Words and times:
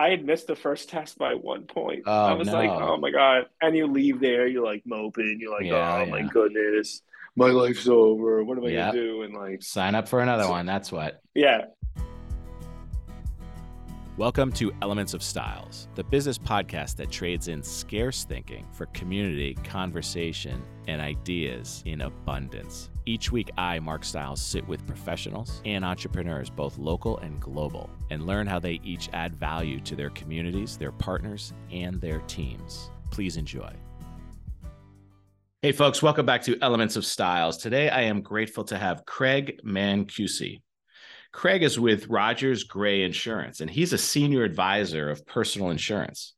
I 0.00 0.08
had 0.08 0.24
missed 0.24 0.46
the 0.46 0.56
first 0.56 0.88
test 0.88 1.18
by 1.18 1.34
one 1.34 1.64
point. 1.64 2.04
Oh, 2.06 2.10
I 2.24 2.32
was 2.32 2.46
no. 2.48 2.54
like, 2.54 2.70
oh 2.70 2.96
my 2.96 3.10
God. 3.10 3.44
And 3.60 3.76
you 3.76 3.86
leave 3.86 4.18
there, 4.18 4.46
you're 4.46 4.64
like 4.64 4.80
moping. 4.86 5.36
You're 5.38 5.52
like, 5.52 5.66
Yeah, 5.66 6.04
oh 6.04 6.06
my 6.06 6.22
goodness, 6.22 7.02
my 7.36 7.48
life's 7.48 7.86
over. 7.86 8.42
What 8.42 8.56
am 8.56 8.64
I 8.64 8.68
Yep. 8.68 8.92
gonna 8.94 8.98
do? 8.98 9.22
And 9.24 9.34
like, 9.34 9.62
Sign 9.62 9.94
up 9.94 10.08
for 10.08 10.20
another 10.20 10.44
So- 10.44 10.50
one. 10.52 10.64
That's 10.64 10.90
what. 10.90 11.20
yeah, 11.34 11.66
Welcome 14.16 14.52
to 14.52 14.72
Elements 14.80 15.12
of 15.12 15.22
Styles, 15.22 15.88
the 15.94 16.04
business 16.04 16.38
podcast 16.38 16.96
that 16.96 17.10
trades 17.10 17.48
in 17.48 17.62
scarce 17.62 18.24
thinking 18.24 18.66
for 18.72 18.86
community, 18.86 19.54
conversation, 19.64 20.62
and 20.88 21.02
ideas 21.02 21.82
in 21.84 22.00
abundance. 22.00 22.88
Each 23.10 23.32
week, 23.32 23.50
I, 23.58 23.80
Mark 23.80 24.04
Styles, 24.04 24.40
sit 24.40 24.64
with 24.68 24.86
professionals 24.86 25.62
and 25.64 25.84
entrepreneurs, 25.84 26.48
both 26.48 26.78
local 26.78 27.18
and 27.18 27.40
global, 27.40 27.90
and 28.10 28.24
learn 28.24 28.46
how 28.46 28.60
they 28.60 28.78
each 28.84 29.08
add 29.12 29.34
value 29.34 29.80
to 29.80 29.96
their 29.96 30.10
communities, 30.10 30.76
their 30.76 30.92
partners, 30.92 31.52
and 31.72 32.00
their 32.00 32.20
teams. 32.28 32.92
Please 33.10 33.36
enjoy. 33.36 33.72
Hey, 35.60 35.72
folks, 35.72 36.00
welcome 36.00 36.24
back 36.24 36.42
to 36.42 36.56
Elements 36.62 36.94
of 36.94 37.04
Styles. 37.04 37.56
Today, 37.56 37.88
I 37.88 38.02
am 38.02 38.22
grateful 38.22 38.62
to 38.66 38.78
have 38.78 39.04
Craig 39.06 39.60
Mancusi. 39.64 40.62
Craig 41.32 41.64
is 41.64 41.80
with 41.80 42.06
Rogers 42.06 42.62
Gray 42.62 43.02
Insurance, 43.02 43.60
and 43.60 43.68
he's 43.68 43.92
a 43.92 43.98
senior 43.98 44.44
advisor 44.44 45.10
of 45.10 45.26
personal 45.26 45.70
insurance. 45.70 46.34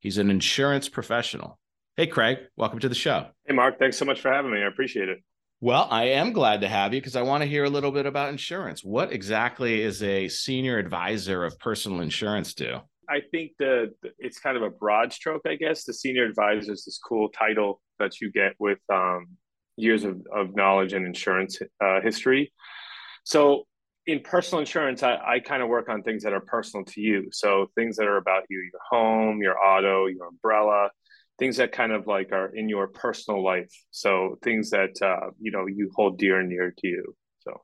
He's 0.00 0.16
an 0.16 0.30
insurance 0.30 0.88
professional. 0.88 1.58
Hey, 1.98 2.06
Craig, 2.06 2.38
welcome 2.56 2.78
to 2.78 2.88
the 2.88 2.94
show. 2.94 3.26
Hey, 3.46 3.52
Mark, 3.52 3.78
thanks 3.78 3.98
so 3.98 4.06
much 4.06 4.22
for 4.22 4.32
having 4.32 4.52
me. 4.52 4.62
I 4.62 4.68
appreciate 4.68 5.10
it. 5.10 5.18
Well, 5.64 5.88
I 5.90 6.08
am 6.08 6.34
glad 6.34 6.60
to 6.60 6.68
have 6.68 6.92
you 6.92 7.00
because 7.00 7.16
I 7.16 7.22
want 7.22 7.42
to 7.42 7.48
hear 7.48 7.64
a 7.64 7.70
little 7.70 7.90
bit 7.90 8.04
about 8.04 8.28
insurance. 8.28 8.84
What 8.84 9.14
exactly 9.14 9.80
is 9.80 10.02
a 10.02 10.28
senior 10.28 10.76
advisor 10.76 11.42
of 11.42 11.58
personal 11.58 12.02
insurance 12.02 12.52
do? 12.52 12.80
I 13.08 13.22
think 13.30 13.52
the 13.58 13.94
it's 14.18 14.38
kind 14.38 14.58
of 14.58 14.62
a 14.62 14.68
broad 14.68 15.10
stroke, 15.10 15.40
I 15.46 15.54
guess. 15.54 15.84
The 15.84 15.94
senior 15.94 16.26
advisor 16.26 16.70
is 16.70 16.84
this 16.84 17.00
cool 17.02 17.30
title 17.30 17.80
that 17.98 18.20
you 18.20 18.30
get 18.30 18.52
with 18.58 18.78
um, 18.92 19.26
years 19.78 20.04
of, 20.04 20.20
of 20.36 20.54
knowledge 20.54 20.92
and 20.92 21.06
insurance 21.06 21.58
uh, 21.82 22.02
history. 22.02 22.52
So 23.24 23.64
in 24.06 24.20
personal 24.20 24.60
insurance, 24.60 25.02
I, 25.02 25.16
I 25.16 25.40
kind 25.40 25.62
of 25.62 25.70
work 25.70 25.88
on 25.88 26.02
things 26.02 26.24
that 26.24 26.34
are 26.34 26.42
personal 26.42 26.84
to 26.84 27.00
you. 27.00 27.30
So 27.32 27.70
things 27.74 27.96
that 27.96 28.06
are 28.06 28.18
about 28.18 28.42
you, 28.50 28.58
your 28.70 28.82
home, 28.90 29.40
your 29.40 29.58
auto, 29.58 30.08
your 30.08 30.26
umbrella, 30.26 30.90
things 31.38 31.56
that 31.56 31.72
kind 31.72 31.92
of 31.92 32.06
like 32.06 32.32
are 32.32 32.54
in 32.54 32.68
your 32.68 32.88
personal 32.88 33.42
life. 33.42 33.72
So 33.90 34.38
things 34.42 34.70
that 34.70 35.00
uh, 35.02 35.30
you 35.40 35.50
know 35.50 35.66
you 35.66 35.90
hold 35.94 36.18
dear 36.18 36.40
and 36.40 36.48
near 36.48 36.72
to 36.78 36.86
you. 36.86 37.14
So 37.40 37.60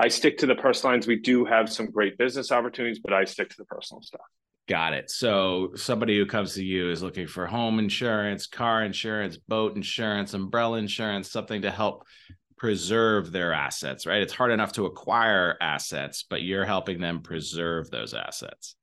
I 0.00 0.08
stick 0.08 0.38
to 0.38 0.46
the 0.46 0.54
personal 0.54 0.94
lines. 0.94 1.06
We 1.06 1.20
do 1.20 1.44
have 1.44 1.70
some 1.70 1.90
great 1.90 2.18
business 2.18 2.52
opportunities, 2.52 3.00
but 3.00 3.12
I 3.12 3.24
stick 3.24 3.50
to 3.50 3.56
the 3.58 3.64
personal 3.64 4.02
stuff. 4.02 4.20
Got 4.68 4.92
it. 4.92 5.10
So 5.10 5.70
somebody 5.76 6.18
who 6.18 6.26
comes 6.26 6.54
to 6.54 6.64
you 6.64 6.90
is 6.90 7.02
looking 7.02 7.26
for 7.26 7.46
home 7.46 7.78
insurance, 7.78 8.46
car 8.46 8.84
insurance, 8.84 9.38
boat 9.38 9.76
insurance, 9.76 10.34
umbrella 10.34 10.76
insurance, 10.76 11.30
something 11.30 11.62
to 11.62 11.70
help 11.70 12.04
preserve 12.58 13.32
their 13.32 13.54
assets, 13.54 14.04
right? 14.04 14.20
It's 14.20 14.34
hard 14.34 14.50
enough 14.50 14.72
to 14.72 14.84
acquire 14.84 15.56
assets, 15.60 16.24
but 16.28 16.42
you're 16.42 16.66
helping 16.66 17.00
them 17.00 17.22
preserve 17.22 17.90
those 17.90 18.12
assets. 18.12 18.74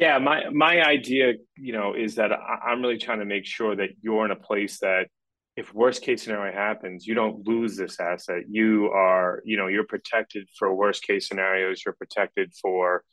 Yeah, 0.00 0.18
my 0.18 0.48
my 0.50 0.82
idea, 0.82 1.34
you 1.58 1.74
know, 1.74 1.94
is 1.94 2.14
that 2.14 2.32
I, 2.32 2.70
I'm 2.70 2.80
really 2.80 2.98
trying 2.98 3.18
to 3.18 3.26
make 3.26 3.44
sure 3.46 3.76
that 3.76 3.90
you're 4.00 4.24
in 4.24 4.30
a 4.30 4.36
place 4.36 4.78
that 4.80 5.08
if 5.56 5.74
worst 5.74 6.02
case 6.02 6.22
scenario 6.22 6.54
happens, 6.54 7.06
you 7.06 7.14
don't 7.14 7.46
lose 7.46 7.76
this 7.76 8.00
asset. 8.00 8.44
You 8.48 8.86
are, 8.86 9.42
you 9.44 9.58
know, 9.58 9.66
you're 9.66 9.84
protected 9.86 10.48
for 10.58 10.74
worst 10.74 11.02
case 11.02 11.28
scenarios. 11.28 11.82
You're 11.84 11.94
protected 11.94 12.52
for 12.62 13.04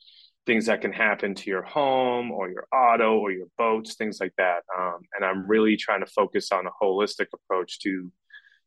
things 0.45 0.67
that 0.67 0.79
can 0.79 0.93
happen 0.93 1.35
to 1.35 1.49
your 1.49 1.63
home 1.63 2.31
or 2.31 2.49
your 2.49 2.67
auto 2.73 3.17
or 3.17 3.31
your 3.33 3.47
boats, 3.57 3.95
things 3.95 4.19
like 4.21 4.33
that. 4.37 4.61
Um, 4.79 4.99
and 5.13 5.25
I'm 5.25 5.45
really 5.45 5.75
trying 5.75 5.99
to 6.05 6.11
focus 6.11 6.53
on 6.53 6.67
a 6.67 6.71
holistic 6.81 7.27
approach 7.33 7.79
to 7.81 8.09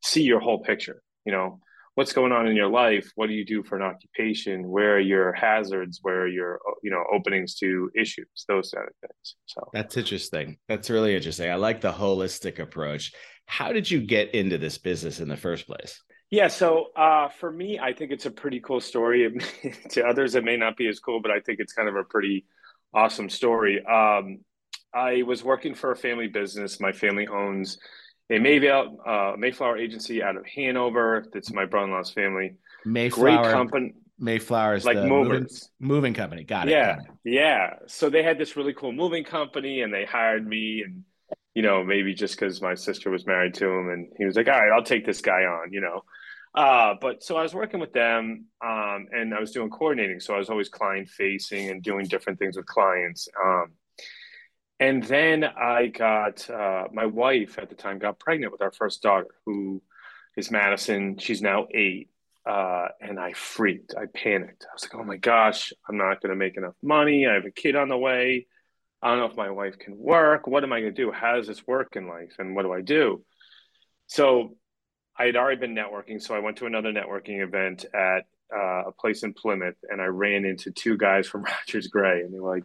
see 0.03 0.25
your 0.25 0.41
whole 0.41 0.61
picture. 0.63 1.03
You 1.25 1.33
know, 1.33 1.61
what's 1.95 2.13
going 2.13 2.33
on 2.33 2.47
in 2.47 2.57
your 2.57 2.69
life? 2.69 3.11
What 3.15 3.29
do 3.29 3.35
you 3.35 3.45
do 3.45 3.63
for 3.63 3.77
an 3.77 3.83
occupation? 3.83 4.69
Where 4.69 4.97
are 4.97 5.01
your 5.01 5.33
hazards? 5.33 6.01
Where 6.03 6.23
are 6.23 6.29
your, 6.29 6.61
you 6.83 6.91
know, 6.91 7.05
openings 7.13 7.57
to 7.57 7.91
issues? 7.95 8.27
Those 8.49 8.71
kind 8.75 8.89
of 8.89 8.95
things. 9.01 9.35
So 9.47 9.69
That's 9.73 9.97
interesting. 9.97 10.59
That's 10.69 10.91
really 10.91 11.15
interesting. 11.17 11.51
I 11.51 11.57
like 11.57 11.81
the 11.81 11.93
holistic 11.93 12.59
approach. 12.59 13.13
How 13.47 13.73
did 13.73 13.91
you 13.91 14.01
get 14.01 14.35
into 14.35 14.59
this 14.59 14.79
business 14.79 15.21
in 15.21 15.29
the 15.29 15.37
first 15.37 15.67
place? 15.67 16.01
Yeah, 16.31 16.47
so 16.47 16.87
uh, 16.97 17.29
for 17.29 17.51
me, 17.51 17.81
I 17.81 17.93
think 17.93 18.13
it's 18.13 18.27
a 18.27 18.31
pretty 18.31 18.61
cool 18.61 18.81
story. 18.81 19.37
to 19.91 20.07
others, 20.07 20.37
it 20.37 20.45
may 20.45 20.57
not 20.57 20.77
be 20.77 20.87
as 20.87 21.01
cool, 21.01 21.21
but 21.21 21.33
I 21.33 21.41
think 21.41 21.59
it's 21.59 21.73
kind 21.73 21.89
of 21.89 21.97
a 21.97 22.05
pretty 22.05 22.47
awesome 22.95 23.29
story. 23.29 23.85
Um, 23.85 24.39
I 24.95 25.23
was 25.23 25.43
working 25.43 25.75
for 25.75 25.91
a 25.91 25.97
family 25.97 26.29
business. 26.29 26.81
My 26.81 26.93
family 26.93 27.27
owns 27.27 27.79
a 28.31 28.39
Mayville, 28.39 28.99
uh, 29.05 29.35
Mayflower 29.37 29.77
agency 29.77 30.23
out 30.23 30.37
of 30.37 30.47
Hanover. 30.47 31.27
That's 31.33 31.53
my 31.53 31.65
brother-in-law's 31.65 32.11
family. 32.13 32.55
Mayflower. 32.85 33.43
Great 33.43 33.53
company, 33.53 33.95
Mayflower 34.21 34.75
is 34.75 34.85
like 34.85 34.99
moving, 34.99 35.47
moving 35.79 36.13
company. 36.15 36.45
Got 36.45 36.69
it. 36.69 36.73
Yeah, 36.73 36.97
got 36.97 37.05
it. 37.05 37.11
yeah. 37.25 37.71
So 37.87 38.11
they 38.11 38.23
had 38.23 38.39
this 38.39 38.55
really 38.55 38.75
cool 38.75 38.93
moving 38.93 39.25
company, 39.25 39.81
and 39.81 39.93
they 39.93 40.05
hired 40.05 40.47
me, 40.47 40.83
and 40.85 41.05
you 41.55 41.63
know, 41.63 41.83
maybe 41.83 42.15
just 42.15 42.39
because 42.39 42.61
my 42.61 42.75
sister 42.75 43.11
was 43.11 43.27
married 43.27 43.55
to 43.55 43.67
him, 43.67 43.89
and 43.89 44.13
he 44.19 44.27
was 44.27 44.37
like, 44.37 44.47
"All 44.47 44.61
right, 44.61 44.71
I'll 44.73 44.85
take 44.85 45.07
this 45.07 45.23
guy 45.23 45.45
on," 45.45 45.73
you 45.73 45.81
know. 45.81 46.05
Uh, 46.55 46.95
but 47.01 47.23
so 47.23 47.37
I 47.37 47.43
was 47.43 47.55
working 47.55 47.81
with 47.81 47.93
them, 47.93 48.45
um, 48.63 49.07
and 49.13 49.33
I 49.35 49.41
was 49.41 49.53
doing 49.53 49.71
coordinating, 49.71 50.21
so 50.21 50.35
I 50.35 50.39
was 50.39 50.51
always 50.51 50.69
client 50.69 51.09
facing 51.09 51.71
and 51.71 51.83
doing 51.83 52.07
different 52.07 52.39
things 52.39 52.57
with 52.57 52.67
clients. 52.67 53.27
Um, 53.43 53.73
and 54.81 55.05
then 55.05 55.45
I 55.45 55.89
got 55.89 56.49
uh, 56.49 56.85
my 56.91 57.05
wife 57.05 57.59
at 57.59 57.69
the 57.69 57.75
time 57.75 57.99
got 57.99 58.19
pregnant 58.19 58.51
with 58.51 58.63
our 58.63 58.73
first 58.73 59.03
daughter, 59.03 59.29
who 59.45 59.83
is 60.39 60.51
Madison. 60.51 61.19
She's 61.19 61.43
now 61.43 61.67
eight. 61.73 62.09
Uh, 62.47 62.89
and 63.03 63.21
I 63.21 63.35
freaked. 63.35 63.95
I 63.95 64.07
panicked. 64.07 64.65
I 64.65 64.73
was 64.73 64.83
like, 64.83 64.95
oh 64.95 65.05
my 65.05 65.19
gosh, 65.19 65.75
I'm 65.87 65.99
not 65.99 66.23
going 66.23 66.31
to 66.31 66.37
make 66.37 66.57
enough 66.57 66.75
money. 66.83 67.27
I 67.27 67.35
have 67.35 67.45
a 67.45 67.51
kid 67.51 67.77
on 67.77 67.91
the 67.91 67.99
way. 67.99 68.47
I 69.03 69.09
don't 69.09 69.19
know 69.19 69.27
if 69.27 69.37
my 69.37 69.51
wife 69.51 69.79
can 69.79 69.99
work. 69.99 70.47
What 70.47 70.65
am 70.65 70.73
I 70.73 70.81
going 70.81 70.95
to 70.95 71.03
do? 71.03 71.13
How 71.13 71.37
does 71.37 71.47
this 71.47 71.67
work 71.67 71.97
in 71.97 72.09
life? 72.09 72.37
And 72.39 72.57
what 72.57 72.63
do 72.63 72.73
I 72.73 72.81
do? 72.81 73.23
So 74.07 74.57
I 75.19 75.27
had 75.27 75.37
already 75.37 75.61
been 75.61 75.75
networking. 75.75 76.21
So 76.21 76.35
I 76.35 76.39
went 76.39 76.57
to 76.57 76.67
another 76.67 76.93
networking 76.93 77.43
event 77.43 77.85
at 77.95 78.25
uh, 78.55 78.89
a 78.89 78.93
place 78.93 79.23
in 79.23 79.35
Plymouth 79.35 79.77
and 79.89 80.01
I 80.01 80.07
ran 80.07 80.47
into 80.47 80.71
two 80.71 80.97
guys 80.97 81.29
from 81.29 81.45
Rogers 81.69 81.89
Gray 81.89 82.23
and 82.23 82.33
they 82.33 82.41
were 82.41 82.55
like, 82.57 82.65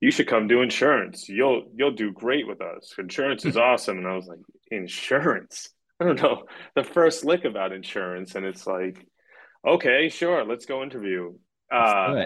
you 0.00 0.10
should 0.10 0.26
come 0.26 0.48
do 0.48 0.62
insurance. 0.62 1.28
You'll 1.28 1.64
you'll 1.74 1.92
do 1.92 2.12
great 2.12 2.46
with 2.46 2.60
us. 2.60 2.94
Insurance 2.98 3.44
is 3.44 3.56
awesome. 3.56 3.98
And 3.98 4.06
I 4.06 4.16
was 4.16 4.26
like, 4.26 4.40
insurance? 4.70 5.70
I 6.00 6.04
don't 6.06 6.20
know 6.20 6.44
the 6.74 6.84
first 6.84 7.24
lick 7.24 7.44
about 7.44 7.72
insurance. 7.72 8.34
And 8.34 8.46
it's 8.46 8.66
like, 8.66 9.06
okay, 9.66 10.08
sure, 10.08 10.44
let's 10.44 10.64
go 10.64 10.82
interview. 10.82 11.34
Uh, 11.70 12.24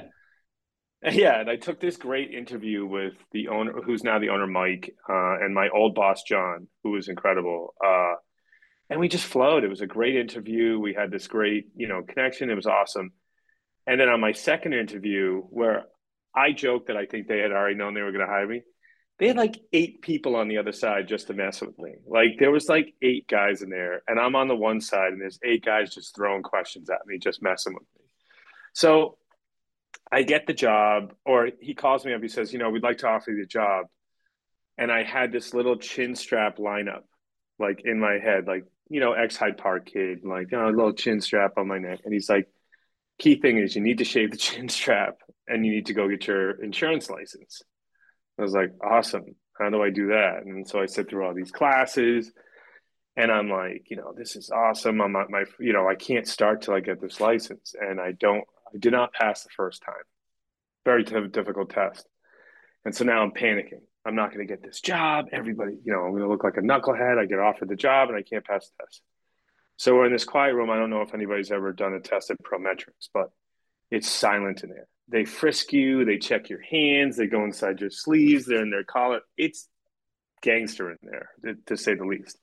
yeah, 1.12 1.40
and 1.40 1.50
I 1.50 1.56
took 1.56 1.80
this 1.80 1.96
great 1.96 2.30
interview 2.30 2.86
with 2.86 3.14
the 3.32 3.48
owner, 3.48 3.72
who's 3.84 4.04
now 4.04 4.20
the 4.20 4.30
owner, 4.30 4.46
Mike, 4.46 4.94
uh, 5.08 5.38
and 5.40 5.52
my 5.52 5.68
old 5.68 5.96
boss, 5.96 6.22
John, 6.22 6.68
who 6.84 6.92
was 6.92 7.08
incredible. 7.08 7.74
Uh, 7.84 8.14
and 8.88 9.00
we 9.00 9.08
just 9.08 9.26
flowed. 9.26 9.64
It 9.64 9.68
was 9.68 9.80
a 9.80 9.86
great 9.86 10.14
interview. 10.14 10.78
We 10.78 10.94
had 10.94 11.10
this 11.10 11.26
great, 11.26 11.66
you 11.74 11.88
know, 11.88 12.02
connection. 12.02 12.50
It 12.50 12.54
was 12.54 12.66
awesome. 12.66 13.10
And 13.86 14.00
then 14.00 14.08
on 14.08 14.20
my 14.20 14.32
second 14.32 14.74
interview, 14.74 15.42
where 15.50 15.86
I 16.34 16.52
joked 16.52 16.88
that 16.88 16.96
I 16.96 17.06
think 17.06 17.28
they 17.28 17.38
had 17.38 17.52
already 17.52 17.76
known 17.76 17.94
they 17.94 18.02
were 18.02 18.12
going 18.12 18.26
to 18.26 18.32
hire 18.32 18.46
me, 18.46 18.62
they 19.18 19.28
had 19.28 19.36
like 19.36 19.60
eight 19.72 20.02
people 20.02 20.34
on 20.34 20.48
the 20.48 20.58
other 20.58 20.72
side 20.72 21.06
just 21.06 21.28
to 21.28 21.34
mess 21.34 21.60
with 21.60 21.78
me. 21.78 21.92
Like 22.06 22.38
there 22.38 22.50
was 22.50 22.68
like 22.68 22.94
eight 23.00 23.28
guys 23.28 23.62
in 23.62 23.70
there, 23.70 24.02
and 24.08 24.18
I'm 24.18 24.34
on 24.34 24.48
the 24.48 24.56
one 24.56 24.80
side, 24.80 25.12
and 25.12 25.20
there's 25.20 25.38
eight 25.44 25.64
guys 25.64 25.94
just 25.94 26.16
throwing 26.16 26.42
questions 26.42 26.90
at 26.90 27.06
me, 27.06 27.18
just 27.18 27.42
messing 27.42 27.74
with 27.74 27.86
me. 27.96 28.04
So 28.72 29.18
I 30.10 30.22
get 30.22 30.46
the 30.46 30.52
job, 30.52 31.14
or 31.24 31.50
he 31.60 31.74
calls 31.74 32.04
me 32.04 32.12
up. 32.12 32.22
He 32.22 32.28
says, 32.28 32.52
"You 32.52 32.58
know, 32.58 32.70
we'd 32.70 32.82
like 32.82 32.98
to 32.98 33.08
offer 33.08 33.30
you 33.30 33.40
the 33.40 33.46
job." 33.46 33.86
And 34.76 34.90
I 34.90 35.04
had 35.04 35.30
this 35.30 35.54
little 35.54 35.76
chin 35.76 36.16
strap 36.16 36.58
lineup, 36.58 37.04
like 37.60 37.82
in 37.84 38.00
my 38.00 38.18
head, 38.18 38.48
like 38.48 38.64
you 38.88 38.98
know, 39.00 39.12
ex 39.12 39.36
Hyde 39.36 39.56
Park 39.56 39.86
kid, 39.86 40.24
like 40.24 40.50
you 40.50 40.58
know, 40.58 40.66
a 40.66 40.70
little 40.70 40.92
chin 40.92 41.20
strap 41.20 41.52
on 41.56 41.68
my 41.68 41.78
neck. 41.78 42.00
And 42.04 42.12
he's 42.12 42.28
like, 42.28 42.48
"Key 43.18 43.36
thing 43.36 43.58
is, 43.58 43.74
you 43.74 43.82
need 43.82 43.98
to 43.98 44.04
shave 44.04 44.30
the 44.30 44.36
chin 44.46 44.68
strap, 44.68 45.16
and 45.46 45.64
you 45.64 45.72
need 45.72 45.86
to 45.86 45.94
go 45.94 46.08
get 46.08 46.26
your 46.26 46.62
insurance 46.62 47.10
license." 47.10 47.62
I 48.38 48.42
was 48.42 48.52
like, 48.52 48.72
"Awesome! 48.82 49.36
How 49.58 49.70
do 49.70 49.82
I 49.82 49.90
do 49.90 50.08
that?" 50.08 50.44
And 50.44 50.68
so 50.68 50.80
I 50.80 50.86
sit 50.86 51.08
through 51.08 51.26
all 51.26 51.34
these 51.34 51.52
classes. 51.52 52.32
And 53.16 53.30
I'm 53.30 53.48
like, 53.48 53.86
you 53.90 53.96
know, 53.96 54.12
this 54.16 54.34
is 54.34 54.50
awesome. 54.50 55.00
I'm 55.00 55.12
my, 55.12 55.44
you 55.60 55.72
know, 55.72 55.88
I 55.88 55.94
can't 55.94 56.26
start 56.26 56.62
till 56.62 56.74
I 56.74 56.80
get 56.80 57.00
this 57.00 57.20
license. 57.20 57.74
And 57.80 58.00
I 58.00 58.12
don't, 58.12 58.44
I 58.74 58.78
did 58.78 58.92
not 58.92 59.12
pass 59.12 59.44
the 59.44 59.50
first 59.56 59.82
time. 59.82 59.94
Very 60.84 61.04
t- 61.04 61.28
difficult 61.30 61.70
test. 61.70 62.08
And 62.84 62.94
so 62.94 63.04
now 63.04 63.22
I'm 63.22 63.30
panicking. 63.30 63.82
I'm 64.04 64.16
not 64.16 64.34
going 64.34 64.46
to 64.46 64.52
get 64.52 64.62
this 64.62 64.80
job. 64.80 65.26
Everybody, 65.32 65.78
you 65.84 65.92
know, 65.92 66.00
I'm 66.00 66.10
going 66.10 66.22
to 66.22 66.28
look 66.28 66.44
like 66.44 66.56
a 66.56 66.60
knucklehead. 66.60 67.18
I 67.18 67.26
get 67.26 67.38
offered 67.38 67.68
the 67.68 67.76
job 67.76 68.08
and 68.08 68.18
I 68.18 68.22
can't 68.22 68.44
pass 68.44 68.68
the 68.68 68.84
test. 68.84 69.00
So 69.76 69.94
we're 69.94 70.06
in 70.06 70.12
this 70.12 70.24
quiet 70.24 70.54
room. 70.54 70.70
I 70.70 70.76
don't 70.76 70.90
know 70.90 71.02
if 71.02 71.14
anybody's 71.14 71.50
ever 71.50 71.72
done 71.72 71.94
a 71.94 72.00
test 72.00 72.30
at 72.30 72.42
Prometrics, 72.42 73.08
but 73.12 73.30
it's 73.90 74.08
silent 74.08 74.62
in 74.62 74.70
there. 74.70 74.86
they 75.08 75.24
frisk 75.24 75.72
you, 75.72 76.04
they 76.04 76.18
check 76.18 76.48
your 76.48 76.62
hands, 76.62 77.16
they 77.16 77.26
go 77.26 77.44
inside 77.44 77.80
your 77.80 77.90
sleeves, 77.90 78.46
they're 78.46 78.62
in 78.62 78.70
their 78.70 78.84
collar. 78.84 79.20
It's 79.36 79.68
gangster 80.42 80.90
in 80.90 80.98
there, 81.02 81.30
to, 81.66 81.76
say 81.76 81.94
the 81.94 82.04
least. 82.04 82.38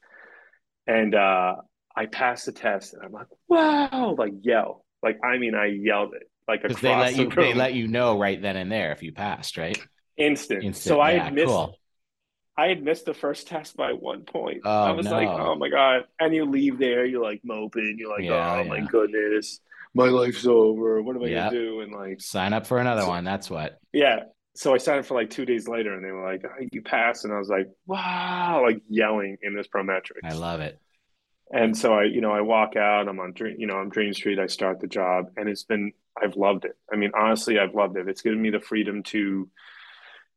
And 0.87 1.15
uh, 1.15 1.55
I 1.95 2.05
passed 2.07 2.45
the 2.47 2.51
test, 2.51 2.93
and 2.93 3.03
I'm 3.03 3.11
like, 3.11 3.27
wow, 3.47 4.15
like 4.17 4.33
yell, 4.41 4.85
like 5.03 5.19
I 5.23 5.37
mean, 5.37 5.55
I 5.55 5.67
yelled 5.67 6.13
it 6.15 6.23
like 6.47 6.63
across 6.63 6.81
they 6.81 6.95
let 6.95 7.15
the 7.15 7.23
you 7.23 7.29
room. 7.29 7.35
they 7.35 7.53
let 7.53 7.73
you 7.73 7.87
know 7.87 8.19
right 8.19 8.41
then 8.41 8.57
and 8.57 8.71
there 8.71 8.91
if 8.91 9.03
you 9.03 9.11
passed, 9.13 9.57
right? 9.57 9.79
instant. 10.17 10.63
Instant. 10.63 10.95
So 10.95 10.99
I 10.99 11.11
yeah, 11.11 11.23
had 11.25 11.33
missed 11.33 11.47
cool. 11.47 11.80
I 12.61 12.67
had 12.67 12.83
missed 12.83 13.05
the 13.05 13.13
first 13.13 13.47
test 13.53 13.75
by 13.75 13.93
one 13.93 14.21
point. 14.21 14.61
Oh, 14.65 14.69
I 14.83 14.91
was 14.91 15.07
like, 15.07 15.27
oh 15.27 15.55
my 15.55 15.69
God. 15.69 16.05
And 16.19 16.33
you 16.33 16.45
leave 16.45 16.77
there, 16.77 17.05
you're 17.05 17.23
like 17.23 17.41
moping. 17.43 17.95
You're 17.97 18.09
like, 18.11 18.23
Yeah, 18.23 18.57
oh 18.59 18.63
my 18.65 18.81
goodness, 18.81 19.59
my 19.93 20.05
life's 20.05 20.45
over. 20.45 21.01
What 21.01 21.15
am 21.15 21.23
I 21.23 21.27
Yeah. 21.27 21.49
going 21.49 21.53
to 21.53 21.59
do? 21.59 21.81
And 21.81 21.91
like, 21.93 22.21
Sign 22.21 22.53
up 22.53 22.67
for 22.67 22.77
another 22.77 23.01
So- 23.01 23.07
one. 23.09 23.23
That's 23.23 23.49
what. 23.49 23.79
yeah. 23.93 24.23
So 24.53 24.73
I 24.73 24.79
signed 24.79 24.99
up 24.99 25.05
for 25.05 25.13
like 25.15 25.29
two 25.29 25.45
days 25.45 25.69
later 25.69 25.93
and 25.93 26.03
they 26.03 26.11
were 26.11 26.29
like, 26.29 26.43
oh, 26.45 26.65
you 26.73 26.81
passed. 26.81 27.23
And 27.23 27.33
I 27.33 27.39
was 27.39 27.47
like, 27.47 27.67
wow, 27.87 28.61
like 28.61 28.81
yelling 28.89 29.37
in 29.41 29.55
this 29.55 29.67
Prometrics. 29.67 30.19
I 30.25 30.33
love 30.33 30.59
it. 30.59 30.77
And 31.53 31.75
so 31.75 31.93
I, 31.93 32.03
you 32.03 32.19
know, 32.19 32.31
I 32.31 32.41
walk 32.41 32.75
out, 32.75 33.07
I'm 33.07 33.17
on, 33.21 33.31
Dream- 33.31 33.55
you 33.57 33.65
know, 33.65 33.75
I'm 33.77 33.89
Dream 33.89 34.13
Street. 34.13 34.39
I 34.39 34.47
start 34.47 34.81
the 34.81 34.87
job 34.87 35.27
and 35.37 35.47
it's 35.47 35.63
been, 35.63 35.93
I've 36.21 36.35
loved 36.35 36.65
it. 36.65 36.77
I 36.91 36.97
mean, 36.97 37.11
honestly, 37.17 37.59
I've 37.59 37.73
loved 37.73 37.95
it. 37.95 38.09
It's 38.09 38.21
given 38.21 38.41
me 38.41 38.49
the 38.49 38.59
freedom 38.59 39.03
to 39.03 39.47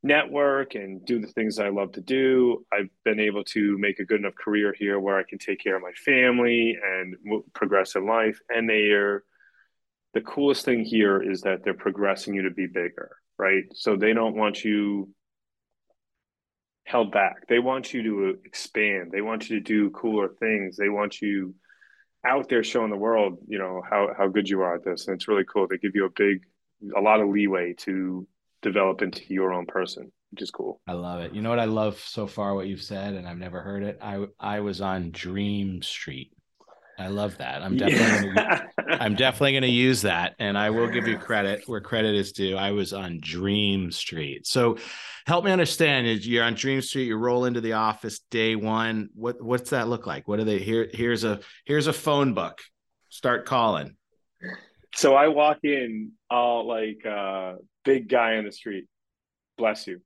network 0.05 0.75
and 0.75 1.03
do 1.03 1.19
the 1.19 1.27
things 1.27 1.57
I 1.57 1.69
love 1.69 1.91
to 1.93 2.01
do. 2.01 2.63
I've 2.71 2.89
been 3.03 3.19
able 3.19 3.43
to 3.45 3.77
make 3.79 3.99
a 3.99 4.05
good 4.05 4.19
enough 4.19 4.35
career 4.35 4.73
here 4.77 4.99
where 4.99 5.17
I 5.17 5.23
can 5.23 5.39
take 5.39 5.61
care 5.63 5.75
of 5.75 5.81
my 5.81 5.93
family 5.93 6.77
and 6.81 7.15
progress 7.53 7.95
in 7.95 8.05
life. 8.05 8.39
And 8.49 8.69
they 8.69 8.91
are, 8.91 9.23
the 10.13 10.21
coolest 10.21 10.63
thing 10.63 10.85
here 10.85 11.21
is 11.21 11.41
that 11.41 11.63
they're 11.63 11.73
progressing 11.73 12.35
you 12.35 12.43
to 12.43 12.51
be 12.51 12.67
bigger, 12.67 13.17
right? 13.39 13.63
So 13.73 13.95
they 13.95 14.13
don't 14.13 14.35
want 14.35 14.63
you 14.63 15.09
held 16.85 17.11
back. 17.11 17.47
They 17.49 17.59
want 17.59 17.91
you 17.91 18.03
to 18.03 18.29
uh, 18.29 18.39
expand. 18.45 19.11
They 19.11 19.21
want 19.21 19.49
you 19.49 19.57
to 19.57 19.63
do 19.63 19.89
cooler 19.89 20.29
things. 20.39 20.77
They 20.77 20.89
want 20.89 21.19
you 21.19 21.55
out 22.23 22.47
there 22.47 22.63
showing 22.63 22.91
the 22.91 22.95
world, 22.95 23.39
you 23.47 23.57
know, 23.57 23.81
how 23.89 24.09
how 24.15 24.27
good 24.27 24.47
you 24.47 24.61
are 24.61 24.75
at 24.75 24.85
this. 24.85 25.07
And 25.07 25.15
it's 25.15 25.27
really 25.27 25.45
cool. 25.51 25.67
They 25.67 25.77
give 25.77 25.95
you 25.95 26.05
a 26.05 26.09
big 26.15 26.41
a 26.95 27.01
lot 27.01 27.21
of 27.21 27.29
leeway 27.29 27.73
to 27.79 28.27
develop 28.65 29.01
into 29.01 29.21
your 29.31 29.53
own 29.53 29.65
person, 29.65 30.11
which 30.31 30.41
is 30.41 30.51
cool. 30.51 30.81
I 30.87 30.93
love 30.93 31.21
it. 31.21 31.33
You 31.33 31.41
know 31.41 31.49
what 31.49 31.59
I 31.59 31.65
love 31.65 31.99
so 31.99 32.25
far? 32.25 32.55
What 32.55 32.67
you've 32.67 32.81
said, 32.81 33.13
and 33.13 33.27
I've 33.27 33.37
never 33.37 33.61
heard 33.61 33.83
it. 33.83 33.99
I 34.01 34.25
I 34.39 34.59
was 34.59 34.81
on 34.81 35.11
Dream 35.11 35.81
Street. 35.81 36.31
I 36.97 37.07
love 37.07 37.37
that. 37.39 37.61
I'm 37.61 37.75
definitely 37.75 38.33
gonna, 38.33 38.67
I'm 39.01 39.15
definitely 39.15 39.51
going 39.51 39.63
to 39.63 39.69
use 39.69 40.01
that, 40.03 40.35
and 40.39 40.57
I 40.57 40.69
will 40.69 40.87
give 40.87 41.07
you 41.07 41.17
credit 41.17 41.63
where 41.67 41.81
credit 41.81 42.15
is 42.15 42.31
due. 42.31 42.55
I 42.55 42.71
was 42.71 42.93
on 42.93 43.19
Dream 43.21 43.91
Street. 43.91 44.47
So, 44.47 44.77
help 45.27 45.43
me 45.43 45.51
understand. 45.51 46.07
Is 46.07 46.25
you're 46.25 46.45
on 46.45 46.53
Dream 46.53 46.81
Street? 46.81 47.05
You 47.05 47.17
roll 47.17 47.45
into 47.45 47.59
the 47.59 47.73
office 47.73 48.19
day 48.31 48.55
one. 48.55 49.09
What 49.13 49.41
what's 49.41 49.71
that 49.71 49.89
look 49.89 50.07
like? 50.07 50.27
What 50.27 50.39
are 50.39 50.45
they? 50.45 50.59
Here 50.59 50.89
here's 50.91 51.23
a 51.23 51.41
here's 51.65 51.87
a 51.87 51.93
phone 51.93 52.33
book. 52.33 52.61
Start 53.09 53.45
calling. 53.45 53.97
So 54.95 55.13
I 55.13 55.27
walk 55.27 55.59
in 55.63 56.11
all 56.29 56.67
like 56.67 57.05
uh 57.05 57.53
big 57.83 58.09
guy 58.09 58.37
on 58.37 58.45
the 58.45 58.51
street. 58.51 58.85
Bless 59.57 59.87
you. 59.87 59.99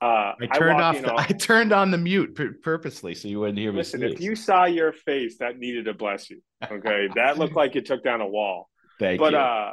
Uh 0.00 0.32
I 0.40 0.46
turned 0.58 0.74
walk 0.76 0.82
off. 0.96 1.02
The, 1.02 1.10
all- 1.12 1.18
I 1.18 1.26
turned 1.26 1.72
on 1.72 1.90
the 1.90 1.98
mute 1.98 2.34
pur- 2.34 2.56
purposely 2.62 3.14
so 3.14 3.28
you 3.28 3.40
wouldn't 3.40 3.58
hear 3.58 3.72
me. 3.72 3.78
Listen, 3.78 4.02
if 4.02 4.20
you 4.20 4.36
saw 4.36 4.64
your 4.64 4.92
face, 4.92 5.38
that 5.38 5.58
needed 5.58 5.88
a 5.88 5.94
bless 5.94 6.30
you. 6.30 6.40
Okay. 6.70 7.08
that 7.16 7.38
looked 7.38 7.56
like 7.56 7.76
it 7.76 7.86
took 7.86 8.02
down 8.04 8.20
a 8.20 8.26
wall. 8.26 8.68
Thank 8.98 9.20
but 9.20 9.32
you. 9.32 9.38
uh 9.38 9.72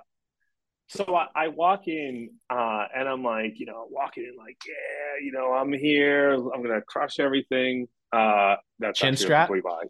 so 0.87 1.15
I, 1.15 1.27
I 1.35 1.47
walk 1.49 1.87
in 1.87 2.29
uh 2.49 2.85
and 2.95 3.07
I'm 3.07 3.23
like, 3.23 3.53
you 3.59 3.65
know, 3.65 3.87
walking 3.89 4.23
in 4.23 4.35
like, 4.37 4.57
yeah, 4.67 5.23
you 5.25 5.31
know, 5.31 5.53
I'm 5.53 5.71
here, 5.73 6.33
I'm 6.33 6.61
gonna 6.63 6.81
crush 6.81 7.19
everything. 7.19 7.87
Uh 8.11 8.55
that's 8.79 8.99
Chin 8.99 9.15
strap? 9.15 9.49
lie. 9.49 9.85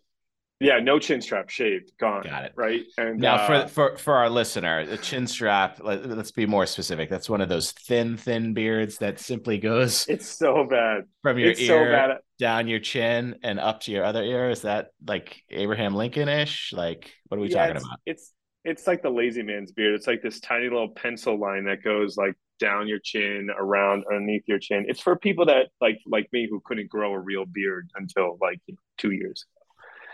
Yeah, 0.62 0.80
no 0.80 1.00
chin 1.00 1.22
strap, 1.22 1.50
shaved, 1.50 1.92
gone. 2.00 2.24
Got 2.24 2.46
it. 2.46 2.54
Right. 2.56 2.84
And 2.98 3.20
Now, 3.20 3.36
uh, 3.36 3.66
for 3.68 3.68
for 3.68 3.98
for 3.98 4.14
our 4.16 4.30
listener, 4.30 4.86
the 4.86 4.98
chin 4.98 5.28
strap. 5.28 5.80
Let, 5.84 6.06
let's 6.08 6.32
be 6.32 6.46
more 6.46 6.66
specific. 6.66 7.10
That's 7.10 7.30
one 7.30 7.42
of 7.42 7.50
those 7.50 7.72
thin, 7.72 8.16
thin 8.18 8.54
beards 8.54 8.98
that 9.00 9.20
simply 9.20 9.58
goes 9.58 10.06
it's 10.08 10.28
so 10.28 10.64
bad. 10.64 11.04
from 11.22 11.38
your 11.40 11.52
It's 11.52 11.60
so 11.66 11.84
ear 11.84 11.92
bad. 11.92 12.18
down 12.40 12.68
your 12.68 12.80
chin 12.80 13.36
and 13.44 13.60
up 13.60 13.82
to 13.82 13.92
your 13.92 14.06
other 14.06 14.24
ear. 14.24 14.50
Is 14.50 14.62
that 14.62 14.92
like 15.06 15.42
Abraham 15.50 15.94
Lincoln 15.94 16.30
ish? 16.30 16.72
Like, 16.72 17.12
what 17.28 17.38
are 17.38 17.42
we 17.42 17.50
Yeah, 17.50 17.68
talking 17.68 17.76
it's, 17.76 17.86
about? 17.86 18.00
It's 18.06 18.32
it's 18.64 18.88
like 18.88 19.02
the 19.04 19.10
lazy 19.10 19.44
man's 19.44 19.72
beard. 19.74 19.94
It's 19.94 20.08
like 20.08 20.22
this 20.22 20.40
tiny 20.40 20.64
little 20.70 20.90
pencil 20.90 21.38
line 21.38 21.66
that 21.66 21.84
goes 21.84 22.16
like 22.18 22.36
down 22.60 22.88
your 22.88 23.00
chin, 23.00 23.50
around 23.56 24.06
underneath 24.10 24.44
your 24.48 24.60
chin. 24.60 24.86
It's 24.88 25.02
for 25.02 25.18
people 25.18 25.46
that 25.48 25.68
like 25.82 26.00
like 26.08 26.28
me 26.32 26.48
who 26.50 26.62
couldn't 26.66 26.90
grow 26.90 27.14
a 27.14 27.20
real 27.20 27.46
beard 27.46 27.90
until 27.96 28.38
like 28.42 28.60
two 28.98 29.12
years. 29.12 29.46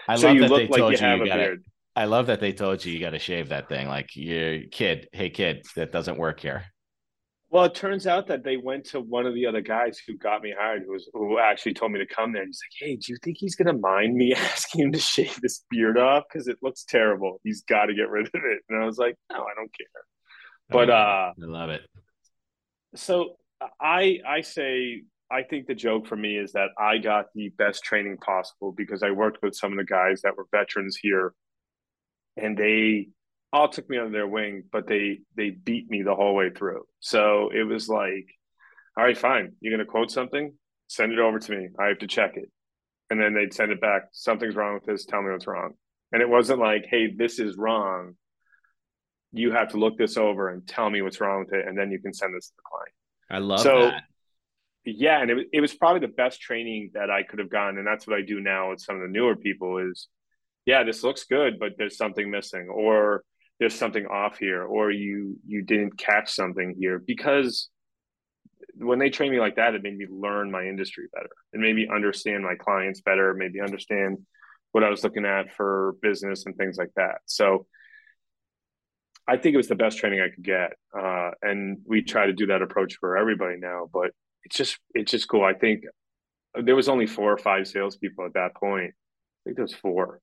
I 0.08 0.16
so 0.16 0.28
love 0.28 0.40
that 0.40 0.50
they 0.50 0.68
like 0.68 0.80
told 0.80 1.00
you 1.00 1.08
you 1.08 1.16
you 1.16 1.26
got 1.26 1.36
to. 1.38 1.58
I 1.96 2.06
love 2.06 2.28
that 2.28 2.40
they 2.40 2.54
told 2.54 2.86
you 2.86 2.94
you 2.94 3.00
got 3.00 3.12
to 3.12 3.20
shave 3.20 3.50
that 3.50 3.68
thing. 3.68 3.88
Like, 3.88 4.16
you 4.16 4.68
kid, 4.72 5.10
hey 5.12 5.30
kid, 5.30 5.66
that 5.76 5.92
doesn't 5.92 6.18
work 6.18 6.40
here. 6.40 6.64
Well, 7.50 7.66
it 7.66 7.76
turns 7.76 8.08
out 8.08 8.28
that 8.28 8.46
they 8.46 8.56
went 8.56 8.86
to 8.86 9.02
one 9.02 9.26
of 9.26 9.34
the 9.34 9.46
other 9.46 9.60
guys 9.60 10.00
who 10.08 10.18
got 10.18 10.42
me 10.42 10.54
hired, 10.58 10.84
who 10.86 10.94
was 10.94 11.10
who 11.14 11.38
actually 11.38 11.74
told 11.74 11.92
me 11.92 12.00
to 12.00 12.06
come 12.06 12.32
there. 12.32 12.44
And 12.44 12.50
he's 12.50 12.62
like, 12.64 12.90
"Hey, 12.90 12.96
do 12.96 13.12
you 13.12 13.18
think 13.22 13.38
he's 13.38 13.56
gonna 13.56 13.78
mind 13.78 14.16
me 14.16 14.34
asking 14.38 14.86
him 14.86 14.92
to 14.94 15.00
shave 15.00 15.38
this 15.42 15.66
beard 15.70 15.98
off? 15.98 16.24
Because 16.32 16.48
it 16.48 16.58
looks 16.62 16.86
terrible. 16.86 17.42
He's 17.44 17.64
got 17.64 17.88
to 17.88 17.94
get 17.94 18.10
rid 18.10 18.28
of 18.28 18.42
it." 18.46 18.60
And 18.70 18.82
I 18.82 18.86
was 18.86 18.98
like, 18.98 19.16
"No, 19.30 19.40
I 19.40 19.54
don't 19.56 19.72
care." 19.78 19.88
But 20.70 20.90
I 20.90 21.32
uh, 21.32 21.34
love 21.40 21.72
it. 21.72 21.82
so 22.96 23.36
I 23.82 24.22
I 24.26 24.42
say 24.42 25.04
I 25.32 25.44
think 25.44 25.68
the 25.68 25.76
joke 25.76 26.08
for 26.08 26.16
me 26.16 26.38
is 26.38 26.52
that 26.54 26.70
I 26.78 26.98
got 26.98 27.28
the 27.34 27.50
best 27.50 27.84
training 27.84 28.18
possible 28.18 28.72
because 28.72 29.02
I 29.02 29.12
worked 29.12 29.42
with 29.42 29.56
some 29.56 29.72
of 29.72 29.78
the 29.78 29.86
guys 29.86 30.22
that 30.22 30.36
were 30.36 30.48
veterans 30.52 30.98
here, 31.02 31.34
and 32.38 32.58
they 32.58 33.10
all 33.54 33.70
took 33.70 33.90
me 33.90 33.98
under 33.98 34.12
their 34.12 34.28
wing, 34.28 34.64
but 34.72 34.88
they 34.88 35.20
they 35.36 35.52
beat 35.52 35.90
me 35.90 36.02
the 36.02 36.16
whole 36.16 36.36
way 36.36 36.50
through. 36.50 36.84
So 37.00 37.50
it 37.54 37.64
was 37.64 37.88
like, 37.88 38.28
all 38.98 39.06
right, 39.06 39.18
fine, 39.18 39.54
you're 39.62 39.76
gonna 39.76 39.90
quote 39.90 40.12
something, 40.12 40.54
send 40.88 41.14
it 41.14 41.20
over 41.20 41.40
to 41.40 41.52
me. 41.52 41.70
I 41.80 41.88
have 41.88 42.00
to 42.00 42.08
check 42.08 42.36
it, 42.36 42.50
and 43.10 43.22
then 43.22 43.34
they'd 43.34 43.54
send 43.54 43.72
it 43.72 43.82
back. 43.82 44.04
Something's 44.12 44.56
wrong 44.56 44.74
with 44.76 44.86
this. 44.86 45.06
Tell 45.06 45.22
me 45.22 45.32
what's 45.32 45.48
wrong. 45.48 45.74
And 46.12 46.22
it 46.22 46.30
wasn't 46.30 46.60
like, 46.60 46.86
hey, 46.90 47.14
this 47.16 47.40
is 47.40 47.56
wrong. 47.56 48.16
You 49.32 49.52
have 49.52 49.70
to 49.70 49.78
look 49.78 49.98
this 49.98 50.18
over 50.18 50.50
and 50.50 50.68
tell 50.68 50.90
me 50.90 51.02
what's 51.02 51.22
wrong 51.22 51.46
with 51.46 51.54
it, 51.54 51.68
and 51.68 51.78
then 51.78 51.90
you 51.90 52.02
can 52.02 52.14
send 52.14 52.36
this 52.36 52.48
to 52.48 52.54
the 52.58 52.64
client 52.70 52.94
I 53.30 53.38
love 53.38 53.62
so 53.62 53.92
that. 53.92 54.04
Yeah 54.86 55.22
and 55.22 55.30
it, 55.30 55.48
it 55.54 55.62
was 55.62 55.74
probably 55.74 56.00
the 56.00 56.14
best 56.14 56.42
training 56.42 56.92
that 56.94 57.10
i 57.10 57.24
could 57.24 57.40
have 57.40 57.50
gotten 57.50 57.78
and 57.78 57.88
that's 57.88 58.08
what 58.08 58.18
i 58.18 58.22
do 58.22 58.40
now 58.40 58.72
with 58.72 58.80
some 58.80 58.96
of 58.96 59.02
the 59.02 59.08
newer 59.08 59.36
people 59.36 59.78
is 59.78 60.08
yeah 60.66 60.84
this 60.84 61.04
looks 61.04 61.26
good 61.26 61.60
but 61.60 61.74
there's 61.78 61.98
something 61.98 62.30
missing 62.30 62.68
or 62.70 63.24
there's 63.60 63.76
something 63.76 64.06
off 64.08 64.38
here 64.38 64.64
or 64.64 64.92
you 64.92 65.38
you 65.46 65.62
didn't 65.62 65.98
catch 65.98 66.32
something 66.32 66.76
here 66.80 67.00
because 67.00 67.70
when 68.76 69.00
they 69.00 69.10
train 69.10 69.32
me 69.32 69.40
like 69.40 69.56
that 69.56 69.76
it 69.76 69.84
made 69.84 69.98
me 69.98 70.08
learn 70.10 70.50
my 70.50 70.64
industry 70.64 71.06
better 71.14 71.30
it 71.54 71.60
made 71.60 71.76
me 71.76 71.88
understand 71.94 72.44
my 72.44 72.56
clients 72.56 73.02
better 73.02 73.34
maybe 73.36 73.62
understand 73.62 74.18
what 74.72 74.84
i 74.84 74.90
was 74.90 75.04
looking 75.04 75.26
at 75.26 75.54
for 75.54 75.96
business 76.02 76.46
and 76.46 76.56
things 76.56 76.78
like 76.78 76.92
that 76.96 77.20
so 77.26 77.68
I 79.28 79.38
think 79.38 79.54
it 79.54 79.58
was 79.58 79.68
the 79.68 79.76
best 79.76 79.98
training 80.00 80.20
I 80.20 80.34
could 80.34 80.44
get, 80.44 80.74
uh, 80.98 81.32
and 81.42 81.78
we 81.86 82.02
try 82.02 82.26
to 82.26 82.34
do 82.34 82.48
that 82.48 82.62
approach 82.62 82.96
for 83.00 83.18
everybody 83.18 83.58
now. 83.60 83.88
But 83.94 84.12
it's 84.44 84.56
just 84.56 84.78
it's 84.94 85.12
just 85.12 85.28
cool. 85.28 85.44
I 85.44 85.54
think 85.54 85.84
there 86.62 86.76
was 86.76 86.90
only 86.90 87.08
four 87.08 87.32
or 87.32 87.38
five 87.38 87.68
salespeople 87.68 88.26
at 88.26 88.34
that 88.34 88.56
point. 88.56 88.92
I 88.94 89.40
think 89.46 89.56
there 89.58 89.64
was 89.66 89.74
four, 89.74 90.20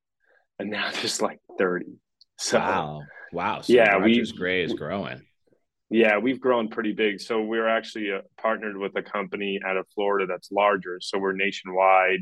and 0.59 0.71
now 0.71 0.91
there's 0.95 1.21
like 1.23 1.39
thirty. 1.59 1.99
So 2.39 2.59
wow, 2.59 3.03
wow. 3.33 3.61
So 3.63 3.73
Yeah, 3.73 3.97
we- 3.97 4.13
Rogers 4.13 4.33
Gray 4.33 4.63
is 4.63 4.73
growing. 4.75 5.23
yeah, 5.91 6.19
we've 6.19 6.41
grown 6.41 6.69
pretty 6.69 6.93
big. 6.93 7.21
So 7.21 7.43
we're 7.43 7.67
actually 7.69 8.13
uh, 8.13 8.21
partnered 8.41 8.77
with 8.77 8.95
a 8.97 9.03
company 9.03 9.59
out 9.67 9.77
of 9.77 9.87
Florida 9.95 10.27
that's 10.27 10.53
larger. 10.53 10.99
So 11.01 11.19
we're 11.19 11.33
nationwide. 11.33 12.21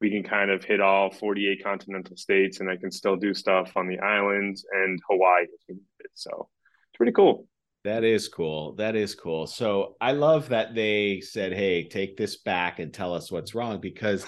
We 0.00 0.10
can 0.10 0.22
kind 0.22 0.50
of 0.50 0.62
hit 0.64 0.80
all 0.80 1.10
48 1.10 1.62
continental 1.64 2.16
states, 2.16 2.60
and 2.60 2.70
I 2.70 2.76
can 2.76 2.90
still 2.90 3.16
do 3.16 3.34
stuff 3.34 3.72
on 3.76 3.88
the 3.88 3.98
islands 3.98 4.64
and 4.72 4.98
Hawaii. 5.08 5.42
if 5.44 5.60
we 5.68 5.74
need 5.74 5.82
it. 6.00 6.10
So 6.14 6.48
it's 6.90 6.96
pretty 6.96 7.12
cool. 7.12 7.46
That 7.88 8.04
is 8.04 8.28
cool. 8.28 8.74
That 8.74 8.96
is 8.96 9.14
cool. 9.14 9.46
So 9.46 9.96
I 9.98 10.12
love 10.12 10.50
that 10.50 10.74
they 10.74 11.22
said, 11.22 11.54
"Hey, 11.54 11.88
take 11.88 12.18
this 12.18 12.36
back 12.36 12.80
and 12.80 12.92
tell 12.92 13.14
us 13.14 13.32
what's 13.32 13.54
wrong," 13.54 13.80
because 13.80 14.26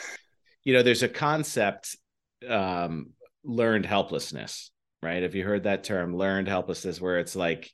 you 0.65 0.73
know 0.73 0.83
there's 0.83 1.03
a 1.03 1.09
concept, 1.09 1.95
um, 2.49 3.11
learned 3.45 3.85
helplessness, 3.85 4.71
right? 5.03 5.23
Have 5.23 5.35
you 5.35 5.45
heard 5.45 5.65
that 5.65 5.85
term, 5.85 6.17
learned 6.17 6.49
helplessness, 6.49 7.03
where 7.03 7.19
it's 7.19 7.37
like 7.37 7.71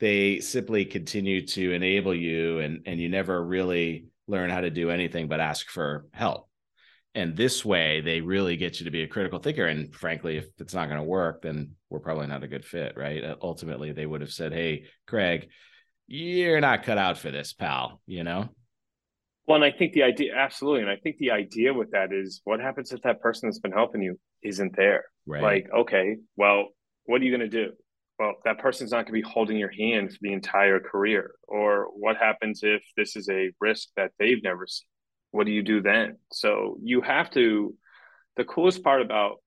they 0.00 0.40
simply 0.40 0.84
continue 0.84 1.46
to 1.46 1.72
enable 1.72 2.14
you, 2.14 2.58
and 2.58 2.82
and 2.84 3.00
you 3.00 3.08
never 3.08 3.42
really 3.42 4.08
learn 4.28 4.50
how 4.50 4.60
to 4.60 4.70
do 4.70 4.90
anything 4.90 5.28
but 5.28 5.40
ask 5.40 5.70
for 5.70 6.04
help. 6.12 6.48
And 7.14 7.36
this 7.36 7.64
way 7.64 8.00
they 8.00 8.20
really 8.20 8.56
get 8.56 8.80
you 8.80 8.84
to 8.84 8.90
be 8.90 9.02
a 9.02 9.08
critical 9.08 9.38
thinker 9.38 9.66
and 9.66 9.94
frankly 9.94 10.36
if 10.38 10.46
it's 10.58 10.74
not 10.74 10.86
going 10.86 10.98
to 10.98 11.04
work 11.04 11.42
then 11.42 11.72
we're 11.90 12.00
probably 12.00 12.26
not 12.26 12.42
a 12.42 12.48
good 12.48 12.64
fit 12.64 12.96
right? 12.96 13.22
Uh, 13.22 13.36
ultimately 13.42 13.92
they 13.92 14.06
would 14.06 14.20
have 14.20 14.32
said 14.32 14.52
hey 14.52 14.84
craig 15.06 15.48
you're 16.06 16.60
not 16.60 16.82
cut 16.82 16.98
out 16.98 17.18
for 17.18 17.30
this 17.30 17.52
pal 17.52 18.00
you 18.06 18.24
know? 18.24 18.48
Well 19.46 19.56
and 19.56 19.64
i 19.64 19.76
think 19.76 19.92
the 19.92 20.02
idea 20.02 20.34
absolutely 20.34 20.82
and 20.82 20.90
i 20.90 20.96
think 20.96 21.16
the 21.18 21.32
idea 21.32 21.74
with 21.74 21.90
that 21.92 22.12
is 22.12 22.40
what 22.44 22.60
happens 22.60 22.92
if 22.92 23.02
that 23.02 23.20
person 23.20 23.48
that's 23.48 23.58
been 23.58 23.72
helping 23.72 24.02
you 24.02 24.18
isn't 24.42 24.74
there? 24.76 25.04
Right. 25.26 25.42
like 25.42 25.68
okay 25.72 26.16
well 26.36 26.68
what 27.04 27.20
are 27.20 27.24
you 27.24 27.36
going 27.36 27.50
to 27.50 27.66
do? 27.66 27.72
Well 28.18 28.34
that 28.44 28.58
person's 28.58 28.92
not 28.92 29.06
going 29.06 29.20
to 29.20 29.26
be 29.26 29.32
holding 29.32 29.56
your 29.56 29.72
hand 29.72 30.10
for 30.10 30.18
the 30.20 30.32
entire 30.32 30.80
career 30.80 31.32
or 31.48 31.88
what 31.96 32.16
happens 32.16 32.60
if 32.62 32.82
this 32.96 33.16
is 33.16 33.28
a 33.28 33.50
risk 33.60 33.88
that 33.96 34.12
they've 34.18 34.42
never 34.42 34.66
seen 34.66 34.86
what 35.32 35.46
do 35.46 35.52
you 35.52 35.62
do 35.62 35.82
then? 35.82 36.16
So 36.30 36.78
you 36.82 37.00
have 37.00 37.30
to. 37.32 37.74
The 38.36 38.44
coolest 38.44 38.82
part 38.82 39.02
about 39.02 39.42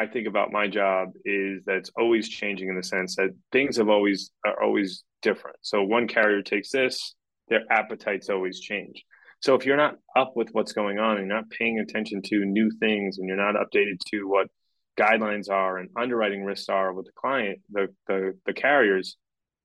I 0.00 0.06
think 0.06 0.26
about 0.26 0.50
my 0.50 0.66
job 0.66 1.10
is 1.26 1.62
that 1.66 1.76
it's 1.76 1.90
always 1.96 2.28
changing 2.28 2.70
in 2.70 2.76
the 2.76 2.82
sense 2.82 3.16
that 3.16 3.36
things 3.52 3.76
have 3.76 3.90
always 3.90 4.30
are 4.46 4.62
always 4.62 5.04
different. 5.20 5.58
So 5.60 5.82
one 5.82 6.08
carrier 6.08 6.40
takes 6.40 6.70
this, 6.70 7.14
their 7.48 7.64
appetites 7.70 8.30
always 8.30 8.60
change. 8.60 9.04
So 9.40 9.54
if 9.54 9.66
you're 9.66 9.76
not 9.76 9.96
up 10.16 10.32
with 10.36 10.48
what's 10.52 10.72
going 10.72 10.98
on 10.98 11.18
and 11.18 11.26
you're 11.26 11.36
not 11.36 11.50
paying 11.50 11.80
attention 11.80 12.22
to 12.22 12.44
new 12.44 12.70
things 12.80 13.18
and 13.18 13.28
you're 13.28 13.36
not 13.36 13.56
updated 13.56 13.98
to 14.10 14.24
what 14.24 14.48
guidelines 14.98 15.50
are 15.50 15.78
and 15.78 15.90
underwriting 15.98 16.44
risks 16.44 16.68
are 16.68 16.92
with 16.94 17.06
the 17.06 17.12
client, 17.12 17.60
the 17.70 17.88
the, 18.06 18.38
the 18.46 18.54
carriers, 18.54 19.16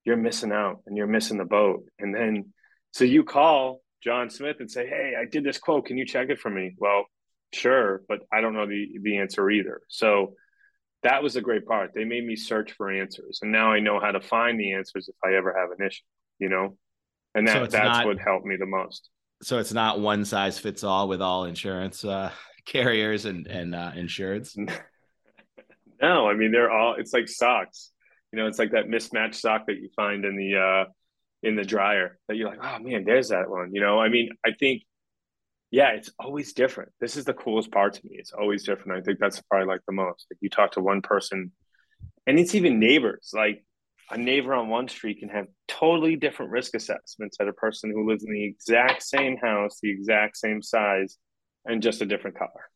you're 0.04 0.18
missing 0.18 0.52
out 0.52 0.82
and 0.86 0.98
you're 0.98 1.06
missing 1.06 1.38
the 1.38 1.44
boat. 1.46 1.84
And 1.98 2.14
then 2.14 2.52
so 2.92 3.04
you 3.04 3.24
call 3.24 3.80
John 4.02 4.30
Smith 4.30 4.56
and 4.60 4.70
say, 4.70 4.86
"Hey, 4.86 5.14
I 5.18 5.24
did 5.24 5.44
this 5.44 5.58
quote. 5.58 5.86
Can 5.86 5.96
you 5.96 6.06
check 6.06 6.28
it 6.30 6.38
for 6.38 6.50
me?" 6.50 6.74
Well, 6.78 7.06
sure, 7.52 8.02
but 8.08 8.20
I 8.32 8.40
don't 8.40 8.54
know 8.54 8.66
the 8.66 8.98
the 9.02 9.18
answer 9.18 9.50
either. 9.50 9.80
So 9.88 10.34
that 11.02 11.22
was 11.22 11.36
a 11.36 11.40
great 11.40 11.66
part. 11.66 11.92
They 11.94 12.04
made 12.04 12.24
me 12.26 12.36
search 12.36 12.72
for 12.72 12.90
answers, 12.90 13.40
and 13.42 13.52
now 13.52 13.72
I 13.72 13.80
know 13.80 14.00
how 14.00 14.12
to 14.12 14.20
find 14.20 14.58
the 14.58 14.72
answers 14.72 15.08
if 15.08 15.16
I 15.24 15.36
ever 15.36 15.56
have 15.58 15.70
an 15.78 15.86
issue. 15.86 16.02
You 16.38 16.48
know, 16.48 16.76
and 17.34 17.46
that 17.48 17.54
so 17.54 17.60
that's 17.66 17.98
not, 17.98 18.06
what 18.06 18.18
helped 18.18 18.46
me 18.46 18.56
the 18.56 18.66
most. 18.66 19.08
So 19.42 19.58
it's 19.58 19.72
not 19.72 20.00
one 20.00 20.24
size 20.24 20.58
fits 20.58 20.82
all 20.82 21.08
with 21.08 21.20
all 21.20 21.44
insurance 21.44 22.04
uh, 22.04 22.30
carriers 22.66 23.24
and 23.24 23.46
and 23.46 23.74
uh, 23.74 23.92
insureds. 23.92 24.56
no, 26.02 26.28
I 26.28 26.34
mean 26.34 26.52
they're 26.52 26.70
all. 26.70 26.94
It's 26.98 27.12
like 27.12 27.28
socks. 27.28 27.92
You 28.32 28.38
know, 28.38 28.48
it's 28.48 28.58
like 28.58 28.72
that 28.72 28.88
mismatched 28.88 29.36
sock 29.36 29.66
that 29.66 29.76
you 29.76 29.88
find 29.94 30.24
in 30.24 30.36
the 30.36 30.56
uh, 30.56 30.90
in 31.42 31.56
the 31.56 31.64
dryer 31.64 32.18
that 32.28 32.36
you're 32.36 32.48
like, 32.48 32.58
oh 32.62 32.78
man, 32.80 33.04
there's 33.04 33.28
that 33.28 33.48
one. 33.48 33.74
You 33.74 33.80
know, 33.80 34.00
I 34.00 34.08
mean, 34.08 34.30
I 34.44 34.50
think, 34.52 34.82
yeah, 35.70 35.90
it's 35.90 36.10
always 36.18 36.52
different. 36.52 36.92
This 37.00 37.16
is 37.16 37.24
the 37.24 37.34
coolest 37.34 37.70
part 37.70 37.94
to 37.94 38.00
me. 38.04 38.16
It's 38.18 38.32
always 38.32 38.64
different. 38.64 38.98
I 38.98 39.02
think 39.02 39.18
that's 39.18 39.40
probably 39.42 39.66
like 39.68 39.80
the 39.86 39.92
most. 39.92 40.26
Like 40.30 40.38
you 40.40 40.48
talk 40.48 40.72
to 40.72 40.80
one 40.80 41.02
person, 41.02 41.52
and 42.26 42.38
it's 42.38 42.54
even 42.54 42.78
neighbors. 42.78 43.30
Like 43.34 43.64
a 44.10 44.16
neighbor 44.16 44.54
on 44.54 44.68
one 44.68 44.88
street 44.88 45.18
can 45.18 45.28
have 45.28 45.46
totally 45.66 46.16
different 46.16 46.52
risk 46.52 46.74
assessments 46.74 47.36
at 47.40 47.48
a 47.48 47.52
person 47.52 47.90
who 47.90 48.08
lives 48.08 48.24
in 48.24 48.32
the 48.32 48.44
exact 48.44 49.02
same 49.02 49.36
house, 49.36 49.78
the 49.82 49.90
exact 49.90 50.36
same 50.36 50.62
size, 50.62 51.18
and 51.64 51.82
just 51.82 52.00
a 52.00 52.06
different 52.06 52.38
color. 52.38 52.70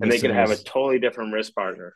And 0.00 0.10
they 0.10 0.18
can 0.18 0.32
have 0.32 0.50
a 0.50 0.56
totally 0.56 0.98
different 0.98 1.32
risk 1.32 1.54
partner 1.54 1.94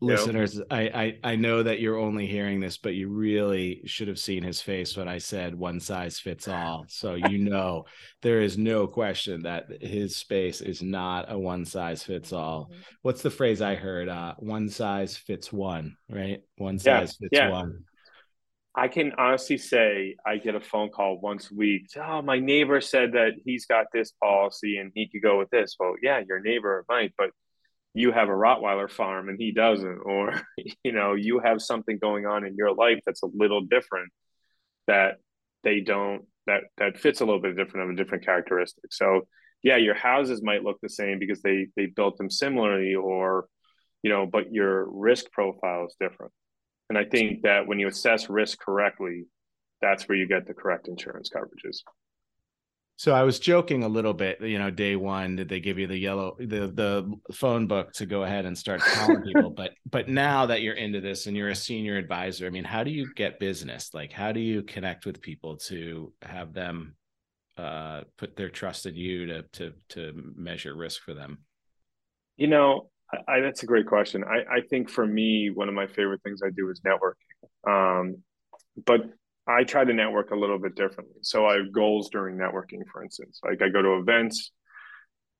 listeners 0.00 0.60
I, 0.70 0.82
I 0.82 1.18
i 1.32 1.36
know 1.36 1.62
that 1.62 1.80
you're 1.80 1.98
only 1.98 2.26
hearing 2.26 2.60
this 2.60 2.78
but 2.78 2.94
you 2.94 3.08
really 3.08 3.82
should 3.84 4.08
have 4.08 4.18
seen 4.18 4.42
his 4.42 4.60
face 4.60 4.96
when 4.96 5.08
i 5.08 5.18
said 5.18 5.54
one 5.54 5.80
size 5.80 6.20
fits 6.20 6.46
all 6.46 6.84
so 6.88 7.14
you 7.14 7.38
know 7.50 7.84
there 8.22 8.40
is 8.40 8.56
no 8.56 8.86
question 8.86 9.42
that 9.42 9.66
his 9.80 10.16
space 10.16 10.60
is 10.60 10.82
not 10.82 11.30
a 11.32 11.38
one 11.38 11.64
size 11.64 12.02
fits 12.02 12.32
all 12.32 12.66
mm-hmm. 12.70 12.80
what's 13.02 13.22
the 13.22 13.30
phrase 13.30 13.60
i 13.60 13.74
heard 13.74 14.08
uh 14.08 14.34
one 14.38 14.68
size 14.68 15.16
fits 15.16 15.52
one 15.52 15.96
right 16.08 16.42
one 16.56 16.78
size 16.78 17.16
yeah, 17.20 17.26
fits 17.26 17.32
yeah. 17.32 17.50
one 17.50 17.84
I 18.74 18.86
can 18.86 19.12
honestly 19.18 19.58
say 19.58 20.14
I 20.24 20.36
get 20.36 20.54
a 20.54 20.60
phone 20.60 20.90
call 20.90 21.18
once 21.18 21.50
a 21.50 21.54
week. 21.54 21.88
Oh, 21.96 22.22
my 22.22 22.38
neighbor 22.38 22.80
said 22.80 23.10
that 23.14 23.32
he's 23.44 23.66
got 23.66 23.86
this 23.92 24.12
policy 24.22 24.76
and 24.76 24.92
he 24.94 25.08
could 25.08 25.20
go 25.20 25.36
with 25.36 25.50
this. 25.50 25.74
Well, 25.80 25.94
yeah, 26.00 26.22
your 26.28 26.38
neighbor 26.38 26.84
might, 26.88 27.12
but 27.18 27.30
you 27.94 28.12
have 28.12 28.28
a 28.28 28.32
Rottweiler 28.32 28.90
farm 28.90 29.28
and 29.28 29.38
he 29.38 29.52
doesn't, 29.52 29.98
or 30.04 30.40
you 30.84 30.92
know, 30.92 31.14
you 31.14 31.40
have 31.40 31.60
something 31.60 31.98
going 32.00 32.26
on 32.26 32.44
in 32.44 32.54
your 32.56 32.74
life 32.74 33.00
that's 33.04 33.22
a 33.22 33.28
little 33.34 33.62
different 33.62 34.12
that 34.86 35.16
they 35.64 35.80
don't 35.80 36.24
that 36.46 36.62
that 36.78 36.98
fits 36.98 37.20
a 37.20 37.24
little 37.24 37.40
bit 37.40 37.56
different 37.56 37.88
of 37.88 37.94
a 37.94 37.96
different 37.96 38.24
characteristic. 38.24 38.92
So 38.92 39.22
yeah, 39.62 39.76
your 39.76 39.94
houses 39.94 40.42
might 40.42 40.62
look 40.62 40.78
the 40.80 40.88
same 40.88 41.18
because 41.18 41.42
they 41.42 41.68
they 41.76 41.86
built 41.86 42.16
them 42.16 42.30
similarly, 42.30 42.94
or 42.94 43.46
you 44.02 44.10
know, 44.10 44.26
but 44.26 44.52
your 44.52 44.88
risk 44.90 45.30
profile 45.32 45.86
is 45.86 45.96
different. 46.00 46.32
And 46.88 46.96
I 46.96 47.04
think 47.04 47.42
that 47.42 47.66
when 47.66 47.78
you 47.78 47.88
assess 47.88 48.30
risk 48.30 48.58
correctly, 48.60 49.26
that's 49.82 50.08
where 50.08 50.16
you 50.16 50.26
get 50.26 50.46
the 50.46 50.54
correct 50.54 50.88
insurance 50.88 51.30
coverages. 51.34 51.82
So 52.98 53.14
I 53.14 53.22
was 53.22 53.38
joking 53.38 53.84
a 53.84 53.88
little 53.88 54.12
bit, 54.12 54.40
you 54.40 54.58
know, 54.58 54.70
day 54.70 54.96
one, 54.96 55.36
did 55.36 55.48
they 55.48 55.60
give 55.60 55.78
you 55.78 55.86
the 55.86 55.96
yellow 55.96 56.34
the 56.40 56.66
the 56.66 57.08
phone 57.32 57.68
book 57.68 57.92
to 57.92 58.06
go 58.06 58.24
ahead 58.24 58.44
and 58.44 58.58
start 58.58 58.80
calling 58.80 59.22
people? 59.22 59.50
But 59.50 59.74
but 59.88 60.08
now 60.08 60.46
that 60.46 60.62
you're 60.62 60.74
into 60.74 61.00
this 61.00 61.26
and 61.26 61.36
you're 61.36 61.50
a 61.50 61.54
senior 61.54 61.96
advisor, 61.96 62.44
I 62.44 62.50
mean, 62.50 62.64
how 62.64 62.82
do 62.82 62.90
you 62.90 63.14
get 63.14 63.38
business? 63.38 63.94
Like 63.94 64.10
how 64.10 64.32
do 64.32 64.40
you 64.40 64.64
connect 64.64 65.06
with 65.06 65.22
people 65.22 65.58
to 65.68 66.12
have 66.22 66.52
them 66.52 66.96
uh, 67.56 68.00
put 68.16 68.34
their 68.34 68.50
trust 68.50 68.84
in 68.84 68.96
you 68.96 69.26
to 69.26 69.42
to 69.42 69.72
to 69.90 70.32
measure 70.34 70.76
risk 70.76 71.02
for 71.02 71.14
them? 71.14 71.38
You 72.36 72.48
know, 72.48 72.90
I, 73.28 73.38
that's 73.38 73.62
a 73.62 73.66
great 73.66 73.86
question. 73.86 74.24
I, 74.24 74.56
I 74.56 74.60
think 74.68 74.90
for 74.90 75.06
me, 75.06 75.52
one 75.54 75.68
of 75.68 75.74
my 75.74 75.86
favorite 75.86 76.22
things 76.24 76.40
I 76.44 76.50
do 76.50 76.68
is 76.68 76.80
networking. 76.80 77.62
Um, 77.64 78.16
but 78.84 79.02
I 79.48 79.64
try 79.64 79.84
to 79.84 79.94
network 79.94 80.30
a 80.30 80.36
little 80.36 80.58
bit 80.58 80.74
differently. 80.74 81.16
So 81.22 81.46
I 81.46 81.56
have 81.56 81.72
goals 81.72 82.10
during 82.10 82.36
networking, 82.36 82.82
for 82.92 83.02
instance. 83.02 83.40
Like 83.42 83.62
I 83.62 83.70
go 83.70 83.80
to 83.80 83.94
events. 83.94 84.52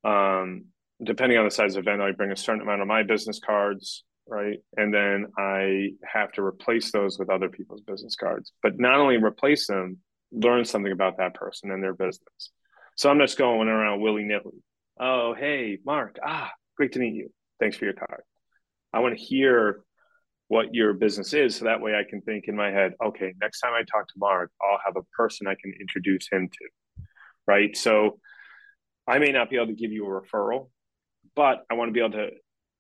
Um, 0.02 0.66
depending 1.04 1.38
on 1.38 1.44
the 1.44 1.50
size 1.50 1.76
of 1.76 1.84
event, 1.84 2.00
I 2.00 2.12
bring 2.12 2.32
a 2.32 2.36
certain 2.36 2.62
amount 2.62 2.80
of 2.80 2.88
my 2.88 3.02
business 3.02 3.38
cards, 3.44 4.04
right? 4.26 4.56
And 4.76 4.92
then 4.94 5.26
I 5.36 5.90
have 6.10 6.32
to 6.32 6.42
replace 6.42 6.90
those 6.90 7.18
with 7.18 7.28
other 7.28 7.50
people's 7.50 7.82
business 7.82 8.16
cards. 8.16 8.52
But 8.62 8.78
not 8.78 8.98
only 8.98 9.18
replace 9.18 9.66
them, 9.66 9.98
learn 10.32 10.64
something 10.64 10.92
about 10.92 11.18
that 11.18 11.34
person 11.34 11.70
and 11.70 11.82
their 11.82 11.94
business. 11.94 12.50
So 12.96 13.10
I'm 13.10 13.18
just 13.18 13.36
going 13.36 13.68
around 13.68 14.00
willy 14.00 14.24
nilly. 14.24 14.62
Oh, 14.98 15.34
hey, 15.34 15.78
Mark. 15.84 16.18
Ah, 16.24 16.50
great 16.76 16.92
to 16.92 16.98
meet 16.98 17.14
you. 17.14 17.30
Thanks 17.60 17.76
for 17.76 17.84
your 17.84 17.94
card. 17.94 18.22
I 18.92 19.00
want 19.00 19.16
to 19.16 19.22
hear 19.22 19.82
what 20.48 20.74
your 20.74 20.94
business 20.94 21.32
is 21.32 21.56
so 21.56 21.64
that 21.64 21.80
way 21.80 21.94
i 21.94 22.08
can 22.08 22.20
think 22.22 22.44
in 22.48 22.56
my 22.56 22.70
head 22.70 22.92
okay 23.04 23.34
next 23.40 23.60
time 23.60 23.72
i 23.74 23.82
talk 23.82 24.06
to 24.08 24.14
mark 24.16 24.50
i'll 24.62 24.80
have 24.84 24.96
a 24.96 25.02
person 25.16 25.46
i 25.46 25.54
can 25.60 25.72
introduce 25.80 26.28
him 26.30 26.48
to 26.48 27.04
right? 27.46 27.74
So 27.76 28.18
i 29.06 29.18
may 29.18 29.32
not 29.32 29.48
be 29.48 29.56
able 29.56 29.68
to 29.68 29.74
give 29.74 29.92
you 29.92 30.06
a 30.06 30.20
referral 30.20 30.70
but 31.34 31.64
i 31.70 31.74
want 31.74 31.88
to 31.88 31.92
be 31.92 32.00
able 32.00 32.12
to 32.12 32.30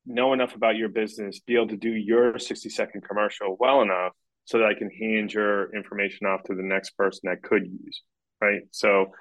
know 0.06 0.32
enough 0.32 0.54
about 0.54 0.76
your 0.76 0.88
business 0.88 1.40
be 1.40 1.54
able 1.54 1.68
to 1.68 1.76
do 1.76 1.90
your 1.90 2.38
60 2.38 2.68
second 2.70 3.02
commercial 3.02 3.56
well 3.60 3.82
enough 3.82 4.12
so 4.44 4.58
that 4.58 4.66
i 4.66 4.74
can 4.74 4.90
hand 4.90 5.32
your 5.32 5.74
information 5.74 6.26
off 6.26 6.42
to 6.44 6.54
the 6.54 6.62
next 6.62 6.90
person 6.96 7.20
that 7.24 7.42
could 7.42 7.66
use 7.66 8.02
right? 8.40 8.62
So 8.70 9.12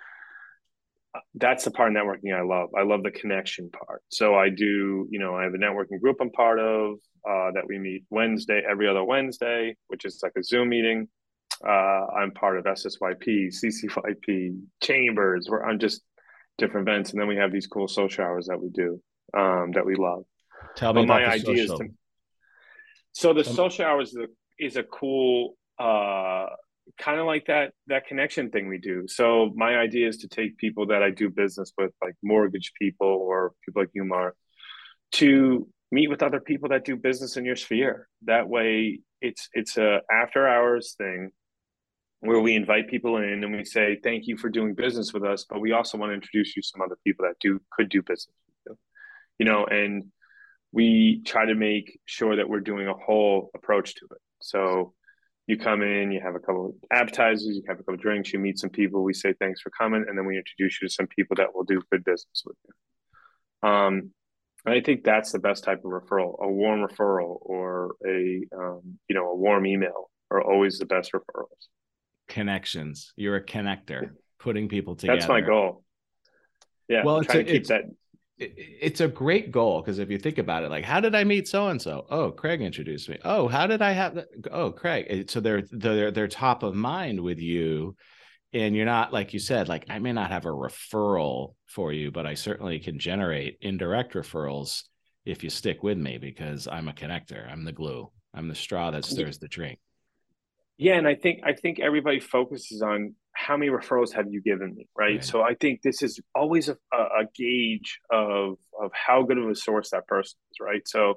that's 1.36 1.64
the 1.64 1.72
part 1.72 1.96
of 1.96 1.96
networking 1.96 2.36
I 2.36 2.42
love. 2.42 2.70
I 2.78 2.84
love 2.84 3.04
the 3.04 3.12
connection 3.12 3.70
part. 3.70 4.02
So 4.10 4.36
I 4.36 4.50
do, 4.50 5.08
you 5.10 5.20
know, 5.20 5.36
I 5.36 5.44
have 5.44 5.54
a 5.54 5.58
networking 5.58 6.00
group 6.02 6.18
I'm 6.22 6.32
part 6.32 6.60
of 6.60 6.94
uh, 7.28 7.52
that 7.54 7.64
we 7.68 7.78
meet 7.78 8.04
Wednesday, 8.10 8.62
every 8.70 8.88
other 8.88 9.04
Wednesday, 9.04 9.76
which 9.88 10.06
is 10.06 10.20
like 10.24 10.34
a 10.38 10.44
Zoom 10.44 10.70
meeting. 10.70 11.08
Uh, 11.66 12.06
I'm 12.16 12.32
part 12.32 12.58
of 12.58 12.66
SSYP, 12.66 13.54
CCYP, 13.54 14.60
Chambers, 14.82 15.48
where 15.50 15.66
I'm 15.66 15.80
just 15.80 16.02
different 16.58 16.88
events. 16.88 17.12
And 17.12 17.20
then 17.20 17.28
we 17.28 17.36
have 17.38 17.52
these 17.52 17.68
cool 17.68 17.88
social 17.88 18.24
hours 18.24 18.48
that 18.48 18.62
we 18.62 18.70
do 18.70 19.02
um, 19.36 19.72
that 19.74 19.86
we 19.86 19.96
love. 19.96 20.24
Tell 20.76 20.94
me 20.94 21.02
but 21.02 21.08
my 21.08 21.26
idea 21.26 21.68
social. 21.68 21.82
is 21.82 21.90
to. 21.90 21.96
So 23.14 23.34
the 23.34 23.44
social 23.44 23.86
hours 23.86 24.10
is 24.10 24.18
a, 24.18 24.28
is 24.64 24.76
a 24.78 24.84
cool 24.84 25.58
uh, 25.80 26.48
kind 27.00 27.20
of 27.20 27.26
like 27.26 27.48
that 27.48 27.74
that 27.88 28.08
connection 28.08 28.50
thing 28.50 28.68
we 28.68 28.78
do. 28.78 29.08
So 29.08 29.52
my 29.56 29.78
idea 29.78 30.08
is 30.08 30.18
to 30.18 30.28
take 30.28 30.58
people 30.58 30.88
that 30.88 31.04
I 31.04 31.12
do 31.12 31.30
business 31.30 31.72
with, 31.78 31.92
like 32.02 32.16
mortgage 32.24 32.74
people 32.80 33.08
or 33.08 33.54
people 33.66 33.82
like 33.82 33.92
you, 33.94 34.06
Mark, 34.06 34.36
to 35.14 35.68
meet 35.92 36.10
with 36.10 36.24
other 36.24 36.40
people 36.40 36.70
that 36.70 36.86
do 36.86 36.96
business 36.96 37.38
in 37.38 37.46
your 37.46 37.56
sphere. 37.56 38.08
That 38.26 38.48
way, 38.48 39.00
it's 39.22 39.50
it's 39.54 39.78
a 39.78 40.02
after 40.12 40.48
hours 40.48 40.96
thing 40.98 41.32
where 42.22 42.40
we 42.40 42.56
invite 42.56 42.90
people 42.90 43.18
in 43.18 43.44
and 43.44 43.56
we 43.56 43.64
say 43.64 44.00
thank 44.04 44.26
you 44.26 44.38
for 44.38 44.50
doing 44.50 44.74
business 44.74 45.14
with 45.14 45.24
us, 45.24 45.46
but 45.48 45.62
we 45.62 45.72
also 45.72 45.98
want 45.98 46.10
to 46.10 46.16
introduce 46.16 46.56
you 46.56 46.62
to 46.62 46.68
some 46.68 46.82
other 46.82 46.98
people 47.06 47.26
that 47.26 47.36
do 47.40 47.60
could 47.72 47.90
do 47.90 48.02
business 48.02 48.34
with 48.48 48.56
you. 48.66 48.78
You 49.40 49.46
know, 49.46 49.66
and 49.66 50.06
we 50.72 51.22
try 51.26 51.46
to 51.46 51.56
make 51.56 52.00
sure 52.06 52.36
that 52.36 52.50
we're 52.50 52.60
doing 52.60 52.88
a 52.88 52.94
whole 52.94 53.52
approach 53.56 53.96
to 53.96 54.06
it. 54.12 54.22
So 54.42 54.94
you 55.48 55.58
come 55.58 55.82
in, 55.82 56.12
you 56.12 56.20
have 56.22 56.36
a 56.36 56.40
couple 56.40 56.68
of 56.68 56.74
appetizers, 56.92 57.56
you 57.56 57.64
have 57.68 57.78
a 57.78 57.80
couple 57.80 57.96
of 57.96 58.02
drinks, 58.02 58.34
you 58.34 58.40
meet 58.40 58.60
some 58.60 58.70
people, 58.70 59.02
we 59.02 59.14
say 59.14 59.34
thanks 59.40 59.62
for 59.62 59.70
coming, 59.70 60.06
and 60.08 60.18
then 60.18 60.26
we 60.26 60.38
introduce 60.38 60.82
you 60.82 60.88
to 60.88 60.94
some 60.94 61.08
people 61.08 61.36
that 61.38 61.56
will 61.56 61.64
do 61.64 61.82
good 61.90 62.04
business 62.04 62.44
with 62.46 62.58
you. 62.66 63.70
Um, 63.70 64.12
and 64.66 64.76
I 64.76 64.82
think 64.82 65.06
that's 65.06 65.32
the 65.32 65.40
best 65.40 65.64
type 65.64 65.80
of 65.86 65.92
referral. 65.92 66.36
A 66.42 66.50
warm 66.50 66.86
referral 66.86 67.38
or 67.42 67.96
a 68.06 68.46
um, 68.54 69.00
you 69.08 69.16
know 69.16 69.30
a 69.30 69.36
warm 69.36 69.66
email 69.66 70.12
are 70.30 70.42
always 70.42 70.78
the 70.78 70.86
best 70.86 71.14
referrals. 71.14 71.68
Connections. 72.28 73.14
You're 73.16 73.38
a 73.38 73.46
connector, 73.46 74.12
putting 74.40 74.68
people 74.68 74.96
together. 74.96 75.20
That's 75.20 75.30
my 75.30 75.40
goal. 75.40 75.86
Yeah, 76.90 77.04
well, 77.06 77.24
try 77.24 77.44
to 77.44 77.50
keep 77.50 77.68
that. 77.68 77.84
It's 78.40 79.02
a 79.02 79.08
great 79.08 79.52
goal 79.52 79.82
because 79.82 79.98
if 79.98 80.12
you 80.12 80.20
think 80.20 80.38
about 80.38 80.64
it, 80.64 80.70
like, 80.70 80.86
how 80.86 81.00
did 81.00 81.16
I 81.16 81.24
meet 81.24 81.48
so 81.48 81.70
and 81.70 81.82
so? 81.82 82.06
Oh, 82.10 82.32
Craig 82.32 82.62
introduced 82.62 83.10
me. 83.10 83.18
Oh, 83.26 83.48
how 83.48 83.66
did 83.66 83.82
I 83.82 83.92
have 83.92 84.16
that? 84.16 84.28
Oh, 84.52 84.72
Craig. 84.72 85.30
So 85.30 85.40
they're 85.40 85.64
they're 85.72 86.12
they're 86.12 86.28
top 86.28 86.62
of 86.62 86.76
mind 86.76 87.20
with 87.20 87.40
you, 87.40 87.96
and 88.54 88.76
you're 88.76 88.86
not 88.86 89.12
like 89.12 89.34
you 89.34 89.40
said. 89.40 89.68
Like, 89.68 89.86
I 89.90 89.98
may 89.98 90.14
not 90.14 90.30
have 90.30 90.46
a 90.46 90.50
referral 90.50 91.56
for 91.66 91.92
you, 91.92 92.12
but 92.12 92.28
I 92.28 92.36
certainly 92.36 92.80
can 92.80 93.00
generate 93.00 93.58
indirect 93.62 94.14
referrals 94.14 94.84
if 95.26 95.44
you 95.44 95.50
stick 95.50 95.82
with 95.82 95.98
me 95.98 96.20
because 96.20 96.68
I'm 96.68 96.88
a 96.88 96.94
connector. 96.94 97.52
I'm 97.52 97.66
the 97.66 97.72
glue. 97.72 98.12
I'm 98.36 98.48
the 98.48 98.56
straw 98.56 98.92
that 98.92 99.04
stirs 99.04 99.40
the 99.40 99.48
drink. 99.48 99.80
Yeah, 100.78 100.94
and 100.94 101.08
I 101.08 101.16
think 101.16 101.42
I 101.44 101.54
think 101.54 101.80
everybody 101.80 102.20
focuses 102.20 102.84
on 102.84 103.16
how 103.38 103.56
many 103.56 103.72
referrals 103.72 104.12
have 104.14 104.26
you 104.30 104.42
given 104.42 104.74
me, 104.76 104.88
right? 104.98 105.06
right. 105.06 105.24
So 105.24 105.42
I 105.42 105.54
think 105.54 105.82
this 105.82 106.02
is 106.02 106.20
always 106.34 106.70
a, 106.70 106.78
a, 106.94 107.26
gauge 107.36 108.00
of 108.12 108.58
of 108.82 108.92
how 108.94 109.24
good 109.24 109.38
of 109.38 109.48
a 109.48 109.56
source 109.56 109.92
that 109.92 110.08
person 110.08 110.38
is, 110.52 110.58
right? 110.60 110.82
So, 110.88 111.16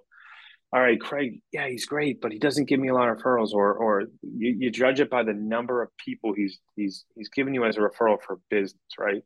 all 0.72 0.80
right, 0.80 1.00
Craig, 1.00 1.40
yeah, 1.52 1.68
he's 1.68 1.86
great, 1.86 2.20
but 2.20 2.30
he 2.30 2.38
doesn't 2.38 2.68
give 2.68 2.78
me 2.78 2.88
a 2.88 2.94
lot 2.94 3.08
of 3.08 3.16
referrals, 3.16 3.52
or 3.52 3.74
or 3.74 4.02
you, 4.22 4.56
you 4.58 4.70
judge 4.70 5.00
it 5.00 5.08
by 5.08 5.22
the 5.22 5.32
number 5.32 5.82
of 5.82 5.88
people 5.96 6.34
he's 6.34 6.58
he's 6.76 7.04
he's 7.16 7.30
given 7.30 7.54
you 7.54 7.64
as 7.64 7.76
a 7.76 7.80
referral 7.80 8.18
for 8.20 8.38
business, 8.50 8.82
right? 8.98 9.22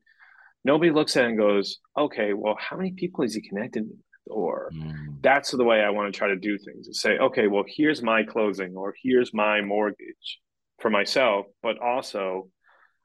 Nobody 0.64 0.90
looks 0.90 1.16
at 1.16 1.24
it 1.24 1.28
and 1.30 1.38
goes, 1.38 1.78
okay, 1.98 2.32
well, 2.32 2.56
how 2.58 2.76
many 2.76 2.92
people 2.92 3.24
is 3.24 3.34
he 3.34 3.46
connected 3.46 3.82
with? 3.82 3.98
or 4.26 4.70
mm. 4.74 5.20
that's 5.20 5.50
the 5.50 5.62
way 5.62 5.82
I 5.82 5.90
want 5.90 6.10
to 6.10 6.18
try 6.18 6.28
to 6.28 6.36
do 6.36 6.56
things 6.56 6.88
is 6.88 6.98
say, 6.98 7.18
okay, 7.18 7.46
well, 7.46 7.64
here's 7.66 8.02
my 8.02 8.22
closing 8.22 8.74
or 8.74 8.94
here's 9.02 9.34
my 9.34 9.60
mortgage 9.60 10.40
for 10.80 10.90
myself, 10.90 11.44
but 11.62 11.78
also 11.78 12.48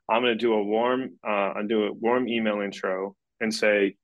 I'm 0.09 0.21
going 0.21 0.33
to 0.33 0.35
do 0.35 0.53
a 0.53 0.63
warm, 0.63 1.17
uh, 1.25 1.53
I'm 1.55 1.67
do 1.67 1.85
a 1.85 1.93
warm 1.93 2.27
email 2.27 2.61
intro 2.61 3.15
and 3.39 3.53
say, 3.53 3.95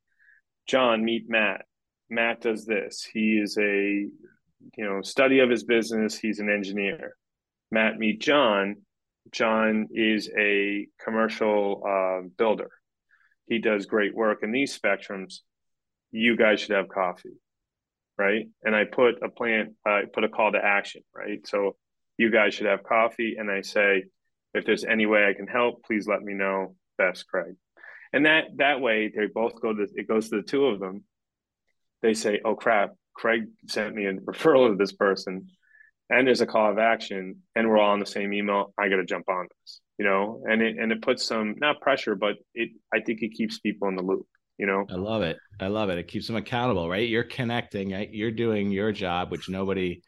John, 0.67 1.03
meet 1.03 1.25
Matt. 1.27 1.65
Matt 2.09 2.41
does 2.41 2.65
this. 2.65 3.03
He 3.03 3.38
is 3.38 3.57
a, 3.57 4.07
you 4.77 4.85
know, 4.85 5.01
study 5.01 5.39
of 5.39 5.50
his 5.50 5.63
business. 5.63 6.17
He's 6.17 6.39
an 6.39 6.50
engineer. 6.50 7.15
Matt, 7.71 7.97
meet 7.97 8.21
John. 8.21 8.77
John 9.31 9.88
is 9.91 10.29
a 10.38 10.88
commercial 11.03 11.83
uh, 11.85 12.27
builder. 12.38 12.69
He 13.47 13.59
does 13.59 13.85
great 13.85 14.15
work 14.15 14.39
in 14.43 14.51
these 14.51 14.77
spectrums 14.77 15.39
you 16.15 16.38
guys 16.38 16.62
should 16.62 16.75
have 16.75 16.88
coffee 16.88 17.38
right 18.17 18.47
and 18.63 18.75
i 18.75 18.85
put 18.85 19.21
a 19.21 19.29
plan 19.29 19.75
i 19.85 20.03
put 20.13 20.24
a 20.24 20.29
call 20.29 20.51
to 20.51 20.57
action 20.57 21.01
right 21.13 21.45
so 21.45 21.75
you 22.17 22.31
guys 22.31 22.53
should 22.53 22.67
have 22.67 22.83
coffee 22.83 23.35
and 23.38 23.51
i 23.51 23.62
say 23.62 24.03
if 24.55 24.65
there's 24.65 24.85
any 24.85 25.05
way 25.05 25.27
i 25.27 25.33
can 25.33 25.47
help 25.47 25.83
please 25.83 26.07
let 26.07 26.21
me 26.21 26.33
know. 26.33 26.75
Best 26.97 27.27
craig. 27.27 27.55
And 28.13 28.25
that 28.25 28.45
that 28.57 28.79
way 28.79 29.12
they 29.13 29.27
both 29.27 29.59
go 29.62 29.74
to 29.74 29.88
it 29.93 30.07
goes 30.07 30.29
to 30.29 30.38
the 30.38 30.43
two 30.43 30.65
of 30.65 30.79
them. 30.79 31.03
They 32.01 32.13
say 32.13 32.39
oh 32.43 32.55
crap 32.55 32.91
craig 33.13 33.43
sent 33.67 33.95
me 33.95 34.05
a 34.05 34.13
referral 34.13 34.69
to 34.69 34.75
this 34.75 34.93
person. 34.93 35.47
And 36.09 36.27
there's 36.27 36.41
a 36.41 36.45
call 36.45 36.71
of 36.71 36.77
action 36.77 37.41
and 37.55 37.67
we're 37.67 37.79
all 37.79 37.91
on 37.91 38.00
the 38.00 38.05
same 38.05 38.31
email. 38.31 38.74
I 38.77 38.89
got 38.89 38.97
to 38.97 39.05
jump 39.05 39.27
on 39.27 39.47
this 39.62 39.81
you 39.97 40.05
know? 40.05 40.43
And 40.45 40.62
it 40.62 40.77
and 40.77 40.91
it 40.91 41.01
puts 41.01 41.25
some 41.25 41.55
not 41.57 41.81
pressure 41.81 42.15
but 42.15 42.35
it 42.53 42.69
i 42.93 43.00
think 43.00 43.21
it 43.21 43.33
keeps 43.33 43.59
people 43.59 43.88
in 43.88 43.95
the 43.95 44.03
loop 44.03 44.27
you 44.57 44.65
know? 44.65 44.85
I 44.89 44.95
love 44.95 45.21
it. 45.21 45.35
I 45.59 45.67
love 45.67 45.89
it. 45.89 45.97
It 45.97 46.07
keeps 46.07 46.27
them 46.27 46.38
accountable 46.38 46.89
right? 46.89 47.07
You're 47.07 47.24
connecting 47.24 47.91
right? 47.91 48.09
you're 48.09 48.31
doing 48.31 48.71
your 48.71 48.91
job 48.91 49.31
which 49.31 49.50
nobody 49.50 50.01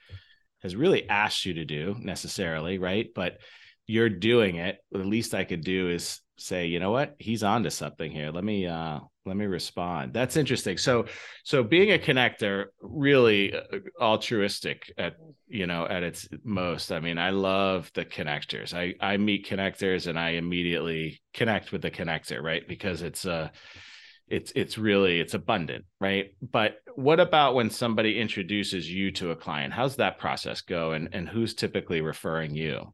has 0.63 0.75
really 0.75 1.07
asked 1.09 1.45
you 1.45 1.55
to 1.55 1.65
do 1.65 1.95
necessarily 1.99 2.77
right? 2.77 3.07
But 3.13 3.39
you're 3.87 4.09
doing 4.09 4.57
it 4.57 4.77
the 4.91 4.99
least 4.99 5.33
i 5.33 5.43
could 5.43 5.63
do 5.63 5.89
is 5.89 6.21
say 6.37 6.67
you 6.67 6.79
know 6.79 6.91
what? 6.91 7.15
He's 7.19 7.43
on 7.43 7.63
to 7.63 7.71
something 7.71 8.11
here. 8.11 8.31
Let 8.31 8.43
me 8.43 8.67
uh 8.67 8.99
let 9.25 9.35
me 9.35 9.45
respond. 9.45 10.13
That's 10.13 10.37
interesting. 10.37 10.77
So 10.77 11.05
so 11.43 11.63
being 11.63 11.91
a 11.91 11.97
connector 11.97 12.65
really 12.81 13.53
uh, 13.53 13.61
altruistic 13.99 14.91
at 14.97 15.15
you 15.47 15.67
know 15.67 15.85
at 15.87 16.03
its 16.03 16.27
most. 16.43 16.91
I 16.91 16.99
mean 16.99 17.17
i 17.17 17.31
love 17.31 17.91
the 17.93 18.05
connectors. 18.05 18.73
I 18.73 18.93
i 19.01 19.17
meet 19.17 19.47
connectors 19.47 20.07
and 20.07 20.17
i 20.17 20.31
immediately 20.31 21.21
connect 21.33 21.71
with 21.71 21.81
the 21.81 21.91
connector 21.91 22.41
right? 22.41 22.67
Because 22.67 23.01
it's 23.01 23.25
uh 23.25 23.49
it's 24.27 24.51
it's 24.55 24.77
really 24.77 25.19
it's 25.19 25.33
abundant 25.33 25.85
right? 25.99 26.35
But 26.41 26.77
what 26.95 27.19
about 27.19 27.55
when 27.55 27.69
somebody 27.69 28.19
introduces 28.19 28.91
you 28.91 29.11
to 29.13 29.31
a 29.31 29.35
client? 29.35 29.73
How's 29.73 29.95
that 29.97 30.19
process 30.19 30.61
go 30.61 30.91
and 30.91 31.09
and 31.13 31.27
who's 31.27 31.55
typically 31.55 32.01
referring 32.01 32.55
you 32.55 32.93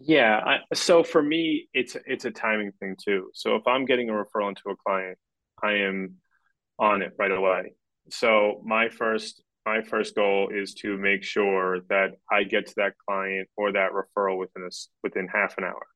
yeah 0.00 0.40
I, 0.44 0.74
so 0.74 1.04
for 1.04 1.22
me 1.22 1.68
it's 1.72 1.96
it's 2.06 2.24
a 2.24 2.30
timing 2.30 2.72
thing 2.80 2.96
too 3.02 3.30
so 3.34 3.56
if 3.56 3.66
i'm 3.66 3.84
getting 3.84 4.10
a 4.10 4.12
referral 4.12 4.48
into 4.48 4.70
a 4.70 4.76
client 4.76 5.18
i 5.62 5.72
am 5.72 6.16
on 6.78 7.02
it 7.02 7.12
right 7.18 7.30
away 7.30 7.74
so 8.10 8.62
my 8.64 8.88
first 8.88 9.42
my 9.66 9.82
first 9.82 10.14
goal 10.14 10.48
is 10.52 10.74
to 10.74 10.96
make 10.96 11.22
sure 11.22 11.80
that 11.90 12.12
i 12.30 12.42
get 12.42 12.66
to 12.66 12.74
that 12.76 12.94
client 13.08 13.48
or 13.56 13.72
that 13.72 13.90
referral 13.92 14.38
within 14.38 14.62
a 14.62 14.70
within 15.02 15.28
half 15.28 15.58
an 15.58 15.64
hour 15.64 15.86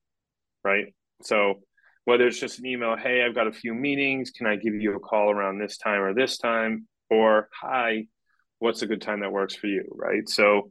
right 0.62 0.94
so 1.22 1.60
whether 2.04 2.26
it's 2.26 2.38
just 2.38 2.58
an 2.58 2.66
email, 2.66 2.96
hey, 2.96 3.22
I've 3.22 3.34
got 3.34 3.46
a 3.46 3.52
few 3.52 3.74
meetings. 3.74 4.30
Can 4.30 4.46
I 4.46 4.56
give 4.56 4.74
you 4.74 4.94
a 4.94 5.00
call 5.00 5.30
around 5.30 5.58
this 5.58 5.78
time 5.78 6.02
or 6.02 6.14
this 6.14 6.36
time? 6.38 6.86
Or, 7.10 7.48
hi, 7.58 8.06
what's 8.58 8.82
a 8.82 8.86
good 8.86 9.00
time 9.00 9.20
that 9.20 9.32
works 9.32 9.54
for 9.54 9.66
you? 9.66 9.84
Right. 9.90 10.28
So 10.28 10.70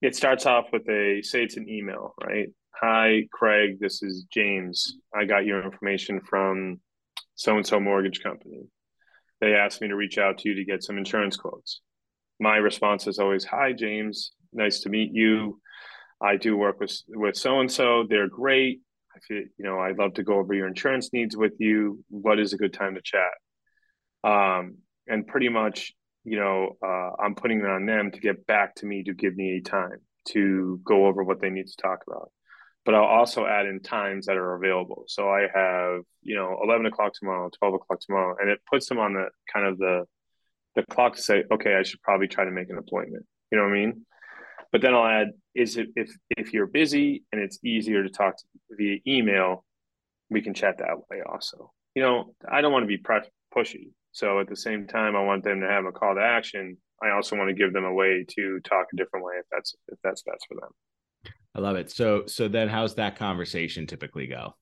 it 0.00 0.14
starts 0.14 0.46
off 0.46 0.66
with 0.72 0.88
a 0.88 1.22
say 1.22 1.42
it's 1.42 1.56
an 1.56 1.68
email, 1.68 2.14
right? 2.22 2.48
Hi, 2.80 3.22
Craig, 3.32 3.78
this 3.80 4.02
is 4.02 4.24
James. 4.32 4.96
I 5.14 5.24
got 5.24 5.44
your 5.44 5.62
information 5.64 6.20
from 6.20 6.80
so 7.34 7.56
and 7.56 7.66
so 7.66 7.80
mortgage 7.80 8.22
company. 8.22 8.62
They 9.40 9.54
asked 9.54 9.80
me 9.80 9.88
to 9.88 9.96
reach 9.96 10.18
out 10.18 10.38
to 10.38 10.48
you 10.48 10.54
to 10.56 10.64
get 10.64 10.82
some 10.82 10.98
insurance 10.98 11.36
quotes. 11.36 11.80
My 12.40 12.56
response 12.56 13.06
is 13.06 13.18
always, 13.18 13.44
Hi, 13.44 13.72
James. 13.72 14.32
Nice 14.52 14.80
to 14.80 14.88
meet 14.88 15.12
you. 15.12 15.60
I 16.20 16.36
do 16.36 16.56
work 16.56 16.80
with 16.80 16.96
with 17.08 17.36
so 17.36 17.60
and 17.60 17.70
so. 17.70 18.04
They're 18.08 18.28
great 18.28 18.80
if 19.18 19.30
you, 19.30 19.48
you 19.58 19.64
know, 19.64 19.78
I'd 19.78 19.98
love 19.98 20.14
to 20.14 20.22
go 20.22 20.34
over 20.34 20.54
your 20.54 20.68
insurance 20.68 21.12
needs 21.12 21.36
with 21.36 21.54
you. 21.58 22.04
What 22.08 22.38
is 22.38 22.52
a 22.52 22.58
good 22.58 22.72
time 22.72 22.94
to 22.94 23.02
chat? 23.02 23.30
Um, 24.24 24.78
and 25.06 25.26
pretty 25.26 25.48
much, 25.48 25.92
you 26.30 26.38
know, 26.38 26.76
uh, 26.84 27.22
I'm 27.22 27.34
putting 27.34 27.60
it 27.60 27.66
on 27.66 27.86
them 27.86 28.10
to 28.10 28.20
get 28.20 28.46
back 28.46 28.74
to 28.76 28.86
me 28.86 29.02
to 29.04 29.14
give 29.14 29.36
me 29.36 29.56
a 29.56 29.60
time 29.60 29.98
to 30.28 30.80
go 30.84 31.06
over 31.06 31.24
what 31.24 31.40
they 31.40 31.50
need 31.50 31.66
to 31.66 31.76
talk 31.76 32.00
about. 32.06 32.30
But 32.84 32.94
I'll 32.94 33.04
also 33.04 33.46
add 33.46 33.66
in 33.66 33.80
times 33.80 34.26
that 34.26 34.36
are 34.36 34.54
available. 34.54 35.04
So 35.08 35.28
I 35.28 35.46
have, 35.52 36.02
you 36.22 36.36
know, 36.36 36.58
11 36.62 36.86
o'clock 36.86 37.12
tomorrow, 37.14 37.50
12 37.58 37.74
o'clock 37.74 38.00
tomorrow, 38.00 38.36
and 38.40 38.50
it 38.50 38.60
puts 38.70 38.88
them 38.88 38.98
on 38.98 39.14
the 39.14 39.28
kind 39.52 39.66
of 39.66 39.78
the 39.78 40.04
the 40.74 40.84
clock 40.94 41.16
to 41.16 41.22
say, 41.22 41.44
okay, 41.50 41.74
I 41.74 41.82
should 41.82 42.00
probably 42.02 42.28
try 42.28 42.44
to 42.44 42.50
make 42.50 42.70
an 42.70 42.78
appointment. 42.78 43.26
You 43.50 43.58
know 43.58 43.64
what 43.64 43.72
I 43.72 43.74
mean? 43.74 44.06
But 44.70 44.80
then 44.80 44.94
I'll 44.94 45.06
add 45.06 45.28
is 45.54 45.76
it 45.76 45.88
if 45.96 46.14
if 46.36 46.52
you're 46.52 46.66
busy 46.66 47.24
and 47.32 47.40
it's 47.40 47.58
easier 47.64 48.02
to 48.02 48.10
talk 48.10 48.36
to 48.36 48.44
via 48.70 48.98
email, 49.06 49.64
we 50.30 50.40
can 50.40 50.54
chat 50.54 50.78
that 50.78 50.98
way 51.10 51.22
also. 51.26 51.72
You 51.94 52.02
know, 52.02 52.34
I 52.50 52.60
don't 52.60 52.72
want 52.72 52.84
to 52.84 52.86
be 52.86 52.98
pre- 52.98 53.20
pushy. 53.54 53.90
So 54.12 54.40
at 54.40 54.48
the 54.48 54.56
same 54.56 54.86
time, 54.86 55.16
I 55.16 55.22
want 55.22 55.44
them 55.44 55.60
to 55.60 55.68
have 55.68 55.84
a 55.84 55.92
call 55.92 56.14
to 56.14 56.20
action. 56.20 56.76
I 57.02 57.10
also 57.10 57.36
want 57.36 57.48
to 57.48 57.54
give 57.54 57.72
them 57.72 57.84
a 57.84 57.92
way 57.92 58.24
to 58.36 58.60
talk 58.64 58.86
a 58.92 58.96
different 58.96 59.24
way 59.24 59.34
if 59.38 59.46
that's 59.52 59.74
if 59.88 59.98
that's 60.02 60.22
best 60.22 60.46
for 60.48 60.54
them. 60.54 61.32
I 61.54 61.60
love 61.60 61.76
it. 61.76 61.90
So 61.90 62.24
so 62.26 62.48
then 62.48 62.68
how's 62.68 62.96
that 62.96 63.16
conversation 63.16 63.86
typically 63.86 64.26
go? 64.26 64.54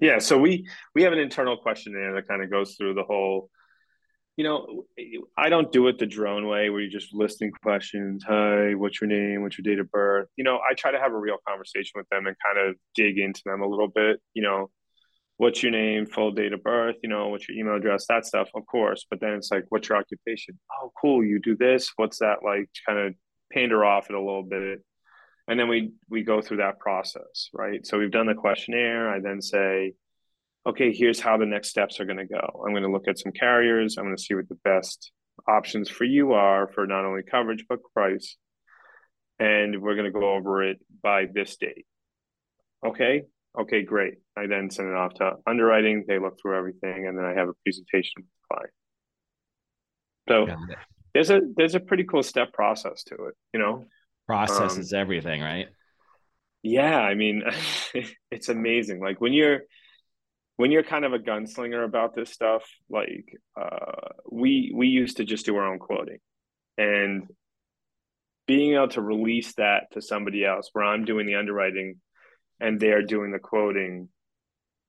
Yeah, 0.00 0.18
so 0.18 0.38
we 0.38 0.68
we 0.94 1.02
have 1.02 1.12
an 1.12 1.18
internal 1.18 1.56
questionnaire 1.56 2.14
that 2.14 2.28
kind 2.28 2.42
of 2.42 2.50
goes 2.50 2.74
through 2.76 2.94
the 2.94 3.04
whole 3.04 3.50
you 4.38 4.44
know, 4.44 4.84
I 5.36 5.48
don't 5.48 5.72
do 5.72 5.88
it 5.88 5.98
the 5.98 6.06
drone 6.06 6.46
way 6.46 6.70
where 6.70 6.80
you're 6.80 6.88
just 6.88 7.12
listing 7.12 7.50
questions. 7.50 8.22
Hi, 8.24 8.72
what's 8.74 9.00
your 9.00 9.08
name? 9.08 9.42
What's 9.42 9.58
your 9.58 9.64
date 9.64 9.80
of 9.80 9.90
birth? 9.90 10.28
You 10.36 10.44
know, 10.44 10.58
I 10.58 10.74
try 10.74 10.92
to 10.92 11.00
have 11.00 11.12
a 11.12 11.18
real 11.18 11.38
conversation 11.46 11.94
with 11.96 12.08
them 12.08 12.28
and 12.28 12.36
kind 12.46 12.68
of 12.68 12.76
dig 12.94 13.18
into 13.18 13.42
them 13.44 13.62
a 13.62 13.66
little 13.66 13.88
bit. 13.88 14.20
You 14.34 14.44
know, 14.44 14.70
what's 15.38 15.62
your 15.62 15.72
name, 15.72 16.06
full 16.06 16.30
date 16.30 16.52
of 16.52 16.62
birth? 16.62 16.96
You 17.02 17.08
know, 17.08 17.28
what's 17.28 17.48
your 17.48 17.58
email 17.58 17.76
address? 17.76 18.06
That 18.08 18.26
stuff, 18.26 18.50
of 18.54 18.66
course. 18.66 19.06
But 19.10 19.20
then 19.20 19.32
it's 19.32 19.50
like, 19.50 19.64
what's 19.70 19.88
your 19.88 19.98
occupation? 19.98 20.58
Oh, 20.80 20.92
cool. 21.00 21.24
You 21.24 21.40
do 21.40 21.56
this. 21.56 21.90
What's 21.96 22.18
that 22.18 22.38
like? 22.44 22.68
Kind 22.86 22.98
of 22.98 23.14
pander 23.52 23.84
off 23.84 24.10
it 24.10 24.14
a 24.14 24.20
little 24.20 24.42
bit, 24.42 24.80
and 25.48 25.58
then 25.58 25.68
we 25.68 25.92
we 26.10 26.22
go 26.22 26.42
through 26.42 26.58
that 26.58 26.78
process, 26.78 27.48
right? 27.52 27.84
So 27.86 27.98
we've 27.98 28.10
done 28.10 28.26
the 28.26 28.34
questionnaire. 28.34 29.08
I 29.08 29.20
then 29.20 29.40
say 29.40 29.94
okay, 30.68 30.92
here's 30.92 31.20
how 31.20 31.38
the 31.38 31.46
next 31.46 31.68
steps 31.68 31.98
are 31.98 32.04
going 32.04 32.18
to 32.18 32.26
go. 32.26 32.62
I'm 32.64 32.72
going 32.72 32.82
to 32.82 32.90
look 32.90 33.08
at 33.08 33.18
some 33.18 33.32
carriers. 33.32 33.96
I'm 33.96 34.04
going 34.04 34.16
to 34.16 34.22
see 34.22 34.34
what 34.34 34.48
the 34.48 34.58
best 34.64 35.12
options 35.48 35.88
for 35.88 36.04
you 36.04 36.32
are 36.32 36.68
for 36.68 36.86
not 36.86 37.04
only 37.04 37.22
coverage, 37.22 37.64
but 37.68 37.78
price. 37.94 38.36
And 39.38 39.80
we're 39.80 39.94
going 39.94 40.12
to 40.12 40.18
go 40.18 40.34
over 40.34 40.62
it 40.62 40.78
by 41.02 41.26
this 41.32 41.56
date. 41.56 41.86
Okay. 42.84 43.22
Okay, 43.58 43.82
great. 43.82 44.14
I 44.36 44.46
then 44.46 44.70
send 44.70 44.88
it 44.88 44.94
off 44.94 45.14
to 45.14 45.32
underwriting. 45.46 46.04
They 46.06 46.18
look 46.18 46.38
through 46.40 46.56
everything. 46.56 47.06
And 47.06 47.16
then 47.16 47.24
I 47.24 47.34
have 47.34 47.48
a 47.48 47.54
presentation 47.64 48.12
with 48.16 48.26
the 48.26 48.54
client. 48.54 48.72
So 50.28 50.46
there's 51.14 51.30
a 51.30 51.40
there's 51.56 51.74
a 51.74 51.80
pretty 51.80 52.04
cool 52.04 52.22
step 52.22 52.52
process 52.52 53.02
to 53.04 53.14
it, 53.14 53.34
you 53.52 53.60
know. 53.60 53.86
Process 54.26 54.74
um, 54.74 54.80
is 54.80 54.92
everything, 54.92 55.40
right? 55.40 55.68
Yeah, 56.62 56.98
I 56.98 57.14
mean, 57.14 57.42
it's 58.30 58.48
amazing. 58.48 59.00
Like 59.00 59.20
when 59.20 59.32
you're 59.32 59.60
when 60.56 60.70
you're 60.70 60.82
kind 60.82 61.04
of 61.04 61.12
a 61.12 61.18
gunslinger 61.18 61.84
about 61.84 62.14
this 62.14 62.30
stuff, 62.30 62.62
like 62.90 63.32
uh, 63.58 64.10
we 64.30 64.72
we 64.74 64.88
used 64.88 65.16
to 65.16 65.24
just 65.24 65.46
do 65.46 65.56
our 65.56 65.66
own 65.66 65.78
quoting, 65.78 66.18
and 66.76 67.28
being 68.46 68.74
able 68.74 68.88
to 68.88 69.00
release 69.00 69.54
that 69.54 69.84
to 69.92 70.02
somebody 70.02 70.44
else, 70.44 70.68
where 70.72 70.84
I'm 70.84 71.04
doing 71.04 71.26
the 71.26 71.36
underwriting 71.36 72.00
and 72.60 72.78
they're 72.80 73.02
doing 73.02 73.32
the 73.32 73.38
quoting, 73.38 74.08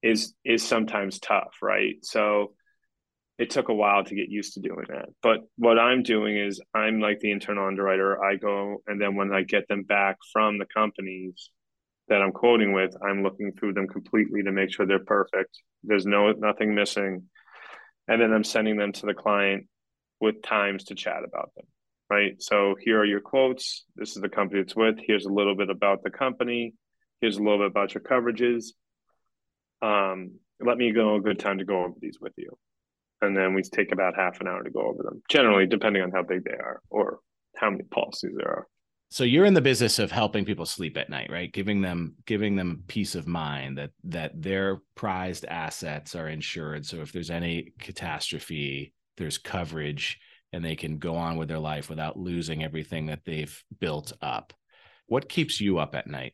is 0.01 0.33
is 0.45 0.65
sometimes 0.65 1.19
tough, 1.19 1.55
right? 1.61 1.95
So 2.01 2.53
it 3.37 3.49
took 3.49 3.69
a 3.69 3.73
while 3.73 4.03
to 4.03 4.15
get 4.15 4.29
used 4.29 4.53
to 4.53 4.59
doing 4.59 4.85
that. 4.89 5.07
But 5.23 5.39
what 5.57 5.79
I'm 5.79 6.03
doing 6.03 6.37
is 6.37 6.61
I'm 6.73 6.99
like 6.99 7.19
the 7.19 7.31
internal 7.31 7.67
underwriter. 7.67 8.21
I 8.23 8.35
go 8.35 8.83
and 8.85 9.01
then 9.01 9.15
when 9.15 9.31
I 9.31 9.43
get 9.43 9.67
them 9.69 9.83
back 9.83 10.17
from 10.33 10.57
the 10.57 10.65
companies 10.65 11.49
that 12.09 12.21
I'm 12.21 12.33
quoting 12.33 12.73
with, 12.73 12.95
I'm 13.01 13.23
looking 13.23 13.53
through 13.53 13.75
them 13.75 13.87
completely 13.87 14.43
to 14.43 14.51
make 14.51 14.73
sure 14.73 14.85
they're 14.85 14.99
perfect. 14.99 15.57
There's 15.83 16.05
no 16.05 16.31
nothing 16.33 16.75
missing. 16.75 17.23
And 18.09 18.21
then 18.21 18.33
I'm 18.33 18.43
sending 18.43 18.75
them 18.75 18.91
to 18.93 19.05
the 19.05 19.13
client 19.13 19.67
with 20.19 20.41
times 20.41 20.85
to 20.85 20.95
chat 20.95 21.23
about 21.23 21.51
them. 21.55 21.65
Right. 22.09 22.41
So 22.41 22.75
here 22.81 22.99
are 22.99 23.05
your 23.05 23.21
quotes. 23.21 23.85
This 23.95 24.15
is 24.15 24.21
the 24.21 24.29
company 24.29 24.61
it's 24.61 24.75
with. 24.75 24.95
Here's 24.99 25.25
a 25.25 25.31
little 25.31 25.55
bit 25.55 25.69
about 25.69 26.03
the 26.03 26.09
company. 26.09 26.73
Here's 27.21 27.37
a 27.37 27.43
little 27.43 27.59
bit 27.59 27.67
about 27.67 27.93
your 27.93 28.03
coverages. 28.03 28.67
Um, 29.81 30.39
let 30.59 30.77
me 30.77 30.91
go 30.91 31.15
a 31.15 31.21
good 31.21 31.39
time 31.39 31.59
to 31.59 31.65
go 31.65 31.83
over 31.83 31.95
these 32.01 32.19
with 32.19 32.33
you 32.37 32.57
and 33.21 33.35
then 33.35 33.53
we 33.53 33.61
take 33.61 33.91
about 33.91 34.15
half 34.15 34.39
an 34.41 34.47
hour 34.47 34.63
to 34.63 34.69
go 34.69 34.81
over 34.81 35.03
them. 35.03 35.21
Generally, 35.29 35.67
depending 35.67 36.01
on 36.01 36.11
how 36.11 36.23
big 36.23 36.43
they 36.43 36.51
are 36.51 36.81
or 36.89 37.19
how 37.55 37.69
many 37.69 37.83
policies 37.83 38.31
there 38.35 38.47
are. 38.47 38.67
So 39.11 39.23
you're 39.23 39.45
in 39.45 39.55
the 39.55 39.61
business 39.61 39.97
of 39.97 40.11
helping 40.11 40.45
people 40.45 40.67
sleep 40.67 40.95
at 40.95 41.09
night, 41.09 41.31
right? 41.31 41.51
Giving 41.51 41.81
them 41.81 42.15
giving 42.27 42.55
them 42.55 42.83
peace 42.87 43.15
of 43.15 43.27
mind 43.27 43.77
that 43.79 43.89
that 44.03 44.39
their 44.39 44.81
prized 44.95 45.45
assets 45.45 46.15
are 46.15 46.27
insured. 46.27 46.85
So 46.85 46.97
if 46.97 47.11
there's 47.11 47.31
any 47.31 47.73
catastrophe, 47.79 48.93
there's 49.17 49.39
coverage 49.39 50.19
and 50.53 50.63
they 50.63 50.75
can 50.75 50.99
go 50.99 51.15
on 51.15 51.37
with 51.37 51.47
their 51.47 51.59
life 51.59 51.89
without 51.89 52.17
losing 52.17 52.63
everything 52.63 53.07
that 53.07 53.21
they've 53.25 53.63
built 53.79 54.13
up. 54.21 54.53
What 55.07 55.29
keeps 55.29 55.59
you 55.59 55.79
up 55.79 55.95
at 55.95 56.07
night? 56.07 56.33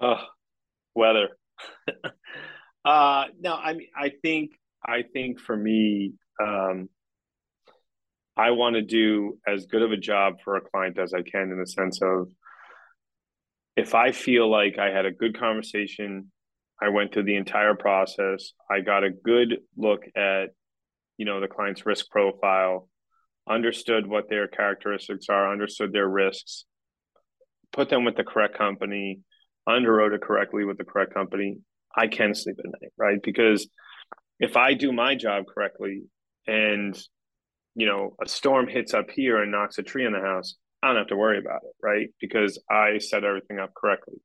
Oh, 0.00 0.22
weather. 0.94 1.28
uh 2.84 3.24
no, 3.40 3.54
I 3.54 3.74
mean 3.74 3.88
I 3.96 4.12
think 4.22 4.52
I 4.84 5.02
think 5.02 5.40
for 5.40 5.56
me, 5.56 6.14
um, 6.40 6.88
I 8.36 8.52
want 8.52 8.76
to 8.76 8.82
do 8.82 9.38
as 9.46 9.66
good 9.66 9.82
of 9.82 9.90
a 9.90 9.96
job 9.96 10.36
for 10.44 10.56
a 10.56 10.60
client 10.60 10.98
as 10.98 11.12
I 11.12 11.22
can 11.22 11.50
in 11.50 11.58
the 11.58 11.66
sense 11.66 12.00
of 12.00 12.28
if 13.76 13.94
I 13.94 14.12
feel 14.12 14.48
like 14.50 14.78
I 14.78 14.90
had 14.90 15.06
a 15.06 15.12
good 15.12 15.38
conversation, 15.38 16.30
I 16.80 16.88
went 16.90 17.12
through 17.12 17.24
the 17.24 17.36
entire 17.36 17.74
process, 17.74 18.52
I 18.70 18.80
got 18.80 19.04
a 19.04 19.10
good 19.10 19.58
look 19.76 20.04
at, 20.16 20.50
you 21.16 21.24
know, 21.24 21.40
the 21.40 21.48
client's 21.48 21.84
risk 21.84 22.08
profile, 22.10 22.88
understood 23.48 24.06
what 24.06 24.28
their 24.28 24.46
characteristics 24.46 25.26
are, 25.28 25.52
understood 25.52 25.92
their 25.92 26.08
risks, 26.08 26.64
put 27.72 27.88
them 27.88 28.04
with 28.04 28.16
the 28.16 28.24
correct 28.24 28.56
company, 28.56 29.20
underwrote 29.68 30.14
it 30.14 30.22
correctly 30.22 30.64
with 30.64 30.78
the 30.78 30.84
correct 30.84 31.14
company, 31.14 31.58
I 31.96 32.06
can 32.06 32.34
sleep 32.34 32.56
at 32.58 32.64
night, 32.64 32.92
right? 32.96 33.22
Because 33.22 33.68
if 34.40 34.56
I 34.56 34.74
do 34.74 34.92
my 34.92 35.14
job 35.14 35.44
correctly 35.46 36.04
and 36.46 36.98
you 37.74 37.86
know 37.86 38.16
a 38.22 38.28
storm 38.28 38.66
hits 38.66 38.94
up 38.94 39.10
here 39.10 39.42
and 39.42 39.52
knocks 39.52 39.78
a 39.78 39.82
tree 39.82 40.06
in 40.06 40.12
the 40.12 40.20
house, 40.20 40.56
I 40.82 40.88
don't 40.88 40.96
have 40.96 41.08
to 41.08 41.16
worry 41.16 41.38
about 41.38 41.62
it, 41.64 41.74
right? 41.82 42.08
Because 42.20 42.60
I 42.70 42.98
set 42.98 43.24
everything 43.24 43.58
up 43.58 43.74
correctly. 43.74 44.16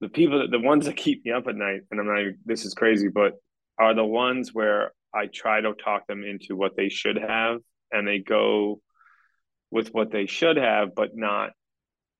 The 0.00 0.08
people 0.08 0.40
that 0.40 0.50
the 0.50 0.60
ones 0.60 0.86
that 0.86 0.96
keep 0.96 1.24
me 1.24 1.32
up 1.32 1.46
at 1.48 1.56
night, 1.56 1.82
and 1.90 2.00
I'm 2.00 2.06
not 2.06 2.34
this 2.44 2.64
is 2.64 2.74
crazy, 2.74 3.08
but 3.08 3.34
are 3.78 3.94
the 3.94 4.04
ones 4.04 4.52
where 4.52 4.92
I 5.14 5.26
try 5.26 5.60
to 5.60 5.74
talk 5.74 6.06
them 6.06 6.24
into 6.24 6.56
what 6.56 6.76
they 6.76 6.88
should 6.88 7.16
have 7.16 7.58
and 7.90 8.06
they 8.06 8.18
go 8.18 8.80
with 9.70 9.88
what 9.88 10.10
they 10.10 10.26
should 10.26 10.56
have, 10.56 10.94
but 10.94 11.10
not 11.14 11.50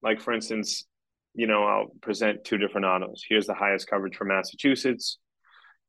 like 0.03 0.21
for 0.21 0.33
instance, 0.33 0.87
you 1.35 1.47
know, 1.47 1.65
I'll 1.65 1.93
present 2.01 2.45
two 2.45 2.59
different 2.59 2.87
autos. 2.87 3.25
Here's 3.29 3.47
the 3.47 3.55
highest 3.55 3.89
coverage 3.89 4.17
for 4.17 4.25
Massachusetts 4.25 5.19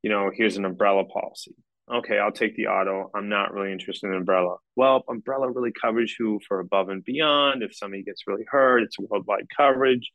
you 0.04 0.10
know, 0.10 0.30
here's 0.32 0.58
an 0.58 0.66
umbrella 0.66 1.06
policy. 1.06 1.56
Okay, 1.92 2.20
I'll 2.20 2.32
take 2.32 2.56
the 2.56 2.68
auto. 2.68 3.10
I'm 3.16 3.30
not 3.30 3.54
really 3.54 3.72
interested 3.72 4.08
in 4.08 4.14
umbrella. 4.14 4.58
Well, 4.76 5.04
umbrella 5.10 5.50
really 5.50 5.72
covers 5.72 6.14
you 6.20 6.40
for 6.48 6.60
above 6.60 6.90
and 6.90 7.04
beyond. 7.04 7.64
If 7.64 7.76
somebody 7.76 8.04
gets 8.04 8.28
really 8.28 8.46
hurt, 8.48 8.84
it's 8.84 9.00
worldwide 9.00 9.48
coverage. 9.56 10.12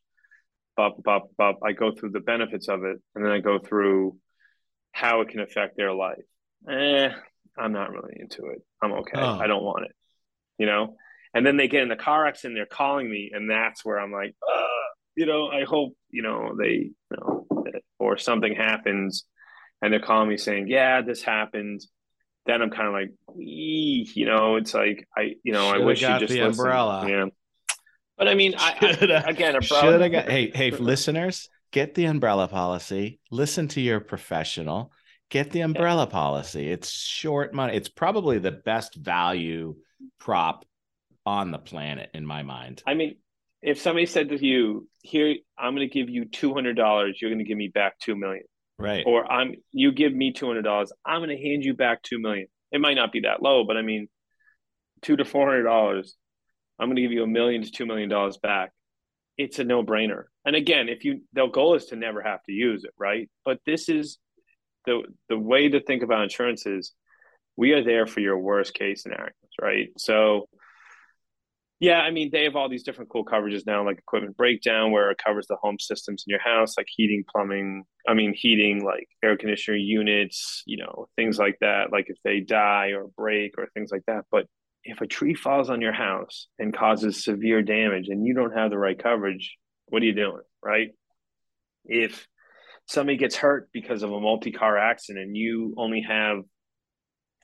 Bop, 0.77 1.03
bop, 1.03 1.31
bop. 1.37 1.59
I 1.65 1.73
go 1.73 1.91
through 1.93 2.11
the 2.11 2.21
benefits 2.21 2.69
of 2.69 2.85
it, 2.85 2.99
and 3.15 3.25
then 3.25 3.33
I 3.33 3.41
go 3.41 3.59
through 3.59 4.17
how 4.93 5.23
it 5.23 5.31
can 5.31 5.41
affect 5.41 5.77
their 5.77 5.93
life. 5.93 6.23
Eh, 6.71 7.11
I'm 7.59 7.73
not 7.73 7.91
really 7.91 8.17
into 8.19 8.47
it. 8.47 8.63
I'm 8.83 8.93
okay. 8.93 9.19
Oh. 9.19 9.39
I 9.39 9.47
don't 9.47 9.65
want 9.65 9.87
it. 9.87 9.93
You 10.59 10.67
know. 10.67 10.97
And 11.35 11.45
then 11.45 11.59
they 11.59 11.69
get 11.69 11.83
in 11.83 11.89
the 11.89 11.97
car 11.97 12.27
accident. 12.27 12.57
They're 12.57 12.67
calling 12.67 13.11
me, 13.11 13.31
and 13.35 13.51
that's 13.51 13.85
where 13.85 14.01
I'm 14.01 14.13
like, 14.13 14.35
you 15.19 15.27
know, 15.27 15.49
I 15.49 15.65
hope 15.65 15.95
you 16.11 16.23
know 16.23 16.55
they, 16.57 16.93
you 17.11 17.17
know, 17.19 17.47
or 17.99 18.17
something 18.17 18.55
happens 18.55 19.25
and 19.83 19.93
they're 19.93 20.01
calling 20.01 20.29
me 20.29 20.37
saying, 20.37 20.69
"Yeah, 20.69 21.03
this 21.03 21.23
happened." 21.23 21.85
Then 22.47 22.63
I'm 22.63 22.71
kind 22.71 22.87
of 22.87 22.95
like, 22.95 23.11
you 23.37 24.25
know, 24.25 24.57
it's 24.57 24.73
like 24.73 25.07
I, 25.17 25.35
you 25.43 25.53
know, 25.53 25.71
Should've 25.71 25.83
I 25.83 25.85
wish 25.85 26.03
you 26.03 26.09
just 26.09 26.21
the 26.21 26.41
listened. 26.41 26.61
umbrella. 26.61 27.07
Yeah, 27.09 27.27
but 28.17 28.29
I 28.29 28.35
mean, 28.35 28.55
I, 28.57 28.77
I 28.81 29.31
again, 29.31 29.57
umbrella. 29.57 29.83
Should 29.83 30.01
have 30.01 30.13
got. 30.13 30.31
Hey, 30.31 30.51
hey, 30.55 30.71
listeners, 30.71 31.49
get 31.73 31.95
the 31.95 32.05
umbrella 32.05 32.47
policy. 32.47 33.19
Listen 33.33 33.67
to 33.69 33.81
your 33.81 33.99
professional. 33.99 34.93
Get 35.31 35.51
the 35.51 35.61
umbrella 35.61 36.05
yeah. 36.05 36.13
policy. 36.13 36.71
It's 36.71 36.91
short 36.91 37.53
money. 37.53 37.77
It's 37.77 37.91
probably 37.91 38.39
the 38.39 38.53
best 38.53 38.95
value 38.95 39.75
prop 40.19 40.65
on 41.27 41.51
the 41.51 41.59
planet 41.59 42.09
in 42.15 42.25
my 42.25 42.43
mind. 42.43 42.83
I 42.87 42.95
mean, 42.95 43.17
if 43.63 43.81
somebody 43.81 44.07
said 44.07 44.29
to 44.31 44.45
you, 44.45 44.89
"Here, 45.03 45.37
I'm 45.59 45.75
going 45.75 45.89
to 45.89 45.93
give 45.93 46.09
you 46.09 46.25
two 46.27 46.55
hundred 46.55 46.77
dollars. 46.77 47.19
You're 47.21 47.31
going 47.31 47.45
to 47.45 47.45
give 47.45 47.59
me 47.59 47.69
back 47.69 47.99
two 47.99 48.17
million. 48.17 48.45
Right. 48.79 49.05
Or 49.07 49.31
I'm 49.31 49.57
you 49.73 49.93
give 49.93 50.15
me 50.15 50.33
two 50.33 50.47
hundred 50.47 50.63
dollars, 50.63 50.93
I'm 51.05 51.21
gonna 51.21 51.37
hand 51.37 51.65
you 51.65 51.75
back 51.75 52.03
two 52.03 52.21
million. 52.21 52.47
It 52.71 52.81
might 52.81 52.95
not 52.95 53.11
be 53.11 53.21
that 53.21 53.43
low, 53.43 53.65
but 53.65 53.77
I 53.77 53.83
mean 53.83 54.09
two 55.03 55.17
to 55.17 55.25
four 55.25 55.49
hundred 55.49 55.65
dollars, 55.65 56.15
I'm 56.79 56.89
gonna 56.89 57.01
give 57.01 57.13
you 57.13 57.25
a 57.25 57.27
million 57.29 57.63
to 57.63 57.71
two 57.71 57.87
million 57.87 58.09
dollars 58.09 58.37
back. 58.37 58.71
It's 59.37 59.59
a 59.59 59.65
no 59.65 59.83
brainer. 59.83 60.25
And 60.45 60.55
again, 60.55 60.89
if 60.89 61.05
you 61.05 61.23
the 61.33 61.47
goal 61.49 61.75
is 61.75 61.87
to 61.87 61.97
never 61.97 62.23
have 62.23 62.43
to 62.45 62.53
use 62.53 62.85
it, 62.85 62.93
right? 62.97 63.29
But 63.45 63.59
this 63.67 63.89
is 63.89 64.19
the 64.87 65.03
the 65.29 65.39
way 65.39 65.69
to 65.69 65.81
think 65.83 66.05
about 66.05 66.23
insurance 66.23 66.65
is 66.65 66.93
we 67.57 67.73
are 67.73 67.83
there 67.83 68.07
for 68.07 68.21
your 68.21 68.39
worst 68.39 68.75
case 68.75 69.03
scenarios, 69.03 69.35
right? 69.61 69.89
So 69.97 70.49
yeah, 71.81 72.01
I 72.01 72.11
mean, 72.11 72.31
they 72.33 72.45
have 72.45 72.57
all 72.57 72.69
these 72.69 72.83
different 72.83 73.11
cool 73.11 73.25
coverages 73.25 73.65
now, 73.65 73.85
like 73.85 73.99
equipment 73.99 74.37
breakdown, 74.37 74.91
where 74.91 75.11
it 75.11 75.21
covers 75.25 75.47
the 75.47 75.57
home 75.57 75.79
systems 75.79 76.25
in 76.27 76.31
your 76.31 76.41
house, 76.41 76.77
like 76.77 76.89
heating, 76.89 77.25
plumbing. 77.31 77.85
I 78.09 78.15
mean, 78.15 78.35
heating, 78.35 78.85
like 78.85 79.09
air 79.23 79.37
conditioner 79.37 79.77
units, 79.77 80.65
you 80.67 80.79
know, 80.79 81.09
things 81.15 81.39
like 81.39 81.57
that. 81.61 81.93
Like 81.93 82.07
if 82.09 82.17
they 82.25 82.41
die 82.41 82.89
or 82.89 83.07
break 83.17 83.53
or 83.59 83.69
things 83.75 83.91
like 83.93 84.03
that. 84.09 84.25
But 84.31 84.47
if 84.83 85.01
a 85.01 85.07
tree 85.07 85.35
falls 85.35 85.71
on 85.71 85.81
your 85.81 85.93
house 85.93 86.49
and 86.59 86.77
causes 86.77 87.23
severe 87.23 87.63
damage 87.63 88.09
and 88.09 88.27
you 88.27 88.35
don't 88.35 88.57
have 88.57 88.71
the 88.71 88.79
right 88.79 89.01
coverage, 89.01 89.57
what 89.87 90.03
are 90.03 90.07
you 90.07 90.15
doing, 90.15 90.43
right? 90.65 90.89
If 91.85 92.27
somebody 92.87 93.19
gets 93.19 93.37
hurt 93.37 93.69
because 93.73 94.03
of 94.03 94.11
a 94.11 94.21
multi-car 94.21 94.77
accident 94.79 95.27
and 95.27 95.37
you 95.37 95.75
only 95.77 96.05
have 96.09 96.39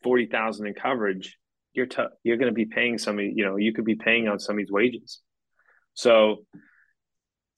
40,000 0.03 0.67
in 0.67 0.75
coverage, 0.75 1.37
you're 1.75 1.87
t- 1.87 2.03
you're 2.23 2.37
going 2.37 2.51
to 2.51 2.55
be 2.55 2.67
paying 2.67 2.99
somebody 2.99 3.33
you 3.35 3.45
know 3.45 3.57
you 3.57 3.73
could 3.73 3.85
be 3.85 3.97
paying 3.97 4.27
out 4.29 4.41
somebody's 4.41 4.71
wages. 4.71 5.21
So 5.95 6.45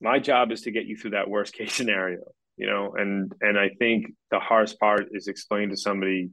my 0.00 0.18
job 0.18 0.52
is 0.52 0.62
to 0.62 0.70
get 0.70 0.87
you 0.87 0.96
through 0.96 1.12
that 1.12 1.29
worst 1.29 1.55
case 1.55 1.72
scenario 1.79 2.20
you 2.57 2.66
know 2.66 2.94
and 2.96 3.33
and 3.40 3.59
i 3.59 3.70
think 3.79 4.07
the 4.31 4.38
hardest 4.38 4.79
part 4.79 5.09
is 5.12 5.29
explain 5.29 5.70
to 5.70 5.76
somebody 5.76 6.31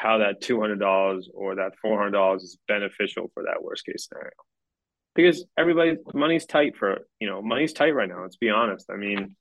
how 0.00 0.18
that 0.18 0.40
$200 0.40 1.24
or 1.34 1.56
that 1.56 1.72
$400 1.84 2.36
is 2.36 2.58
beneficial 2.66 3.30
for 3.34 3.42
that 3.44 3.62
worst 3.62 3.84
case 3.84 4.08
scenario. 4.08 4.30
Because 5.14 5.44
everybody 5.58 5.96
money's 6.14 6.46
tight 6.46 6.76
for 6.76 7.00
you 7.20 7.28
know 7.28 7.42
money's 7.42 7.72
tight 7.72 7.94
right 7.94 8.08
now 8.08 8.22
let's 8.22 8.36
be 8.36 8.48
honest. 8.48 8.86
I 8.90 8.96
mean 8.96 9.36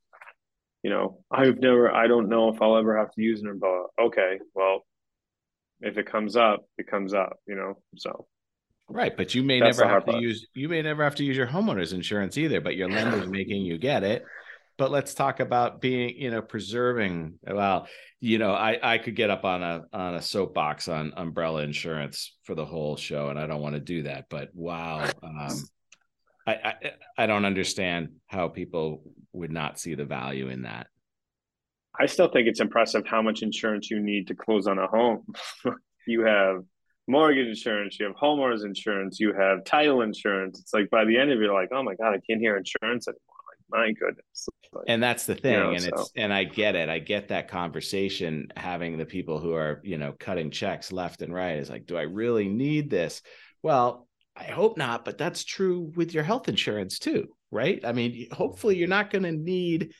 you 0.84 0.90
know 0.90 1.20
i've 1.30 1.60
never 1.60 1.92
i 1.92 2.08
don't 2.08 2.30
know 2.30 2.50
if 2.50 2.62
i'll 2.62 2.78
ever 2.78 2.98
have 2.98 3.12
to 3.14 3.22
use 3.22 3.42
an 3.42 3.48
umbrella. 3.48 3.86
Okay 4.02 4.40
well 4.54 4.82
if 5.82 5.98
it 5.98 6.06
comes 6.06 6.36
up, 6.36 6.66
it 6.78 6.88
comes 6.88 7.14
up, 7.14 7.40
you 7.48 7.56
know. 7.56 7.76
So 7.98 8.28
Right, 8.92 9.16
but 9.16 9.36
you 9.36 9.44
may 9.44 9.60
never 9.60 9.88
have 9.88 10.06
to 10.06 10.18
use 10.20 10.48
you 10.56 10.68
may 10.68 10.82
never 10.82 11.04
have 11.04 11.16
to 11.16 11.24
use 11.24 11.38
your 11.38 11.48
homeowner's 11.48 11.94
insurance 11.94 12.38
either, 12.38 12.60
but 12.60 12.76
your 12.76 12.90
lender's 12.90 13.28
making 13.28 13.62
you 13.64 13.78
get 13.78 14.04
it. 14.04 14.24
but 14.78 14.92
let's 14.92 15.14
talk 15.14 15.40
about 15.42 15.82
being 15.82 16.16
you 16.18 16.32
know 16.32 16.42
preserving 16.42 17.38
well 17.46 17.86
you 18.22 18.38
know 18.38 18.54
i 18.54 18.80
i 18.94 18.98
could 18.98 19.16
get 19.16 19.30
up 19.30 19.44
on 19.44 19.62
a 19.62 19.84
on 19.94 20.16
a 20.16 20.22
soapbox 20.22 20.88
on 20.88 21.14
umbrella 21.18 21.62
insurance 21.64 22.38
for 22.44 22.56
the 22.56 22.66
whole 22.66 22.96
show 22.96 23.28
and 23.30 23.38
i 23.38 23.46
don't 23.46 23.62
want 23.62 23.76
to 23.76 23.82
do 23.82 24.04
that 24.04 24.26
but 24.30 24.50
wow 24.54 25.04
um 25.22 25.58
I, 26.48 26.54
I 26.54 26.74
i 27.18 27.26
don't 27.28 27.46
understand 27.46 28.10
how 28.28 28.48
people 28.48 29.04
would 29.34 29.52
not 29.52 29.80
see 29.80 29.96
the 29.96 30.06
value 30.06 30.48
in 30.50 30.62
that 30.64 30.88
i 32.00 32.06
still 32.06 32.30
think 32.30 32.48
it's 32.48 32.60
impressive 32.60 33.06
how 33.06 33.22
much 33.22 33.42
insurance 33.42 33.90
you 33.92 34.00
need 34.00 34.28
to 34.28 34.36
close 34.36 34.68
on 34.68 34.80
a 34.80 34.88
home 34.88 35.26
you 36.08 36.24
have 36.24 36.64
mortgage 37.10 37.48
insurance, 37.48 38.00
you 38.00 38.06
have 38.06 38.16
homeowners 38.16 38.64
insurance, 38.64 39.20
you 39.20 39.34
have 39.34 39.66
title 39.66 40.02
insurance. 40.02 40.60
It's 40.60 40.74
like 40.74 40.90
by 40.90 41.06
the 41.06 41.18
end 41.18 41.32
of 41.32 41.40
it, 41.40 41.44
you're 41.44 41.54
like, 41.54 41.70
oh 41.74 41.84
my 41.84 41.96
god, 41.96 42.14
I 42.14 42.20
can't 42.30 42.40
hear 42.40 42.56
insurance 42.56 43.08
anymore 43.08 43.20
Like 43.72 43.88
my 43.88 43.92
goodness. 43.94 44.50
Like, 44.72 44.86
and 44.88 45.02
that's 45.02 45.26
the 45.26 45.36
thing. 45.36 45.54
You 45.54 45.60
know, 45.60 45.72
and 45.72 45.82
so. 45.82 45.90
it's 45.90 46.12
and 46.16 46.32
I 46.32 46.44
get 46.44 46.76
it. 46.76 46.88
I 46.88 47.00
get 47.00 47.30
that 47.30 47.48
conversation 47.48 48.50
having 48.56 48.98
the 48.98 49.06
people 49.06 49.40
who 49.40 49.54
are, 49.54 49.82
you 49.84 49.98
know, 49.98 50.14
cutting 50.20 50.52
checks 50.52 50.92
left 50.92 51.24
and 51.24 51.34
right 51.34 51.58
is 51.58 51.70
like, 51.70 51.88
do 51.88 51.98
I 51.98 52.04
really 52.04 52.48
need 52.48 52.92
this? 52.92 53.24
Well, 53.64 54.08
I 54.38 54.44
hope 54.44 54.78
not, 54.78 55.04
but 55.04 55.18
that's 55.18 55.44
true 55.44 55.92
with 55.96 56.14
your 56.14 56.24
health 56.24 56.48
insurance 56.48 57.00
too, 57.00 57.28
right? 57.52 57.84
I 57.84 57.92
mean, 57.92 58.28
hopefully 58.32 58.78
you're 58.78 58.88
not 58.88 59.10
going 59.10 59.24
to 59.24 59.32
need 59.32 59.94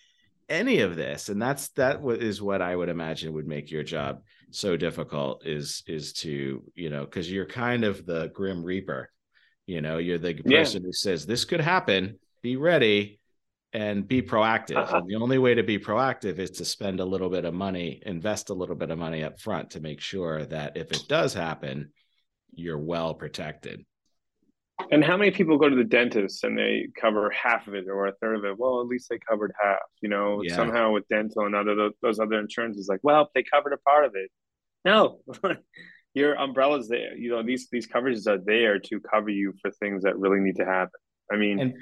any 0.50 0.82
of 0.82 0.96
this. 0.96 1.30
And 1.30 1.42
that's 1.42 1.70
that 1.70 2.02
is 2.20 2.42
what 2.42 2.62
I 2.62 2.76
would 2.76 2.90
imagine 2.90 3.34
would 3.34 3.48
make 3.48 3.72
your 3.72 3.84
job 3.84 4.22
so 4.52 4.76
difficult 4.78 5.46
is 5.46 5.84
is 5.88 6.14
to, 6.14 6.64
you 6.76 6.90
know, 6.90 7.06
because 7.06 7.32
you're 7.32 7.46
kind 7.46 7.84
of 7.84 8.06
the 8.06 8.30
grim 8.34 8.64
reaper. 8.64 9.10
You 9.66 9.82
know, 9.82 10.00
you're 10.00 10.18
the 10.18 10.34
person 10.34 10.82
yeah. 10.82 10.88
who 10.88 10.94
says 10.94 11.26
this 11.26 11.46
could 11.46 11.62
happen, 11.62 12.18
be 12.42 12.56
ready 12.56 13.20
and 13.72 14.08
be 14.08 14.22
proactive. 14.22 14.78
Uh-huh. 14.78 14.98
And 14.98 15.08
the 15.08 15.16
only 15.16 15.38
way 15.38 15.54
to 15.54 15.64
be 15.64 15.78
proactive 15.78 16.40
is 16.40 16.52
to 16.52 16.66
spend 16.66 17.00
a 17.00 17.06
little 17.06 17.30
bit 17.30 17.46
of 17.46 17.54
money, 17.54 18.02
invest 18.06 18.50
a 18.50 18.56
little 18.56 18.76
bit 18.76 18.90
of 18.90 18.98
money 18.98 19.24
up 19.24 19.40
front 19.40 19.72
to 19.72 19.80
make 19.80 20.02
sure 20.02 20.46
that 20.46 20.76
if 20.76 20.92
it 20.92 21.04
does 21.08 21.34
happen, 21.34 21.92
you're 22.52 22.80
well 22.80 23.14
protected. 23.14 23.86
And 24.92 25.04
how 25.04 25.18
many 25.18 25.32
people 25.32 25.58
go 25.58 25.70
to 25.70 25.76
the 25.76 25.84
dentist 25.84 26.44
and 26.44 26.58
they 26.58 26.88
cover 27.00 27.30
half 27.30 27.68
of 27.68 27.76
it 27.76 27.86
or 27.88 28.08
a 28.08 28.14
third 28.22 28.38
of 28.38 28.46
it? 28.46 28.58
Well, 28.58 28.82
at 28.82 28.88
least 28.88 29.08
they 29.10 29.20
covered 29.20 29.52
half. 29.62 29.78
You 30.02 30.10
know, 30.10 30.42
yeah. 30.44 30.56
somehow 30.56 30.92
with 30.92 31.08
dental 31.10 31.46
and 31.46 31.56
other 31.56 31.92
those 32.02 32.20
other 32.20 32.40
insurances, 32.40 32.88
like, 32.90 33.02
well, 33.04 33.30
they 33.36 33.44
covered 33.44 33.74
a 33.74 33.78
part 33.78 34.06
of 34.06 34.14
it. 34.16 34.32
No, 34.86 35.20
your 36.14 36.34
umbrellas 36.36 36.88
there. 36.88 37.16
You 37.16 37.32
know, 37.32 37.44
these 37.44 37.68
these 37.72 37.88
coverages 37.88 38.28
are 38.28 38.40
there 38.44 38.80
to 38.80 39.00
cover 39.00 39.30
you 39.30 39.54
for 39.62 39.72
things 39.72 40.04
that 40.04 40.18
really 40.18 40.40
need 40.40 40.56
to 40.56 40.66
happen. 40.66 41.00
I 41.32 41.36
mean, 41.36 41.60
and, 41.60 41.74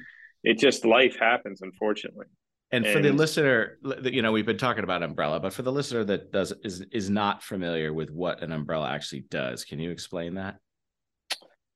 it 0.44 0.58
just 0.60 0.86
life 0.86 1.18
happens, 1.20 1.62
unfortunately. 1.62 2.26
And, 2.72 2.86
and 2.86 2.94
for 2.94 3.02
the 3.02 3.14
listener, 3.14 3.78
you 4.04 4.22
know, 4.22 4.34
we've 4.34 4.46
been 4.46 4.58
talking 4.58 4.84
about 4.84 5.02
umbrella, 5.02 5.40
but 5.40 5.54
for 5.54 5.62
the 5.62 5.72
listener 5.72 6.04
that 6.06 6.34
does 6.34 6.54
is 6.64 6.82
is 6.92 7.10
not 7.10 7.42
familiar 7.42 7.94
with 7.94 8.12
what 8.12 8.44
an 8.44 8.52
umbrella 8.52 8.90
actually 8.90 9.22
does, 9.30 9.64
can 9.64 9.80
you 9.80 9.92
explain 9.92 10.36
that? 10.36 10.58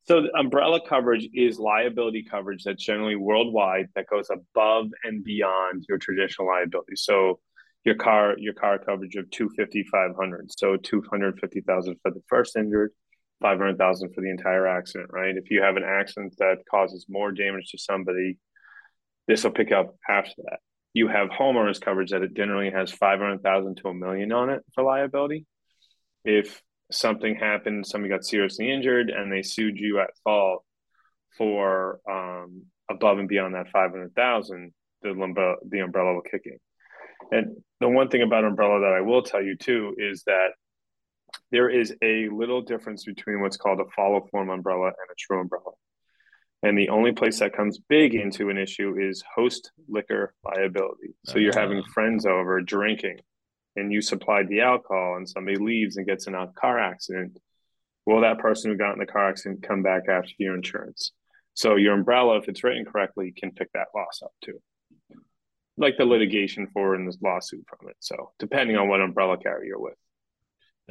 So 0.03 0.27
umbrella 0.37 0.79
coverage 0.87 1.29
is 1.33 1.59
liability 1.59 2.23
coverage 2.29 2.63
that's 2.63 2.83
generally 2.83 3.15
worldwide 3.15 3.87
that 3.95 4.07
goes 4.07 4.27
above 4.29 4.87
and 5.03 5.23
beyond 5.23 5.85
your 5.87 5.97
traditional 5.97 6.47
liability. 6.47 6.95
So 6.95 7.39
your 7.83 7.95
car 7.95 8.35
your 8.37 8.53
car 8.53 8.77
coverage 8.77 9.15
of 9.15 9.29
250 9.31 9.83
500 9.91 10.51
so 10.55 10.77
250,000 10.77 11.95
for 12.03 12.11
the 12.11 12.21
first 12.27 12.55
injured 12.55 12.91
500,000 13.41 14.13
for 14.13 14.21
the 14.21 14.29
entire 14.29 14.67
accident 14.67 15.09
right 15.11 15.35
if 15.35 15.49
you 15.49 15.63
have 15.63 15.77
an 15.77 15.83
accident 15.83 16.35
that 16.37 16.57
causes 16.69 17.07
more 17.09 17.31
damage 17.31 17.71
to 17.71 17.79
somebody 17.79 18.37
this 19.27 19.43
will 19.43 19.51
pick 19.51 19.71
up 19.71 19.95
after 20.09 20.41
that. 20.43 20.59
You 20.93 21.07
have 21.07 21.29
homeowners 21.29 21.79
coverage 21.79 22.11
that 22.11 22.21
it 22.21 22.33
generally 22.33 22.69
has 22.69 22.91
500,000 22.91 23.75
to 23.77 23.87
a 23.87 23.93
million 23.93 24.31
on 24.31 24.49
it 24.49 24.61
for 24.73 24.83
liability. 24.83 25.45
If 26.25 26.61
something 26.91 27.35
happened, 27.35 27.85
somebody 27.85 28.13
got 28.13 28.25
seriously 28.25 28.71
injured 28.71 29.09
and 29.09 29.31
they 29.31 29.41
sued 29.41 29.77
you 29.77 29.99
at 29.99 30.09
fault 30.23 30.63
for 31.37 31.99
um, 32.09 32.63
above 32.89 33.19
and 33.19 33.27
beyond 33.27 33.55
that 33.55 33.69
500,000, 33.69 34.73
the 35.01 35.09
umbrella, 35.09 35.55
the 35.67 35.79
umbrella 35.79 36.13
will 36.13 36.21
kick 36.21 36.43
in. 36.45 36.57
And 37.31 37.57
the 37.79 37.87
one 37.87 38.09
thing 38.09 38.21
about 38.21 38.43
umbrella 38.43 38.81
that 38.81 38.93
I 38.93 39.01
will 39.01 39.23
tell 39.23 39.41
you 39.41 39.55
too 39.55 39.95
is 39.97 40.23
that 40.25 40.49
there 41.51 41.69
is 41.69 41.93
a 42.03 42.27
little 42.29 42.61
difference 42.61 43.05
between 43.05 43.41
what's 43.41 43.57
called 43.57 43.79
a 43.79 43.85
follow 43.95 44.27
form 44.31 44.49
umbrella 44.49 44.87
and 44.87 45.09
a 45.11 45.15
true 45.17 45.41
umbrella. 45.41 45.71
And 46.63 46.77
the 46.77 46.89
only 46.89 47.11
place 47.11 47.39
that 47.39 47.55
comes 47.55 47.79
big 47.89 48.13
into 48.13 48.49
an 48.49 48.57
issue 48.57 48.95
is 48.99 49.23
host 49.33 49.71
liquor 49.87 50.33
liability. 50.43 51.15
So 51.25 51.39
you're 51.39 51.57
having 51.57 51.79
uh-huh. 51.79 51.91
friends 51.93 52.25
over 52.25 52.61
drinking 52.61 53.19
and 53.75 53.91
you 53.91 54.01
supplied 54.01 54.47
the 54.47 54.61
alcohol 54.61 55.15
and 55.17 55.27
somebody 55.27 55.57
leaves 55.57 55.97
and 55.97 56.05
gets 56.05 56.27
in 56.27 56.35
a 56.35 56.47
car 56.47 56.79
accident. 56.79 57.37
Will 58.05 58.21
that 58.21 58.39
person 58.39 58.71
who 58.71 58.77
got 58.77 58.93
in 58.93 58.99
the 58.99 59.05
car 59.05 59.29
accident 59.29 59.63
come 59.63 59.83
back 59.83 60.03
after 60.09 60.31
your 60.37 60.55
insurance? 60.55 61.11
So 61.53 61.75
your 61.75 61.93
umbrella, 61.93 62.37
if 62.37 62.47
it's 62.47 62.63
written 62.63 62.85
correctly, 62.85 63.33
can 63.35 63.51
pick 63.51 63.71
that 63.73 63.87
loss 63.95 64.21
up 64.23 64.31
too. 64.43 64.59
Like 65.77 65.97
the 65.97 66.05
litigation 66.05 66.67
for 66.73 66.95
in 66.95 67.05
this 67.05 67.17
lawsuit 67.23 67.65
from 67.67 67.89
it. 67.89 67.95
So 67.99 68.31
depending 68.39 68.77
on 68.77 68.87
what 68.89 69.01
umbrella 69.01 69.37
carrier 69.37 69.65
you're 69.65 69.79
with 69.79 69.95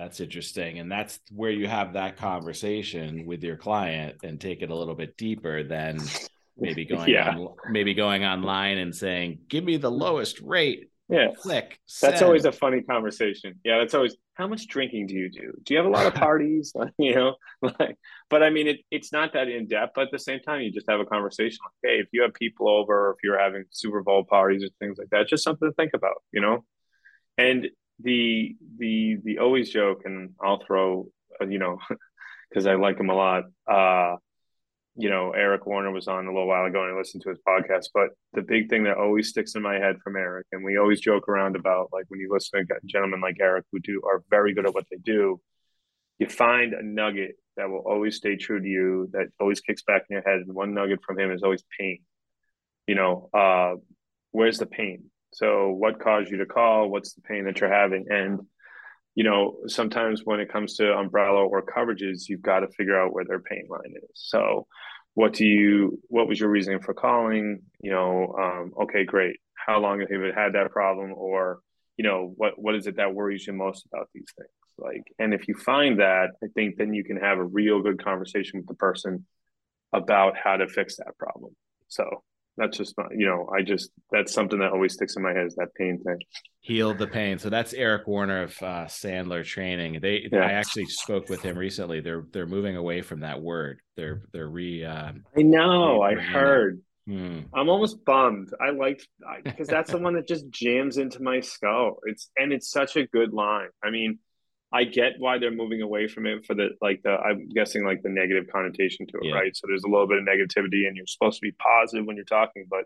that's 0.00 0.20
interesting 0.20 0.78
and 0.78 0.90
that's 0.90 1.20
where 1.30 1.50
you 1.50 1.66
have 1.66 1.92
that 1.92 2.16
conversation 2.16 3.26
with 3.26 3.42
your 3.42 3.56
client 3.56 4.16
and 4.22 4.40
take 4.40 4.62
it 4.62 4.70
a 4.70 4.74
little 4.74 4.94
bit 4.94 5.16
deeper 5.18 5.62
than 5.62 6.00
maybe 6.56 6.84
going 6.86 7.10
yeah. 7.10 7.30
on 7.30 7.54
maybe 7.70 7.92
going 7.92 8.24
online 8.24 8.78
and 8.78 8.94
saying 8.94 9.40
give 9.48 9.62
me 9.62 9.76
the 9.76 9.90
lowest 9.90 10.40
rate 10.40 10.90
yeah 11.10 11.28
click 11.36 11.78
send. 11.86 12.12
that's 12.12 12.22
always 12.22 12.44
a 12.44 12.52
funny 12.52 12.82
conversation 12.82 13.58
yeah 13.64 13.78
that's 13.78 13.94
always 13.94 14.16
how 14.34 14.46
much 14.46 14.66
drinking 14.68 15.06
do 15.06 15.14
you 15.14 15.30
do 15.30 15.52
do 15.64 15.74
you 15.74 15.78
have 15.78 15.86
a 15.86 15.90
lot 15.90 16.06
of 16.06 16.14
parties 16.26 16.72
you 16.98 17.14
know 17.14 17.34
like 17.62 17.96
but 18.28 18.42
i 18.42 18.50
mean 18.50 18.66
it, 18.68 18.80
it's 18.90 19.12
not 19.12 19.32
that 19.32 19.48
in 19.48 19.66
depth 19.66 19.92
but 19.94 20.02
at 20.02 20.10
the 20.12 20.18
same 20.18 20.40
time 20.40 20.60
you 20.60 20.70
just 20.70 20.88
have 20.88 21.00
a 21.00 21.04
conversation 21.04 21.58
like 21.64 21.92
hey 21.92 22.00
if 22.00 22.08
you 22.12 22.22
have 22.22 22.32
people 22.34 22.68
over 22.68 23.10
if 23.16 23.22
you're 23.24 23.38
having 23.38 23.64
super 23.70 24.02
bowl 24.02 24.24
parties 24.24 24.62
or 24.62 24.68
things 24.78 24.98
like 24.98 25.08
that 25.10 25.28
just 25.28 25.44
something 25.44 25.68
to 25.68 25.74
think 25.74 25.92
about 25.94 26.22
you 26.32 26.40
know 26.40 26.64
and 27.38 27.68
the 28.02 28.56
the 28.78 29.18
the 29.24 29.38
always 29.38 29.70
joke, 29.70 30.02
and 30.04 30.30
I'll 30.42 30.62
throw 30.64 31.08
uh, 31.40 31.46
you 31.46 31.58
know 31.58 31.78
because 32.48 32.66
I 32.66 32.74
like 32.74 32.98
him 32.98 33.10
a 33.10 33.14
lot. 33.14 33.44
Uh, 33.66 34.16
you 35.00 35.08
know, 35.08 35.30
Eric 35.32 35.66
Warner 35.66 35.90
was 35.90 36.08
on 36.08 36.26
a 36.26 36.30
little 36.30 36.46
while 36.46 36.66
ago 36.66 36.84
and 36.84 36.94
I 36.94 36.98
listened 36.98 37.22
to 37.22 37.30
his 37.30 37.38
podcast. 37.46 37.86
But 37.94 38.10
the 38.34 38.42
big 38.42 38.68
thing 38.68 38.84
that 38.84 38.98
always 38.98 39.28
sticks 39.28 39.54
in 39.54 39.62
my 39.62 39.76
head 39.76 39.96
from 40.04 40.16
Eric, 40.16 40.46
and 40.52 40.62
we 40.62 40.76
always 40.76 41.00
joke 41.00 41.28
around 41.28 41.56
about 41.56 41.88
like 41.92 42.04
when 42.08 42.20
you 42.20 42.28
listen 42.30 42.66
to 42.66 42.74
gentlemen 42.84 43.20
like 43.20 43.38
Eric 43.40 43.64
who 43.72 43.80
do 43.80 44.02
are 44.06 44.22
very 44.28 44.52
good 44.52 44.66
at 44.66 44.74
what 44.74 44.84
they 44.90 44.98
do, 44.98 45.40
you 46.18 46.28
find 46.28 46.74
a 46.74 46.82
nugget 46.82 47.36
that 47.56 47.70
will 47.70 47.84
always 47.86 48.16
stay 48.16 48.36
true 48.36 48.60
to 48.60 48.68
you, 48.68 49.08
that 49.12 49.28
always 49.40 49.60
kicks 49.60 49.82
back 49.82 50.02
in 50.08 50.14
your 50.14 50.22
head. 50.22 50.40
And 50.40 50.54
one 50.54 50.74
nugget 50.74 51.00
from 51.02 51.18
him 51.18 51.32
is 51.32 51.42
always 51.42 51.64
pain. 51.78 52.00
You 52.86 52.94
know, 52.94 53.30
uh, 53.32 53.76
where's 54.32 54.58
the 54.58 54.66
pain? 54.66 55.04
So, 55.32 55.70
what 55.70 56.00
caused 56.00 56.30
you 56.30 56.38
to 56.38 56.46
call? 56.46 56.90
What's 56.90 57.14
the 57.14 57.22
pain 57.22 57.44
that 57.44 57.60
you're 57.60 57.72
having? 57.72 58.06
And, 58.10 58.40
you 59.14 59.24
know, 59.24 59.58
sometimes 59.66 60.22
when 60.24 60.40
it 60.40 60.52
comes 60.52 60.76
to 60.76 60.92
umbrella 60.92 61.44
or 61.44 61.62
coverages, 61.62 62.28
you've 62.28 62.42
got 62.42 62.60
to 62.60 62.68
figure 62.68 63.00
out 63.00 63.12
where 63.12 63.24
their 63.24 63.40
pain 63.40 63.66
line 63.68 63.94
is. 63.96 64.10
So, 64.14 64.66
what 65.14 65.32
do 65.32 65.44
you, 65.44 66.00
what 66.08 66.28
was 66.28 66.38
your 66.38 66.48
reasoning 66.48 66.80
for 66.80 66.94
calling? 66.94 67.62
You 67.82 67.90
know, 67.90 68.34
um, 68.40 68.72
okay, 68.82 69.04
great. 69.04 69.36
How 69.54 69.80
long 69.80 70.00
have 70.00 70.10
you 70.10 70.32
had 70.34 70.54
that 70.54 70.70
problem? 70.70 71.12
Or, 71.14 71.60
you 71.96 72.04
know, 72.04 72.32
what, 72.36 72.52
what 72.56 72.76
is 72.76 72.86
it 72.86 72.96
that 72.96 73.12
worries 73.12 73.46
you 73.46 73.52
most 73.52 73.86
about 73.86 74.08
these 74.14 74.32
things? 74.38 74.48
Like, 74.78 75.02
and 75.18 75.34
if 75.34 75.48
you 75.48 75.54
find 75.54 75.98
that, 75.98 76.28
I 76.42 76.46
think 76.54 76.76
then 76.76 76.94
you 76.94 77.04
can 77.04 77.16
have 77.16 77.38
a 77.38 77.44
real 77.44 77.82
good 77.82 78.02
conversation 78.02 78.60
with 78.60 78.68
the 78.68 78.74
person 78.74 79.26
about 79.92 80.36
how 80.36 80.56
to 80.56 80.68
fix 80.68 80.96
that 80.96 81.18
problem. 81.18 81.54
So, 81.88 82.22
that's 82.56 82.76
just 82.76 82.96
not 82.98 83.08
you 83.16 83.26
know 83.26 83.48
i 83.56 83.62
just 83.62 83.90
that's 84.10 84.32
something 84.32 84.58
that 84.58 84.72
always 84.72 84.94
sticks 84.94 85.16
in 85.16 85.22
my 85.22 85.32
head 85.32 85.46
is 85.46 85.54
that 85.56 85.74
pain 85.74 85.98
thing. 86.02 86.18
Heal 86.62 86.92
the 86.94 87.06
pain. 87.06 87.38
So 87.38 87.48
that's 87.48 87.72
eric 87.72 88.06
warner 88.06 88.42
of 88.42 88.62
uh, 88.62 88.84
sandler 88.84 89.44
training. 89.44 90.00
They 90.00 90.28
yeah. 90.30 90.40
i 90.40 90.52
actually 90.52 90.86
spoke 90.86 91.28
with 91.28 91.42
him 91.42 91.56
recently. 91.56 92.00
They're 92.00 92.24
they're 92.32 92.46
moving 92.46 92.76
away 92.76 93.02
from 93.02 93.20
that 93.20 93.40
word. 93.40 93.80
They're 93.96 94.22
they're 94.32 94.48
re 94.48 94.84
uh, 94.84 95.12
i 95.36 95.42
know. 95.42 96.02
I 96.02 96.14
heard. 96.14 96.80
Hmm. 97.06 97.40
i'm 97.54 97.68
almost 97.68 98.04
bummed. 98.04 98.52
I 98.60 98.70
like 98.70 99.02
because 99.42 99.66
that's 99.66 99.90
the 99.90 99.98
one 99.98 100.14
that 100.14 100.28
just 100.28 100.48
jams 100.50 100.98
into 100.98 101.22
my 101.22 101.40
skull. 101.40 101.96
It's 102.04 102.30
and 102.36 102.52
it's 102.52 102.70
such 102.70 102.96
a 102.96 103.06
good 103.06 103.32
line. 103.32 103.68
I 103.82 103.90
mean 103.90 104.18
I 104.72 104.84
get 104.84 105.14
why 105.18 105.38
they're 105.38 105.50
moving 105.50 105.82
away 105.82 106.06
from 106.06 106.26
it 106.26 106.46
for 106.46 106.54
the 106.54 106.70
like 106.80 107.00
the 107.02 107.10
I'm 107.10 107.48
guessing 107.48 107.84
like 107.84 108.02
the 108.02 108.08
negative 108.08 108.44
connotation 108.52 109.06
to 109.08 109.18
it, 109.18 109.24
yeah. 109.26 109.34
right? 109.34 109.56
So 109.56 109.66
there's 109.66 109.84
a 109.84 109.88
little 109.88 110.06
bit 110.06 110.18
of 110.18 110.24
negativity 110.24 110.86
and 110.86 110.96
you're 110.96 111.06
supposed 111.06 111.40
to 111.40 111.46
be 111.46 111.52
positive 111.52 112.06
when 112.06 112.16
you're 112.16 112.24
talking, 112.24 112.66
but 112.70 112.84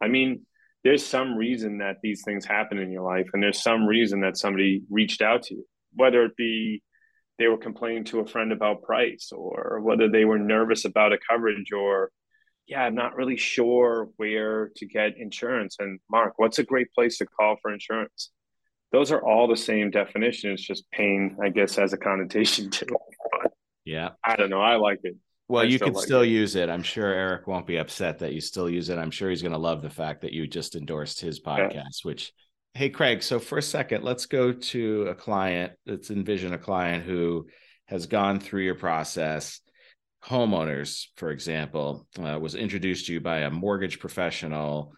I 0.00 0.08
mean, 0.08 0.46
there's 0.82 1.04
some 1.04 1.36
reason 1.36 1.78
that 1.78 1.96
these 2.02 2.22
things 2.24 2.44
happen 2.44 2.78
in 2.78 2.90
your 2.90 3.02
life 3.02 3.28
and 3.32 3.42
there's 3.42 3.62
some 3.62 3.86
reason 3.86 4.20
that 4.20 4.36
somebody 4.36 4.82
reached 4.90 5.22
out 5.22 5.42
to 5.44 5.54
you, 5.54 5.66
whether 5.92 6.24
it 6.24 6.36
be 6.36 6.82
they 7.38 7.48
were 7.48 7.58
complaining 7.58 8.04
to 8.04 8.20
a 8.20 8.26
friend 8.26 8.52
about 8.52 8.82
price 8.82 9.30
or 9.32 9.80
whether 9.82 10.08
they 10.08 10.24
were 10.24 10.38
nervous 10.38 10.84
about 10.84 11.12
a 11.12 11.18
coverage 11.28 11.72
or 11.72 12.10
yeah, 12.66 12.82
I'm 12.82 12.94
not 12.94 13.16
really 13.16 13.36
sure 13.36 14.08
where 14.16 14.70
to 14.76 14.86
get 14.86 15.18
insurance. 15.18 15.76
And 15.78 16.00
Mark, 16.10 16.34
what's 16.36 16.58
a 16.58 16.64
great 16.64 16.90
place 16.94 17.18
to 17.18 17.26
call 17.26 17.56
for 17.60 17.72
insurance? 17.72 18.30
Those 18.94 19.10
are 19.10 19.20
all 19.20 19.48
the 19.48 19.56
same 19.56 19.90
definition. 19.90 20.52
It's 20.52 20.62
just 20.62 20.88
pain, 20.92 21.36
I 21.42 21.48
guess, 21.48 21.74
has 21.74 21.92
a 21.92 21.96
connotation 21.96 22.70
to 22.70 22.84
it. 22.84 22.92
But 23.32 23.50
yeah. 23.84 24.10
I 24.22 24.36
don't 24.36 24.50
know. 24.50 24.60
I 24.60 24.76
like 24.76 25.00
it. 25.02 25.16
Well, 25.48 25.64
I 25.64 25.66
you 25.66 25.78
still 25.78 25.88
can 25.88 25.94
like 25.94 26.04
still 26.04 26.20
it. 26.20 26.28
use 26.28 26.54
it. 26.54 26.68
I'm 26.68 26.84
sure 26.84 27.12
Eric 27.12 27.48
won't 27.48 27.66
be 27.66 27.78
upset 27.78 28.20
that 28.20 28.34
you 28.34 28.40
still 28.40 28.70
use 28.70 28.90
it. 28.90 28.98
I'm 28.98 29.10
sure 29.10 29.30
he's 29.30 29.42
going 29.42 29.50
to 29.50 29.58
love 29.58 29.82
the 29.82 29.90
fact 29.90 30.20
that 30.20 30.32
you 30.32 30.46
just 30.46 30.76
endorsed 30.76 31.20
his 31.20 31.40
podcast, 31.40 32.04
which, 32.04 32.32
hey, 32.74 32.88
Craig. 32.88 33.24
So, 33.24 33.40
for 33.40 33.58
a 33.58 33.62
second, 33.62 34.04
let's 34.04 34.26
go 34.26 34.52
to 34.52 35.08
a 35.08 35.14
client. 35.16 35.72
Let's 35.86 36.12
envision 36.12 36.54
a 36.54 36.58
client 36.58 37.02
who 37.02 37.48
has 37.86 38.06
gone 38.06 38.38
through 38.38 38.62
your 38.62 38.76
process. 38.76 39.60
Homeowners, 40.24 41.06
for 41.16 41.32
example, 41.32 42.06
uh, 42.16 42.38
was 42.40 42.54
introduced 42.54 43.06
to 43.06 43.14
you 43.14 43.20
by 43.20 43.38
a 43.38 43.50
mortgage 43.50 43.98
professional, 43.98 44.92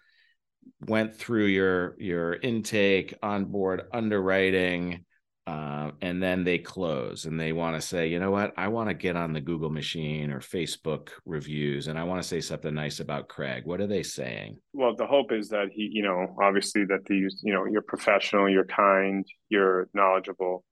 went 0.80 1.16
through 1.16 1.46
your 1.46 1.96
your 1.98 2.34
intake, 2.34 3.14
onboard 3.22 3.82
underwriting, 3.92 5.04
uh, 5.46 5.92
and 6.00 6.20
then 6.20 6.42
they 6.42 6.58
close 6.58 7.24
and 7.24 7.38
they 7.38 7.52
want 7.52 7.76
to 7.76 7.80
say, 7.80 8.08
you 8.08 8.18
know 8.18 8.32
what, 8.32 8.52
I 8.56 8.66
want 8.66 8.88
to 8.88 8.94
get 8.94 9.14
on 9.14 9.32
the 9.32 9.40
Google 9.40 9.70
machine 9.70 10.32
or 10.32 10.40
Facebook 10.40 11.10
reviews 11.24 11.86
and 11.86 11.96
I 11.96 12.02
want 12.02 12.20
to 12.20 12.28
say 12.28 12.40
something 12.40 12.74
nice 12.74 12.98
about 12.98 13.28
Craig. 13.28 13.64
What 13.64 13.80
are 13.80 13.86
they 13.86 14.02
saying? 14.02 14.58
Well, 14.72 14.96
the 14.96 15.06
hope 15.06 15.30
is 15.30 15.48
that 15.50 15.68
he, 15.72 15.88
you 15.92 16.02
know, 16.02 16.34
obviously 16.42 16.84
that 16.86 17.04
these, 17.06 17.40
you 17.44 17.52
know, 17.52 17.64
you're 17.64 17.82
professional, 17.82 18.50
you're 18.50 18.64
kind, 18.64 19.24
you're 19.48 19.88
knowledgeable. 19.94 20.64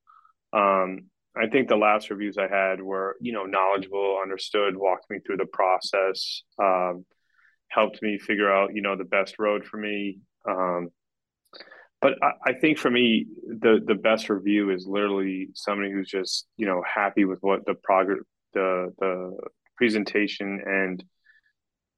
Um, 0.53 1.03
I 1.37 1.47
think 1.49 1.69
the 1.69 1.77
last 1.77 2.11
reviews 2.11 2.37
I 2.37 2.49
had 2.49 2.81
were, 2.81 3.17
you 3.21 3.33
know, 3.33 3.45
knowledgeable, 3.45 4.19
understood, 4.21 4.77
walked 4.77 5.09
me 5.09 5.19
through 5.25 5.37
the 5.37 5.47
process, 5.47 6.43
um, 6.61 7.05
helped 7.75 8.03
me 8.03 8.19
figure 8.19 8.53
out, 8.53 8.75
you 8.75 8.83
know, 8.83 8.97
the 8.97 9.05
best 9.05 9.39
road 9.39 9.65
for 9.65 9.77
me. 9.77 10.21
Um, 10.49 10.91
but 12.01 12.15
I, 12.23 12.51
I, 12.51 12.53
think 12.53 12.79
for 12.79 12.91
me, 12.91 13.27
the 13.47 13.81
the 13.85 13.95
best 13.95 14.29
review 14.29 14.71
is 14.71 14.87
literally 14.87 15.49
somebody 15.55 15.91
who's 15.91 16.11
just 16.11 16.47
you 16.59 16.67
know 16.67 16.83
happy 16.83 17.25
with 17.25 17.39
what 17.41 17.65
the 17.65 17.75
progress, 17.83 18.19
the 18.53 18.93
the 18.99 19.37
presentation, 19.79 20.61
and 20.67 21.03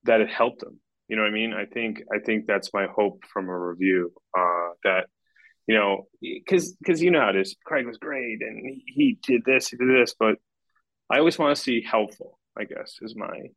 that 0.05 0.21
it 0.21 0.31
helped 0.31 0.61
them. 0.61 0.81
You 1.09 1.17
know 1.17 1.23
what 1.23 1.31
I 1.31 1.35
mean? 1.35 1.53
I 1.53 1.65
think 1.67 2.03
I 2.13 2.21
think 2.25 2.47
that's 2.47 2.73
my 2.73 2.87
hope 2.87 3.25
from 3.33 3.49
a 3.49 3.59
review 3.59 4.13
uh, 4.39 4.71
that 4.85 5.07
you 5.67 5.75
know 5.75 6.07
because 6.21 6.77
because 6.77 7.03
you 7.03 7.11
know 7.11 7.21
how 7.21 7.31
it 7.31 7.37
is. 7.37 7.57
Craig 7.65 7.87
was 7.87 7.99
great 7.99 8.39
and 8.43 8.81
he, 8.87 9.19
did 9.27 9.43
this, 9.45 9.69
he 9.69 9.77
did 9.77 9.89
this, 9.89 10.15
but 10.17 10.37
I 11.11 11.19
always 11.19 11.39
want 11.39 11.57
to 11.57 11.61
see 11.61 11.83
helpful. 11.83 12.39
I 12.57 12.65
guess 12.65 12.99
is 13.03 13.17
my 13.17 13.49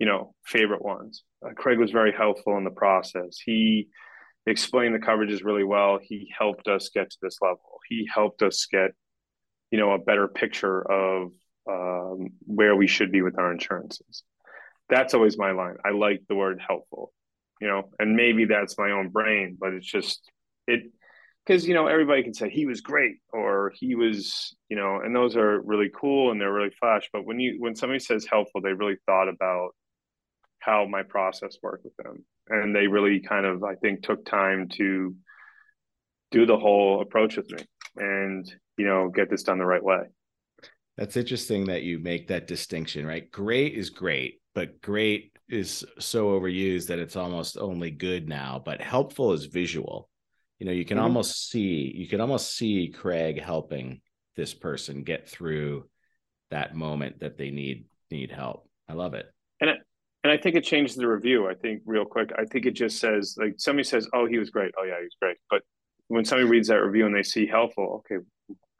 you 0.00 0.06
know 0.06 0.34
favorite 0.44 0.82
ones. 0.82 1.22
Uh, 1.44 1.50
Craig 1.54 1.78
was 1.78 1.92
very 1.92 2.12
helpful 2.12 2.56
in 2.56 2.64
the 2.64 2.70
process. 2.70 3.38
He 3.44 3.88
explained 4.46 4.94
the 4.94 4.98
coverages 4.98 5.44
really 5.44 5.62
well. 5.62 5.98
He 6.02 6.32
helped 6.36 6.66
us 6.66 6.90
get 6.92 7.10
to 7.10 7.18
this 7.22 7.36
level. 7.40 7.78
He 7.88 8.08
helped 8.12 8.42
us 8.42 8.66
get, 8.70 8.92
you 9.70 9.78
know, 9.78 9.92
a 9.92 9.98
better 9.98 10.26
picture 10.26 10.80
of 10.90 11.30
um, 11.70 12.30
where 12.46 12.74
we 12.74 12.86
should 12.86 13.12
be 13.12 13.22
with 13.22 13.38
our 13.38 13.52
insurances. 13.52 14.24
That's 14.88 15.14
always 15.14 15.38
my 15.38 15.52
line. 15.52 15.76
I 15.84 15.90
like 15.90 16.22
the 16.28 16.34
word 16.34 16.60
helpful, 16.66 17.12
you 17.60 17.68
know, 17.68 17.90
and 17.98 18.16
maybe 18.16 18.46
that's 18.46 18.78
my 18.78 18.90
own 18.90 19.10
brain, 19.10 19.56
but 19.60 19.74
it's 19.74 19.86
just 19.86 20.20
it 20.66 20.90
because 21.46 21.66
you 21.66 21.74
know 21.74 21.86
everybody 21.86 22.22
can 22.22 22.34
say 22.34 22.48
he 22.48 22.66
was 22.66 22.80
great 22.80 23.16
or 23.32 23.72
he 23.74 23.94
was, 23.94 24.56
you 24.68 24.76
know, 24.76 25.00
and 25.04 25.14
those 25.14 25.36
are 25.36 25.60
really 25.60 25.90
cool 25.94 26.30
and 26.30 26.40
they're 26.40 26.52
really 26.52 26.74
flash. 26.80 27.08
But 27.12 27.26
when 27.26 27.38
you 27.38 27.56
when 27.58 27.76
somebody 27.76 28.00
says 28.00 28.26
helpful, 28.26 28.62
they 28.62 28.72
really 28.72 28.96
thought 29.06 29.28
about 29.28 29.70
how 30.60 30.86
my 30.86 31.02
process 31.02 31.56
worked 31.62 31.84
with 31.84 31.96
them. 31.96 32.24
And 32.48 32.74
they 32.74 32.86
really 32.86 33.20
kind 33.20 33.46
of 33.46 33.62
i 33.64 33.74
think 33.74 34.02
took 34.02 34.24
time 34.24 34.68
to 34.76 35.14
do 36.30 36.46
the 36.46 36.56
whole 36.56 37.00
approach 37.00 37.36
with 37.36 37.50
me 37.50 37.64
and 37.96 38.52
you 38.76 38.86
know 38.86 39.08
get 39.08 39.28
this 39.30 39.42
done 39.42 39.58
the 39.58 39.66
right 39.66 39.82
way. 39.82 40.02
That's 40.96 41.16
interesting 41.16 41.66
that 41.66 41.82
you 41.82 41.98
make 41.98 42.28
that 42.28 42.46
distinction 42.46 43.06
right? 43.06 43.30
Great 43.30 43.74
is 43.74 43.90
great 43.90 44.40
but 44.54 44.80
great 44.80 45.36
is 45.48 45.84
so 45.98 46.38
overused 46.38 46.88
that 46.88 46.98
it's 46.98 47.16
almost 47.16 47.56
only 47.56 47.90
good 47.90 48.28
now 48.28 48.62
but 48.64 48.80
helpful 48.80 49.32
is 49.32 49.46
visual. 49.46 50.08
You 50.58 50.66
know 50.66 50.72
you 50.72 50.84
can 50.84 50.98
mm-hmm. 50.98 51.04
almost 51.04 51.50
see 51.50 51.92
you 51.94 52.06
can 52.06 52.20
almost 52.20 52.54
see 52.54 52.88
craig 52.88 53.40
helping 53.40 54.00
this 54.36 54.54
person 54.54 55.02
get 55.04 55.28
through 55.28 55.88
that 56.50 56.74
moment 56.74 57.20
that 57.20 57.38
they 57.38 57.50
need 57.50 57.86
need 58.10 58.30
help. 58.30 58.68
I 58.88 58.94
love 58.94 59.14
it. 59.14 59.26
And 59.60 59.70
and 60.22 60.32
I 60.32 60.36
think 60.36 60.56
it 60.56 60.64
changes 60.64 60.96
the 60.96 61.08
review. 61.08 61.48
I 61.48 61.54
think 61.54 61.82
real 61.86 62.04
quick, 62.04 62.30
I 62.38 62.44
think 62.44 62.66
it 62.66 62.72
just 62.72 62.98
says 62.98 63.36
like 63.38 63.54
somebody 63.58 63.84
says, 63.84 64.08
"Oh, 64.12 64.26
he 64.26 64.38
was 64.38 64.50
great." 64.50 64.72
Oh 64.78 64.84
yeah, 64.84 64.98
he 64.98 65.04
was 65.04 65.16
great. 65.20 65.36
But 65.48 65.62
when 66.08 66.24
somebody 66.24 66.48
reads 66.48 66.68
that 66.68 66.76
review 66.76 67.06
and 67.06 67.14
they 67.14 67.22
see 67.22 67.46
helpful, 67.46 68.04
okay, 68.10 68.22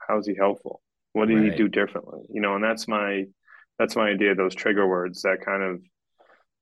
how's 0.06 0.26
he 0.26 0.34
helpful? 0.34 0.82
What 1.12 1.28
did 1.28 1.38
right. 1.38 1.50
he 1.52 1.56
do 1.56 1.68
differently? 1.68 2.20
You 2.30 2.40
know, 2.40 2.54
and 2.56 2.64
that's 2.64 2.86
my 2.86 3.24
that's 3.78 3.96
my 3.96 4.10
idea. 4.10 4.34
Those 4.34 4.54
trigger 4.54 4.86
words 4.86 5.22
that 5.22 5.44
kind 5.44 5.62
of 5.62 5.82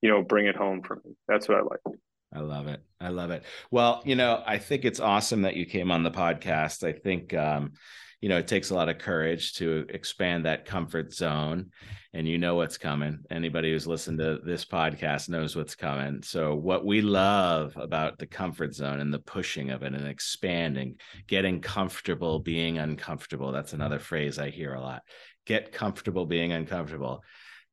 you 0.01 0.09
know 0.09 0.21
bring 0.21 0.45
it 0.45 0.55
home 0.55 0.81
for 0.81 0.95
me. 1.03 1.13
That's 1.27 1.49
what 1.49 1.57
I 1.57 1.61
like. 1.61 1.99
I 2.33 2.39
love 2.39 2.67
it. 2.67 2.81
I 3.01 3.09
love 3.09 3.31
it. 3.31 3.43
Well, 3.71 4.01
you 4.05 4.15
know, 4.15 4.43
I 4.45 4.59
think 4.59 4.85
it's 4.85 4.99
awesome 4.99 5.41
that 5.41 5.55
you 5.55 5.65
came 5.65 5.91
on 5.91 6.03
the 6.03 6.11
podcast. 6.11 6.87
I 6.87 6.93
think 6.93 7.33
um, 7.33 7.73
you 8.21 8.27
know, 8.27 8.37
it 8.37 8.47
takes 8.47 8.69
a 8.69 8.75
lot 8.75 8.89
of 8.89 8.97
courage 8.97 9.53
to 9.55 9.85
expand 9.89 10.45
that 10.45 10.65
comfort 10.65 11.13
zone 11.13 11.71
and 12.13 12.27
you 12.27 12.37
know 12.37 12.55
what's 12.55 12.77
coming. 12.77 13.19
Anybody 13.29 13.71
who's 13.71 13.87
listened 13.87 14.19
to 14.19 14.39
this 14.43 14.65
podcast 14.65 15.29
knows 15.29 15.55
what's 15.55 15.75
coming. 15.75 16.21
So, 16.23 16.55
what 16.55 16.85
we 16.85 17.01
love 17.01 17.77
about 17.77 18.17
the 18.17 18.25
comfort 18.25 18.73
zone 18.73 18.99
and 18.99 19.13
the 19.13 19.19
pushing 19.19 19.69
of 19.69 19.83
it 19.83 19.93
and 19.93 20.07
expanding, 20.07 20.95
getting 21.27 21.61
comfortable 21.61 22.39
being 22.39 22.77
uncomfortable. 22.77 23.51
That's 23.51 23.73
another 23.73 23.99
phrase 23.99 24.37
I 24.37 24.49
hear 24.49 24.73
a 24.73 24.81
lot. 24.81 25.03
Get 25.45 25.71
comfortable 25.71 26.25
being 26.25 26.51
uncomfortable. 26.51 27.23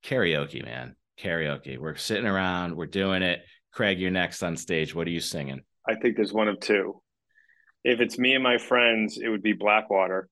Karaoke, 0.04 0.64
man. 0.64 0.94
Karaoke. 1.18 1.78
We're 1.78 1.96
sitting 1.96 2.26
around, 2.26 2.76
we're 2.76 2.86
doing 2.86 3.22
it. 3.22 3.40
Craig, 3.72 3.98
you're 3.98 4.10
next 4.10 4.42
on 4.42 4.56
stage. 4.56 4.94
What 4.94 5.08
are 5.08 5.10
you 5.10 5.20
singing? 5.20 5.62
I 5.88 5.96
think 5.96 6.16
there's 6.16 6.32
one 6.32 6.48
of 6.48 6.60
two. 6.60 7.02
If 7.84 8.00
it's 8.00 8.18
me 8.18 8.34
and 8.34 8.42
my 8.42 8.58
friends, 8.58 9.18
it 9.22 9.28
would 9.28 9.42
be 9.42 9.52
Blackwater 9.52 10.28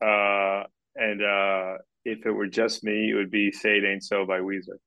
uh, 0.00 0.64
and 0.96 1.22
uh, 1.22 1.78
if 2.04 2.26
it 2.26 2.30
were 2.30 2.46
just 2.46 2.84
me, 2.84 3.10
it 3.10 3.14
would 3.14 3.30
be 3.30 3.52
"Say 3.52 3.78
It 3.78 3.84
Ain't 3.84 4.04
So" 4.04 4.26
by 4.26 4.38
Weezer. 4.38 4.78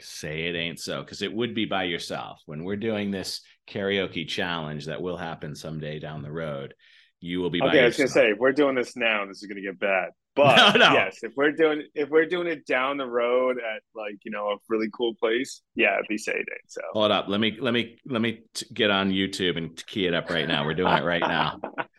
Say 0.00 0.42
it 0.42 0.54
ain't 0.54 0.78
so, 0.78 1.02
because 1.02 1.22
it 1.22 1.32
would 1.32 1.56
be 1.56 1.64
by 1.64 1.82
yourself. 1.82 2.40
When 2.46 2.62
we're 2.62 2.76
doing 2.76 3.10
this 3.10 3.40
karaoke 3.68 4.28
challenge 4.28 4.86
that 4.86 5.02
will 5.02 5.16
happen 5.16 5.56
someday 5.56 5.98
down 5.98 6.22
the 6.22 6.30
road, 6.30 6.72
you 7.20 7.40
will 7.40 7.50
be. 7.50 7.60
Okay, 7.60 7.82
I 7.82 7.86
was 7.86 7.96
gonna 7.96 8.08
say 8.08 8.30
if 8.30 8.38
we're 8.38 8.52
doing 8.52 8.76
this 8.76 8.96
now, 8.96 9.26
this 9.26 9.42
is 9.42 9.48
gonna 9.48 9.60
get 9.60 9.78
bad. 9.78 10.10
But 10.38 10.74
no, 10.74 10.90
no. 10.90 10.92
yes, 10.92 11.18
if 11.24 11.32
we're 11.36 11.50
doing 11.50 11.82
if 11.96 12.10
we're 12.10 12.26
doing 12.26 12.46
it 12.46 12.64
down 12.64 12.96
the 12.96 13.08
road 13.08 13.56
at 13.56 13.82
like 13.96 14.20
you 14.22 14.30
know 14.30 14.50
a 14.50 14.56
really 14.68 14.86
cool 14.96 15.14
place, 15.16 15.62
yeah, 15.74 15.94
it'd 15.94 16.06
be 16.08 16.16
say 16.16 16.30
it 16.30 16.36
ain't 16.36 16.70
so. 16.70 16.80
Hold 16.92 17.10
up, 17.10 17.26
let 17.26 17.40
me 17.40 17.56
let 17.58 17.74
me 17.74 17.98
let 18.06 18.22
me 18.22 18.42
t- 18.54 18.66
get 18.72 18.88
on 18.88 19.10
YouTube 19.10 19.56
and 19.56 19.74
key 19.88 20.06
it 20.06 20.14
up 20.14 20.30
right 20.30 20.46
now. 20.46 20.64
We're 20.64 20.74
doing 20.74 20.96
it 20.96 21.02
right 21.02 21.22
now. 21.22 21.58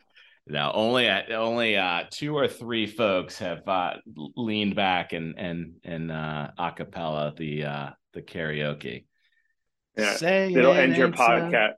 No, 0.50 0.72
only 0.74 1.08
uh, 1.08 1.22
only 1.36 1.78
uh, 1.78 2.06
two 2.10 2.36
or 2.36 2.48
three 2.48 2.88
folks 2.88 3.38
have 3.38 3.68
uh, 3.68 3.94
leaned 4.36 4.76
back 4.76 5.14
and 5.14 5.38
and 5.38 5.76
and 5.84 6.12
uh, 6.12 6.50
acapella 6.58 7.38
the 7.38 7.66
uh, 7.66 7.90
the 8.14 8.24
karaoke. 8.24 9.06
Yeah, 9.96 10.16
Say 10.16 10.52
it'll 10.52 10.74
end 10.74 10.98
your 10.98 11.10
podcast. 11.10 11.74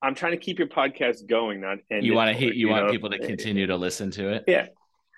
I'm 0.00 0.14
trying 0.14 0.32
to 0.32 0.38
keep 0.38 0.58
your 0.58 0.68
podcast 0.68 1.26
going, 1.26 1.60
not 1.60 1.76
end. 1.90 2.06
You 2.06 2.14
want 2.14 2.28
to 2.28 2.34
hit. 2.34 2.54
You, 2.54 2.68
you 2.68 2.68
want 2.70 2.86
know? 2.86 2.90
people 2.90 3.10
to 3.10 3.18
continue 3.18 3.66
to 3.66 3.76
listen 3.76 4.10
to 4.12 4.32
it. 4.32 4.44
Yeah. 4.48 4.68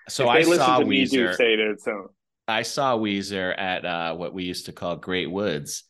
So 0.09 0.27
I 0.27 0.41
saw 0.43 0.81
Weezer. 0.81 1.35
say 1.35 1.53
it 1.53 1.79
so. 1.79 2.11
I 2.49 2.63
saw 2.63 2.97
Weezer 2.97 3.57
at 3.57 3.85
uh, 3.85 4.15
what 4.15 4.33
we 4.33 4.43
used 4.43 4.65
to 4.65 4.73
call 4.73 4.97
Great 4.97 5.31
Woods, 5.31 5.85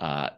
uh, 0.00 0.30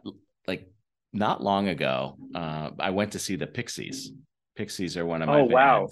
like 0.47 0.69
not 1.11 1.43
long 1.43 1.69
ago. 1.69 2.17
Uh, 2.35 2.69
I 2.79 2.91
went 2.91 3.13
to 3.13 3.19
see 3.19 3.35
the 3.35 3.47
Pixies 3.47 4.11
Pixies 4.57 4.97
are 4.97 5.05
one 5.05 5.21
of 5.21 5.27
my 5.27 5.41
oh, 5.41 5.47
bands. 5.47 5.53
Wow. 5.53 5.87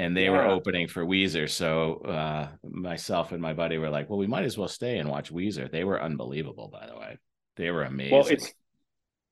And 0.00 0.16
they 0.16 0.24
yeah. 0.24 0.30
were 0.30 0.44
opening 0.44 0.88
for 0.88 1.04
Weezer. 1.04 1.48
So 1.48 1.94
uh, 2.04 2.48
myself 2.62 3.32
and 3.32 3.40
my 3.40 3.52
buddy 3.52 3.78
were 3.78 3.90
like, 3.90 4.10
well, 4.10 4.18
we 4.18 4.26
might 4.26 4.44
as 4.44 4.58
well 4.58 4.68
stay 4.68 4.98
and 4.98 5.08
watch 5.08 5.32
Weezer. 5.32 5.70
They 5.70 5.84
were 5.84 6.00
unbelievable, 6.00 6.68
by 6.68 6.86
the 6.86 6.96
way. 6.96 7.18
They 7.56 7.70
were 7.70 7.84
amazing. 7.84 8.16
Well, 8.16 8.26
it's 8.26 8.52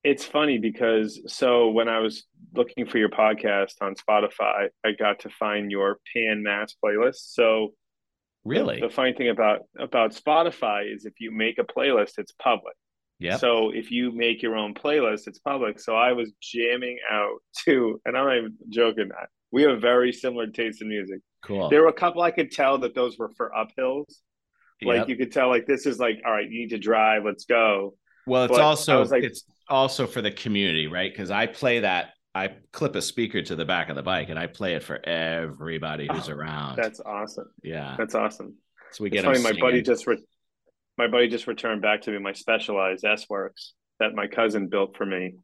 it's 0.03 0.25
funny 0.25 0.59
because 0.59 1.21
so 1.27 1.71
when 1.71 1.89
I 1.89 1.99
was 1.99 2.25
looking 2.55 2.87
for 2.87 2.99
your 2.99 3.09
podcast 3.09 3.75
on 3.81 3.95
Spotify, 3.97 4.69
I 4.85 4.93
got 4.97 5.21
to 5.21 5.31
find 5.31 5.71
your 5.71 5.99
Pan 6.15 6.45
Mass 6.45 6.75
playlist. 6.85 7.33
So 7.33 7.75
really 8.45 8.81
the, 8.81 8.87
the 8.87 8.95
funny 8.95 9.13
thing 9.15 9.29
about 9.29 9.61
about 9.79 10.15
Spotify 10.15 10.93
is 10.95 11.05
if 11.07 11.15
you 11.19 11.33
make 11.33 11.59
a 11.59 11.65
playlist, 11.65 12.19
it's 12.19 12.33
public. 12.33 12.77
Yeah. 13.19 13.37
So 13.39 13.71
if 13.71 13.91
you 13.91 14.13
make 14.13 14.43
your 14.43 14.57
own 14.57 14.75
playlist, 14.75 15.27
it's 15.27 15.39
public. 15.39 15.81
So 15.81 15.97
I 15.97 16.13
was 16.13 16.33
jamming 16.43 16.99
out 17.11 17.39
to, 17.65 18.01
and 18.05 18.17
I'm 18.17 18.27
not 18.27 18.37
even 18.37 18.55
joking. 18.69 19.11
We 19.53 19.63
have 19.63 19.81
very 19.81 20.13
similar 20.13 20.47
taste 20.49 20.83
in 20.83 20.89
music. 20.89 21.21
Cool. 21.45 21.69
There 21.71 21.83
were 21.83 21.89
a 21.89 21.93
couple 21.93 22.23
I 22.23 22.31
could 22.31 22.51
tell 22.51 22.79
that 22.79 22.95
those 22.95 23.17
were 23.19 23.31
for 23.37 23.53
uphills. 23.57 24.13
Like 24.83 24.99
yep. 24.99 25.09
you 25.09 25.17
could 25.17 25.33
tell, 25.33 25.49
like 25.49 25.67
this 25.67 25.87
is 25.87 25.99
like, 25.99 26.21
all 26.27 26.33
right, 26.33 26.51
you 26.51 26.61
need 26.61 26.71
to 26.71 26.79
drive. 26.79 27.25
Let's 27.25 27.47
go. 27.47 27.95
Well, 28.27 28.45
it's 28.45 28.53
but 28.53 28.61
also 28.61 29.05
like, 29.05 29.23
it's 29.23 29.45
also 29.69 30.07
for 30.07 30.21
the 30.21 30.31
community, 30.31 30.87
right? 30.87 31.11
Because 31.11 31.31
I 31.31 31.47
play 31.47 31.81
that 31.81 32.11
I 32.35 32.51
clip 32.73 32.95
a 32.97 33.01
speaker 33.01 33.41
to 33.41 33.57
the 33.57 33.65
back 33.65 33.89
of 33.89 33.97
the 33.97 34.03
bike 34.03 34.29
and 34.29 34.39
I 34.39 34.47
play 34.47 34.75
it 34.75 34.83
for 34.83 35.01
everybody 35.09 36.07
who's 36.13 36.29
oh, 36.29 36.35
around. 36.35 36.77
That's 36.77 37.01
awesome. 37.01 37.49
Yeah, 37.63 37.95
that's 37.97 38.15
awesome. 38.15 38.57
So 38.93 39.05
we 39.05 39.11
get. 39.11 39.25
It's 39.25 39.41
funny. 39.41 39.55
My 39.55 39.59
buddy 39.59 39.81
just 39.81 40.07
re- 40.07 40.23
my 40.99 41.07
buddy 41.07 41.29
just 41.29 41.47
returned 41.47 41.83
back 41.83 42.03
to 42.03 42.11
me 42.11 42.19
my 42.19 42.33
Specialized 42.33 43.05
S 43.05 43.29
Works 43.29 43.75
that 44.01 44.15
my 44.15 44.27
cousin 44.27 44.69
built 44.69 44.97
for 44.97 45.07
me. 45.07 45.35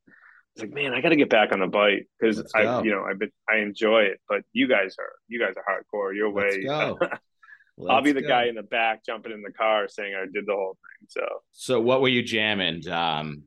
It's 0.54 0.62
like, 0.62 0.72
man, 0.72 0.92
I 0.92 1.00
got 1.00 1.10
to 1.10 1.16
get 1.16 1.30
back 1.30 1.52
on 1.52 1.60
the 1.60 1.66
bike 1.66 2.08
because 2.20 2.42
I, 2.54 2.64
go. 2.64 2.82
you 2.82 2.90
know, 2.90 3.04
I've 3.04 3.18
been, 3.18 3.30
I 3.48 3.58
enjoy 3.58 4.02
it, 4.02 4.20
but 4.28 4.42
you 4.52 4.68
guys 4.68 4.96
are, 4.98 5.12
you 5.26 5.40
guys 5.40 5.54
are 5.56 5.64
hardcore. 5.64 6.14
Your 6.14 6.30
way. 6.30 6.66
I'll 7.88 8.02
be 8.02 8.12
the 8.12 8.20
go. 8.20 8.28
guy 8.28 8.46
in 8.46 8.54
the 8.54 8.62
back 8.62 9.04
jumping 9.04 9.32
in 9.32 9.40
the 9.40 9.52
car 9.52 9.88
saying 9.88 10.14
I 10.14 10.26
did 10.32 10.44
the 10.46 10.52
whole 10.52 10.76
thing. 10.76 11.08
So, 11.08 11.26
so 11.52 11.80
what 11.80 12.02
were 12.02 12.08
you 12.08 12.22
jamming? 12.22 12.86
Um, 12.88 13.44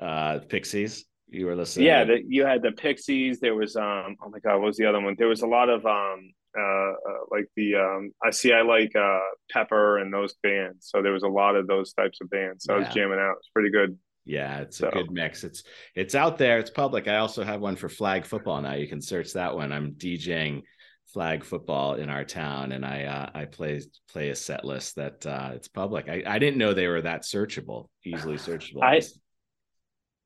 uh, 0.00 0.38
Pixies. 0.48 1.04
You 1.28 1.46
were 1.46 1.54
listening. 1.54 1.86
Yeah, 1.86 2.04
the, 2.04 2.22
you 2.26 2.44
had 2.44 2.62
the 2.62 2.72
Pixies. 2.72 3.38
There 3.38 3.54
was 3.54 3.76
um. 3.76 4.16
Oh 4.22 4.30
my 4.30 4.38
God, 4.40 4.54
what 4.54 4.66
was 4.66 4.76
the 4.76 4.86
other 4.86 5.00
one? 5.00 5.14
There 5.16 5.28
was 5.28 5.42
a 5.42 5.46
lot 5.46 5.68
of 5.68 5.84
um. 5.86 6.32
Uh, 6.58 6.62
uh 6.62 6.94
like 7.30 7.46
the 7.56 7.76
um. 7.76 8.12
I 8.24 8.30
see. 8.30 8.52
I 8.52 8.62
like 8.62 8.94
uh 8.96 9.20
Pepper 9.50 9.98
and 9.98 10.12
those 10.12 10.34
bands. 10.42 10.88
So 10.90 11.02
there 11.02 11.12
was 11.12 11.22
a 11.22 11.28
lot 11.28 11.56
of 11.56 11.66
those 11.66 11.92
types 11.92 12.18
of 12.20 12.30
bands. 12.30 12.64
So 12.64 12.72
yeah. 12.72 12.76
I 12.76 12.84
was 12.84 12.94
jamming 12.94 13.18
out. 13.18 13.36
It's 13.38 13.50
pretty 13.54 13.70
good. 13.70 13.98
Yeah, 14.24 14.60
it's 14.60 14.78
so. 14.78 14.88
a 14.88 14.92
good 14.92 15.10
mix. 15.10 15.44
It's 15.44 15.62
it's 15.94 16.14
out 16.14 16.38
there. 16.38 16.58
It's 16.58 16.70
public. 16.70 17.08
I 17.08 17.16
also 17.16 17.42
have 17.44 17.60
one 17.60 17.76
for 17.76 17.88
flag 17.88 18.24
football 18.26 18.60
now. 18.60 18.74
You 18.74 18.88
can 18.88 19.00
search 19.00 19.32
that 19.32 19.54
one. 19.54 19.72
I'm 19.72 19.92
DJing 19.92 20.62
flag 21.12 21.44
football 21.44 21.94
in 21.94 22.08
our 22.08 22.24
town, 22.24 22.72
and 22.72 22.84
I 22.84 23.04
uh, 23.04 23.30
I 23.34 23.44
play 23.46 23.80
play 24.10 24.30
a 24.30 24.36
set 24.36 24.64
list 24.64 24.96
that 24.96 25.24
uh, 25.26 25.50
it's 25.54 25.68
public. 25.68 26.08
I, 26.08 26.22
I 26.26 26.38
didn't 26.38 26.58
know 26.58 26.74
they 26.74 26.86
were 26.86 27.02
that 27.02 27.22
searchable, 27.22 27.88
easily 28.04 28.36
searchable. 28.36 28.82
I 28.82 29.00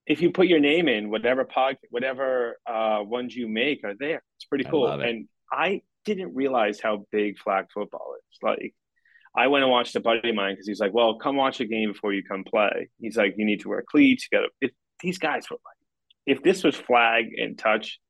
if 0.07 0.21
you 0.21 0.31
put 0.31 0.49
your 0.49 0.61
name 0.61 0.89
in, 0.89 1.11
whatever 1.11 1.45
pod, 1.45 1.79
whatever 1.91 2.59
uh, 2.67 2.99
ones 3.03 3.35
you 3.35 3.49
make 3.49 3.85
are 3.85 3.95
there. 3.99 4.23
It's 4.37 4.45
pretty 4.45 4.65
cool. 4.65 4.89
And 4.89 5.29
I 5.51 5.81
didn't 6.05 6.35
realize 6.35 6.81
how 6.81 7.07
big 7.11 7.39
flag 7.39 7.67
football 7.73 8.15
is. 8.19 8.39
Like, 8.43 8.75
I 9.37 9.49
went 9.49 9.65
and 9.65 9.71
watched 9.71 9.97
a 9.97 10.01
buddy 10.01 10.29
of 10.29 10.35
mine 10.35 10.55
because 10.55 10.67
he's 10.69 10.81
like, 10.81 10.95
"Well, 10.95 11.19
come 11.19 11.37
watch 11.37 11.61
a 11.61 11.65
game 11.67 11.93
before 11.93 12.13
you 12.13 12.23
come 12.23 12.45
play." 12.45 12.89
He's 13.01 13.17
like, 13.17 13.35
"You 13.37 13.45
need 13.45 13.61
to 13.61 13.69
wear 13.69 13.83
cleats. 13.83 14.29
You 14.31 14.39
got 14.39 14.49
to." 14.63 14.71
These 15.01 15.19
guys 15.19 15.51
were 15.51 15.57
like, 15.65 15.75
if 16.27 16.43
this 16.43 16.65
was 16.65 16.77
flag 16.77 17.33
and 17.37 17.59
touch, 17.59 18.01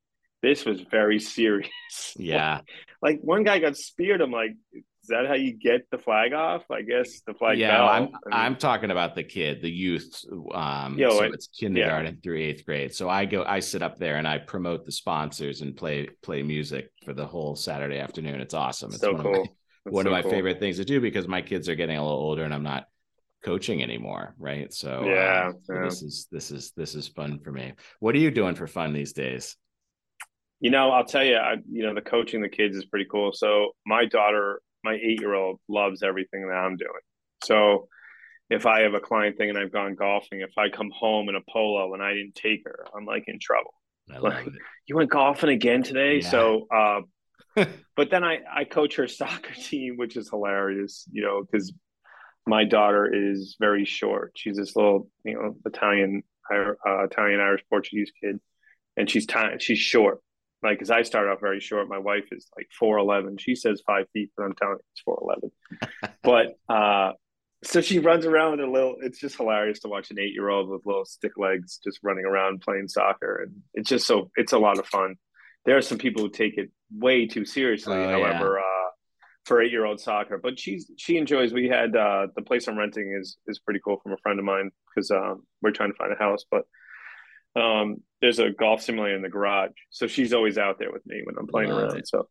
this 0.43 0.65
was 0.65 0.81
very 0.81 1.21
serious. 1.21 1.71
Yeah. 2.17 2.61
like, 3.03 3.17
like 3.17 3.21
one 3.23 3.45
guy 3.45 3.59
got 3.59 3.77
speared. 3.77 4.21
I'm 4.21 4.31
like, 4.31 4.53
is 5.05 5.09
that 5.09 5.27
how 5.27 5.35
you 5.35 5.53
get 5.53 5.91
the 5.91 5.99
flag 5.99 6.33
off? 6.33 6.63
I 6.71 6.81
guess 6.81 7.21
the 7.27 7.35
flag. 7.35 7.59
Yeah, 7.59 7.85
I'm, 7.85 8.05
I 8.05 8.07
mean, 8.07 8.11
I'm 8.33 8.57
talking 8.57 8.91
about 8.91 9.15
the 9.15 9.23
kid, 9.23 9.61
the 9.61 9.71
youth. 9.71 10.25
Um, 10.55 10.99
Yo, 10.99 11.11
so 11.11 11.25
it, 11.25 11.35
it's 11.35 11.47
kindergarten 11.47 12.15
yeah. 12.15 12.21
through 12.23 12.39
eighth 12.39 12.65
grade. 12.65 12.95
So 12.95 13.11
I 13.11 13.27
go, 13.27 13.45
I 13.47 13.61
sit 13.61 13.83
up 13.83 13.99
there 13.99 14.17
and 14.17 14.27
I 14.27 14.39
promote 14.39 14.87
the 14.87 14.93
sponsors 14.93 15.61
and 15.61 15.77
play 15.77 16.09
play 16.23 16.43
music 16.43 16.91
for 17.05 17.13
the 17.13 17.27
whole 17.27 17.55
Saturday 17.55 17.99
afternoon. 17.99 18.41
It's 18.41 18.55
awesome. 18.55 18.93
It's 18.93 19.01
so 19.01 19.13
one 19.13 19.23
cool. 19.23 19.43
Of 19.43 19.47
my, 19.47 19.53
one 19.93 20.05
so 20.05 20.09
of 20.09 20.13
my 20.13 20.23
cool. 20.23 20.31
favorite 20.31 20.59
things 20.59 20.79
to 20.79 20.87
do 20.87 21.03
because 21.03 21.29
my 21.29 21.43
kids 21.43 21.69
are 21.69 21.75
getting 21.75 21.99
a 21.99 22.03
little 22.03 22.19
older 22.19 22.45
and 22.45 22.55
I'm 22.55 22.63
not 22.63 22.87
coaching 23.45 23.83
anymore, 23.83 24.35
right? 24.39 24.73
So 24.73 25.05
yeah, 25.05 25.51
uh, 25.51 25.53
so 25.65 25.75
yeah. 25.75 25.85
this 25.85 26.03
is 26.03 26.29
this 26.33 26.51
is 26.51 26.73
this 26.79 26.95
is 26.95 27.09
fun 27.09 27.41
for 27.41 27.53
me. 27.53 27.75
What 28.01 28.15
are 28.15 28.21
you 28.21 28.31
doing 28.31 28.55
for 28.55 28.67
fun 28.67 28.95
these 28.95 29.13
days? 29.13 29.55
You 30.61 30.71
know, 30.71 30.93
I'll 30.93 31.05
tell 31.05 31.25
you, 31.25 31.37
I, 31.37 31.57
you 31.71 31.83
know, 31.83 31.93
the 31.93 32.01
coaching 32.01 32.41
the 32.41 32.49
kids 32.49 32.75
is 32.75 32.87
pretty 32.87 33.05
cool. 33.05 33.35
So 33.35 33.73
my 33.85 34.07
daughter 34.07 34.63
my 34.85 34.95
eight 34.95 35.21
year 35.21 35.35
old 35.35 35.59
loves 35.69 36.03
everything 36.03 36.47
that 36.47 36.55
I'm 36.55 36.77
doing. 36.77 36.91
So 37.43 37.89
if 38.51 38.67
I 38.67 38.83
have 38.83 38.95
a 38.95 39.01
client 39.01 39.37
thing 39.37 39.49
and 39.49 39.59
I've 39.59 39.73
gone 39.73 39.95
golfing, 39.95 40.41
if 40.41 40.57
I 40.57 40.69
come 40.69 40.91
home 40.97 41.29
in 41.29 41.35
a 41.35 41.41
polo 41.51 41.95
and 41.95 42.03
I 42.03 42.13
didn't 42.13 42.35
take 42.35 42.63
her, 42.67 42.87
I'm 42.97 43.07
like 43.07 43.25
in 43.27 43.39
trouble. 43.41 43.75
like, 44.21 44.47
you 44.87 44.97
went 44.97 45.11
golfing 45.11 45.51
again 45.51 45.83
today? 45.83 46.21
Yeah. 46.21 46.31
So, 46.31 46.67
uh, 46.71 47.01
but 47.97 48.11
then 48.11 48.23
I, 48.23 48.41
I 48.55 48.65
coach 48.65 48.97
her 48.97 49.09
soccer 49.09 49.55
team, 49.55 49.97
which 49.97 50.17
is 50.17 50.29
hilarious, 50.29 51.09
you 51.11 51.23
know, 51.23 51.43
because 51.43 51.73
my 52.47 52.65
daughter 52.65 53.11
is 53.13 53.57
very 53.59 53.87
short. 53.87 54.33
She's 54.37 54.57
this 54.57 54.77
little, 54.77 55.09
you 55.25 55.35
know, 55.35 55.57
Italian, 55.65 56.23
uh, 56.53 57.05
Italian 57.05 57.41
Irish 57.41 57.63
Portuguese 57.71 58.13
kid, 58.23 58.39
and 58.97 59.09
she's 59.09 59.25
tiny. 59.25 59.59
She's 59.59 59.79
short, 59.79 60.21
like, 60.65 60.79
cause 60.79 60.91
I 60.91 61.03
start 61.03 61.29
off 61.29 61.41
very 61.41 61.61
short. 61.61 61.89
My 61.89 61.99
wife 61.99 62.25
is 62.33 62.49
like 62.57 62.69
four 62.79 62.99
eleven. 62.99 63.37
She 63.39 63.55
says 63.55 63.83
five 63.87 64.07
feet, 64.13 64.31
but 64.37 64.45
I'm 64.45 64.55
telling 64.55 64.77
you, 64.77 64.85
it's 64.93 65.03
four 65.03 65.19
eleven. 65.23 65.51
but 66.23 66.75
uh, 66.75 67.13
so 67.63 67.81
she 67.81 67.99
runs 67.99 68.27
around 68.27 68.53
with 68.53 68.61
her 68.61 68.69
little. 68.69 68.97
It's 69.01 69.19
just 69.19 69.37
hilarious 69.37 69.81
to 69.81 69.89
watch 69.89 70.11
an 70.11 70.19
eight 70.19 70.33
year 70.33 70.49
old 70.49 70.69
with 70.69 70.87
little 70.87 71.05
stick 71.05 71.33
legs 71.37 71.81
just 71.83 72.01
running 72.03 72.25
around 72.25 72.61
playing 72.61 72.89
soccer, 72.89 73.43
and 73.43 73.63
it's 73.75 73.89
just 73.89 74.07
so 74.07 74.31
it's 74.37 74.53
a 74.53 74.59
lot 74.59 74.79
of 74.79 74.87
fun. 74.87 75.17
There 75.65 75.77
are 75.77 75.83
some 75.83 75.99
people 75.99 76.23
who 76.23 76.31
take 76.31 76.59
it 76.59 76.71
way 76.91 77.27
too 77.27 77.45
seriously. 77.45 77.97
Oh, 77.97 78.09
however, 78.09 78.59
yeah. 78.59 78.61
uh, 78.61 78.91
for 79.45 79.63
eight 79.63 79.71
year 79.73 79.85
old 79.85 80.01
soccer, 80.01 80.39
but 80.39 80.59
she's 80.59 80.91
she 80.97 81.17
enjoys. 81.17 81.53
We 81.53 81.69
had 81.69 81.97
uh, 81.97 82.29
the 82.35 82.43
place 82.43 82.69
I'm 82.69 82.79
renting 82.79 83.17
is 83.19 83.37
is 83.47 83.59
pretty 83.59 83.81
cool 83.85 83.99
from 84.03 84.13
a 84.13 84.19
friend 84.19 84.39
of 84.39 84.45
mine 84.45 84.71
because 84.95 85.11
um, 85.11 85.43
we're 85.63 85.73
trying 85.73 85.91
to 85.91 85.97
find 85.97 86.13
a 86.13 86.17
house, 86.17 86.45
but 86.51 86.65
um, 87.57 87.99
there's 88.21 88.39
a 88.39 88.51
golf 88.51 88.83
simulator 88.83 89.17
in 89.17 89.23
the 89.23 89.29
garage, 89.29 89.73
so 89.91 90.07
she's 90.07 90.33
always 90.33 90.59
out 90.59 90.79
there 90.79 90.93
with 90.93 91.07
me 91.07 91.23
when 91.25 91.37
I'm 91.39 91.47
playing 91.47 91.71
Love 91.71 91.83
around. 91.83 91.99
It. 91.99 92.09
So 92.09 92.29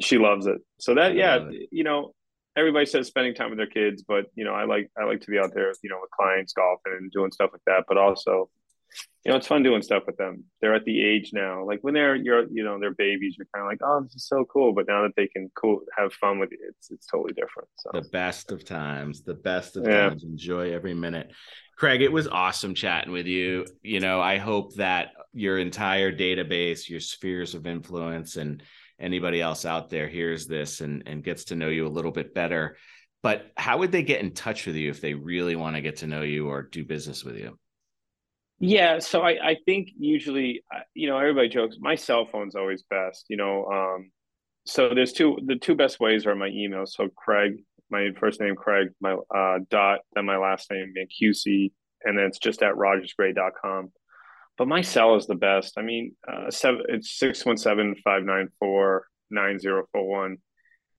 she 0.00 0.18
loves 0.18 0.46
it. 0.46 0.58
So 0.78 0.94
that 0.94 1.14
yeah, 1.14 1.48
you 1.70 1.84
know, 1.84 2.14
everybody 2.56 2.86
says 2.86 3.06
spending 3.06 3.34
time 3.34 3.50
with 3.50 3.58
their 3.58 3.66
kids, 3.66 4.04
but 4.06 4.26
you 4.34 4.44
know, 4.44 4.52
I 4.52 4.64
like 4.64 4.90
I 5.00 5.04
like 5.04 5.20
to 5.22 5.30
be 5.30 5.38
out 5.38 5.52
there, 5.54 5.72
you 5.82 5.90
know, 5.90 5.98
with 6.00 6.10
clients 6.10 6.52
golfing 6.52 6.92
and 6.98 7.10
doing 7.10 7.32
stuff 7.32 7.50
like 7.52 7.62
that. 7.66 7.84
But 7.88 7.96
also, 7.96 8.50
you 9.24 9.30
know, 9.30 9.36
it's 9.36 9.46
fun 9.46 9.62
doing 9.62 9.82
stuff 9.82 10.04
with 10.06 10.16
them. 10.16 10.44
They're 10.60 10.74
at 10.74 10.84
the 10.84 11.04
age 11.04 11.30
now, 11.34 11.64
like 11.64 11.80
when 11.82 11.92
they're 11.92 12.16
you're 12.16 12.46
you 12.50 12.64
know 12.64 12.78
they're 12.78 12.94
babies, 12.94 13.34
you're 13.36 13.46
kind 13.54 13.64
of 13.64 13.70
like, 13.70 13.80
oh, 13.82 14.02
this 14.02 14.14
is 14.14 14.26
so 14.26 14.46
cool. 14.46 14.72
But 14.72 14.86
now 14.88 15.02
that 15.02 15.12
they 15.16 15.26
can 15.26 15.50
cool 15.54 15.80
have 15.96 16.12
fun 16.14 16.38
with 16.38 16.50
you, 16.52 16.58
it's 16.68 16.90
it's 16.90 17.06
totally 17.06 17.34
different. 17.34 17.68
So 17.76 17.90
the 17.92 18.08
best 18.08 18.50
of 18.50 18.64
times, 18.64 19.22
the 19.22 19.34
best 19.34 19.76
of 19.76 19.84
yeah. 19.84 20.08
times. 20.08 20.24
Enjoy 20.24 20.72
every 20.72 20.94
minute. 20.94 21.32
Craig, 21.76 22.00
it 22.00 22.12
was 22.12 22.28
awesome 22.28 22.74
chatting 22.74 23.12
with 23.12 23.26
you. 23.26 23.66
You 23.82 24.00
know, 24.00 24.20
I 24.20 24.38
hope 24.38 24.74
that 24.76 25.12
your 25.32 25.58
entire 25.58 26.12
database, 26.12 26.88
your 26.88 27.00
spheres 27.00 27.54
of 27.54 27.66
influence, 27.66 28.36
and 28.36 28.62
anybody 28.98 29.40
else 29.40 29.64
out 29.64 29.90
there 29.90 30.08
hears 30.08 30.46
this 30.46 30.80
and, 30.80 31.02
and 31.06 31.24
gets 31.24 31.44
to 31.44 31.56
know 31.56 31.68
you 31.68 31.86
a 31.86 31.88
little 31.88 32.10
bit 32.10 32.34
better. 32.34 32.76
But 33.22 33.50
how 33.56 33.78
would 33.78 33.92
they 33.92 34.02
get 34.02 34.20
in 34.20 34.32
touch 34.32 34.66
with 34.66 34.76
you 34.76 34.90
if 34.90 35.00
they 35.00 35.14
really 35.14 35.56
want 35.56 35.76
to 35.76 35.82
get 35.82 35.96
to 35.98 36.06
know 36.06 36.22
you 36.22 36.48
or 36.48 36.62
do 36.62 36.84
business 36.84 37.24
with 37.24 37.36
you? 37.36 37.58
Yeah, 38.60 38.98
so 38.98 39.22
I, 39.22 39.30
I 39.42 39.56
think 39.64 39.88
usually, 39.98 40.62
you 40.94 41.08
know, 41.08 41.18
everybody 41.18 41.48
jokes 41.48 41.76
my 41.80 41.94
cell 41.94 42.26
phone's 42.30 42.54
always 42.54 42.82
best. 42.82 43.24
You 43.28 43.38
know, 43.38 43.64
um, 43.66 44.10
so 44.66 44.94
there's 44.94 45.12
two 45.12 45.38
the 45.46 45.56
two 45.56 45.74
best 45.74 45.98
ways 45.98 46.26
are 46.26 46.34
my 46.34 46.48
email. 46.48 46.86
So 46.86 47.08
Craig 47.08 47.54
my 47.90 48.10
first 48.18 48.40
name 48.40 48.56
Craig, 48.56 48.88
my 49.00 49.16
uh, 49.34 49.58
dot, 49.68 50.00
then 50.14 50.24
my 50.24 50.38
last 50.38 50.70
name 50.70 50.94
QC, 50.96 51.72
and 52.04 52.16
then 52.16 52.26
it's 52.26 52.38
just 52.38 52.62
at 52.62 52.74
rogersgray.com. 52.74 53.92
But 54.56 54.68
my 54.68 54.82
cell 54.82 55.16
is 55.16 55.26
the 55.26 55.34
best. 55.34 55.74
I 55.78 55.82
mean, 55.82 56.14
uh, 56.30 56.50
seven, 56.50 56.82
it's 56.88 57.18
617 57.18 58.02
594 58.02 59.06
9041. 59.30 60.36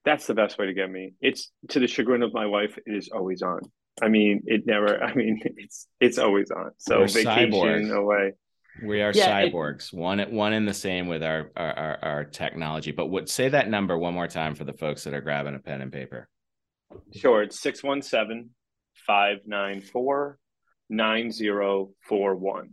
That's 0.04 0.26
the 0.26 0.34
best 0.34 0.58
way 0.58 0.66
to 0.66 0.74
get 0.74 0.90
me. 0.90 1.14
It's 1.22 1.52
to 1.70 1.80
the 1.80 1.88
chagrin 1.88 2.24
of 2.24 2.34
my 2.34 2.48
wife, 2.48 2.78
it 2.86 2.96
is 2.96 3.10
always 3.10 3.42
on. 3.42 3.62
I 4.02 4.08
mean, 4.08 4.44
it 4.46 4.66
never, 4.66 5.02
I 5.04 5.14
mean, 5.14 5.42
it's 5.58 5.88
it's 6.00 6.18
always 6.18 6.52
on. 6.52 6.72
So 6.78 7.00
We're 7.00 7.08
vacation 7.08 7.52
cyborg. 7.52 7.96
away. 7.96 8.34
We 8.84 9.02
are 9.02 9.12
yeah, 9.14 9.42
cyborgs, 9.44 9.94
it, 9.94 10.00
one 10.00 10.20
one 10.32 10.54
in 10.54 10.66
the 10.66 10.74
same 10.74 11.08
with 11.08 11.24
our, 11.24 11.52
our 11.58 11.78
our, 11.78 12.00
our 12.02 12.24
technology. 12.26 12.92
But 12.92 13.08
would 13.08 13.30
say 13.30 13.50
that 13.50 13.70
number 13.70 13.98
one 13.98 14.14
more 14.14 14.28
time 14.28 14.56
for 14.56 14.64
the 14.64 14.74
folks 14.74 15.04
that 15.04 15.14
are 15.14 15.22
grabbing 15.22 15.56
a 15.56 15.60
pen 15.60 15.82
and 15.82 15.92
paper. 15.92 16.30
Sure. 17.14 17.44
It's 17.44 17.60
617 17.60 18.50
594 19.08 20.38
9041. 20.90 22.70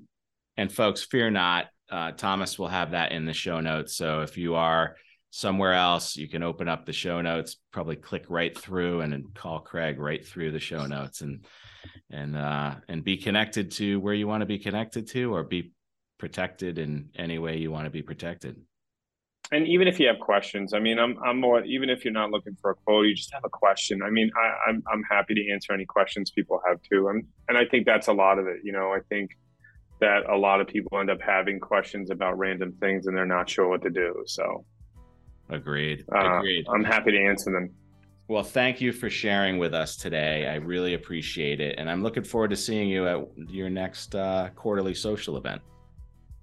And 0.56 0.72
folks, 0.72 1.04
fear 1.04 1.30
not. 1.30 1.66
Uh, 1.90 2.12
Thomas 2.12 2.58
will 2.58 2.68
have 2.68 2.90
that 2.90 3.12
in 3.12 3.24
the 3.24 3.32
show 3.32 3.60
notes. 3.60 3.96
So 3.96 4.20
if 4.20 4.36
you 4.36 4.56
are 4.56 4.96
somewhere 5.30 5.74
else, 5.74 6.16
you 6.16 6.28
can 6.28 6.42
open 6.42 6.68
up 6.68 6.86
the 6.86 6.92
show 6.92 7.20
notes, 7.20 7.56
probably 7.72 7.96
click 7.96 8.24
right 8.28 8.56
through 8.56 9.00
and, 9.02 9.34
call 9.34 9.60
Craig 9.60 9.98
right 9.98 10.24
through 10.24 10.52
the 10.52 10.60
show 10.60 10.86
notes 10.86 11.20
and 11.20 11.44
and 12.10 12.36
uh, 12.36 12.74
and 12.88 13.04
be 13.04 13.16
connected 13.16 13.70
to 13.72 14.00
where 14.00 14.14
you 14.14 14.26
want 14.26 14.40
to 14.40 14.46
be 14.46 14.58
connected 14.58 15.06
to 15.08 15.34
or 15.34 15.44
be 15.44 15.72
protected 16.18 16.78
in 16.78 17.10
any 17.16 17.38
way 17.38 17.56
you 17.56 17.70
want 17.70 17.84
to 17.84 17.90
be 17.90 18.02
protected 18.02 18.56
and 19.50 19.66
even 19.66 19.88
if 19.88 19.98
you 19.98 20.06
have 20.08 20.18
questions, 20.18 20.74
I 20.74 20.78
mean, 20.78 20.98
I'm 20.98 21.16
I'm 21.24 21.40
more 21.40 21.64
even 21.64 21.88
if 21.88 22.04
you're 22.04 22.12
not 22.12 22.30
looking 22.30 22.54
for 22.60 22.72
a 22.72 22.74
quote, 22.74 23.06
you 23.06 23.14
just 23.14 23.32
have 23.32 23.44
a 23.44 23.48
question. 23.48 24.02
I 24.02 24.10
mean, 24.10 24.30
I, 24.36 24.70
I'm 24.70 24.82
I'm 24.92 25.02
happy 25.10 25.34
to 25.34 25.50
answer 25.50 25.72
any 25.72 25.86
questions 25.86 26.30
people 26.30 26.60
have 26.66 26.82
too, 26.82 27.08
and 27.08 27.24
and 27.48 27.56
I 27.56 27.64
think 27.64 27.86
that's 27.86 28.08
a 28.08 28.12
lot 28.12 28.38
of 28.38 28.46
it. 28.46 28.58
You 28.62 28.72
know, 28.72 28.92
I 28.92 28.98
think 29.08 29.30
that 30.00 30.28
a 30.28 30.36
lot 30.36 30.60
of 30.60 30.66
people 30.66 30.98
end 30.98 31.10
up 31.10 31.20
having 31.20 31.58
questions 31.60 32.10
about 32.10 32.38
random 32.38 32.72
things 32.78 33.06
and 33.06 33.16
they're 33.16 33.26
not 33.26 33.48
sure 33.48 33.68
what 33.68 33.82
to 33.82 33.90
do. 33.90 34.22
So, 34.26 34.64
agreed. 35.50 36.04
Uh, 36.14 36.38
agreed. 36.38 36.66
I'm 36.68 36.84
happy 36.84 37.12
to 37.12 37.18
answer 37.18 37.52
them. 37.52 37.70
Well, 38.28 38.42
thank 38.42 38.80
you 38.80 38.92
for 38.92 39.08
sharing 39.08 39.56
with 39.56 39.72
us 39.72 39.96
today. 39.96 40.46
I 40.46 40.56
really 40.56 40.92
appreciate 40.94 41.60
it. 41.60 41.76
And 41.78 41.90
I'm 41.90 42.02
looking 42.02 42.24
forward 42.24 42.50
to 42.50 42.56
seeing 42.56 42.88
you 42.88 43.08
at 43.08 43.26
your 43.48 43.70
next 43.70 44.14
uh, 44.14 44.50
quarterly 44.54 44.94
social 44.94 45.38
event. 45.38 45.62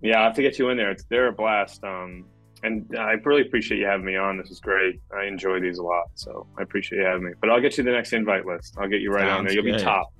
Yeah, 0.02 0.22
I 0.22 0.24
have 0.24 0.36
to 0.36 0.42
get 0.42 0.58
you 0.58 0.70
in 0.70 0.78
there. 0.78 0.90
It's 0.90 1.04
they're 1.06 1.28
a 1.28 1.32
blast. 1.32 1.84
Um, 1.84 2.26
and 2.64 2.88
I 2.98 3.14
really 3.24 3.44
appreciate 3.44 3.80
you 3.80 3.86
having 3.86 4.06
me 4.06 4.16
on. 4.16 4.38
This 4.38 4.50
is 4.50 4.60
great. 4.60 5.00
I 5.16 5.26
enjoy 5.26 5.60
these 5.60 5.78
a 5.78 5.84
lot, 5.84 6.06
so 6.16 6.48
I 6.58 6.64
appreciate 6.64 7.00
you 7.00 7.06
having 7.06 7.26
me. 7.26 7.34
But 7.40 7.52
I'll 7.52 7.62
get 7.62 7.78
you 7.78 7.84
the 7.84 7.92
next 7.92 8.14
invite 8.14 8.46
list. 8.46 8.76
I'll 8.80 8.90
get 8.90 9.02
you 9.02 9.12
right 9.12 9.22
Sounds 9.22 9.40
on 9.40 9.46
there. 9.46 9.54
You'll 9.54 9.64
good. 9.64 9.78
be 9.78 9.84
top. 9.84 10.12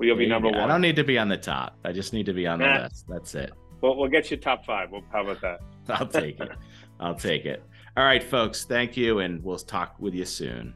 You'll 0.00 0.16
be 0.16 0.26
number 0.26 0.48
one. 0.48 0.60
I 0.60 0.66
don't 0.66 0.80
need 0.80 0.96
to 0.96 1.04
be 1.04 1.18
on 1.18 1.28
the 1.28 1.36
top. 1.36 1.76
I 1.84 1.92
just 1.92 2.12
need 2.12 2.26
to 2.26 2.32
be 2.32 2.46
on 2.46 2.58
the 2.58 2.66
nah. 2.66 2.82
list. 2.84 3.06
That's 3.08 3.34
it. 3.34 3.52
Well, 3.82 3.96
we'll 3.96 4.08
get 4.08 4.30
you 4.30 4.36
top 4.36 4.64
five. 4.64 4.90
Well, 4.90 5.02
how 5.12 5.22
about 5.22 5.40
that? 5.42 5.60
I'll 5.88 6.06
take 6.06 6.40
it. 6.40 6.50
I'll 7.00 7.14
take 7.14 7.44
it. 7.44 7.62
All 7.96 8.04
right, 8.04 8.22
folks. 8.22 8.64
Thank 8.64 8.96
you, 8.96 9.18
and 9.18 9.44
we'll 9.44 9.58
talk 9.58 9.96
with 9.98 10.14
you 10.14 10.24
soon. 10.24 10.74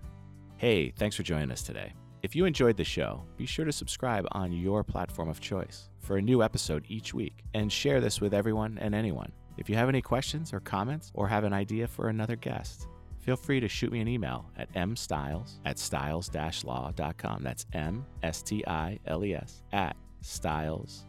Hey, 0.58 0.90
thanks 0.90 1.16
for 1.16 1.22
joining 1.22 1.50
us 1.50 1.62
today. 1.62 1.92
If 2.22 2.34
you 2.36 2.44
enjoyed 2.44 2.76
the 2.76 2.84
show, 2.84 3.24
be 3.36 3.46
sure 3.46 3.64
to 3.64 3.72
subscribe 3.72 4.26
on 4.32 4.52
your 4.52 4.82
platform 4.84 5.28
of 5.28 5.40
choice 5.40 5.88
for 6.00 6.16
a 6.16 6.22
new 6.22 6.42
episode 6.42 6.84
each 6.88 7.14
week 7.14 7.44
and 7.54 7.72
share 7.72 8.00
this 8.00 8.20
with 8.20 8.34
everyone 8.34 8.78
and 8.80 8.94
anyone. 8.94 9.32
If 9.56 9.70
you 9.70 9.76
have 9.76 9.88
any 9.88 10.02
questions 10.02 10.52
or 10.52 10.60
comments 10.60 11.10
or 11.14 11.28
have 11.28 11.44
an 11.44 11.52
idea 11.52 11.86
for 11.88 12.08
another 12.08 12.36
guest, 12.36 12.88
feel 13.20 13.36
free 13.36 13.60
to 13.60 13.68
shoot 13.68 13.92
me 13.92 14.00
an 14.00 14.08
email 14.08 14.50
at 14.58 14.72
mstiles 14.74 15.58
at 15.64 15.78
stiles-law.com. 15.78 17.42
That's 17.42 17.66
M 17.72 18.04
S 18.22 18.42
T 18.42 18.62
I 18.66 18.98
L 19.06 19.24
E 19.24 19.34
S 19.34 19.62
at 19.72 19.96
stiles-law.com. 20.20 21.04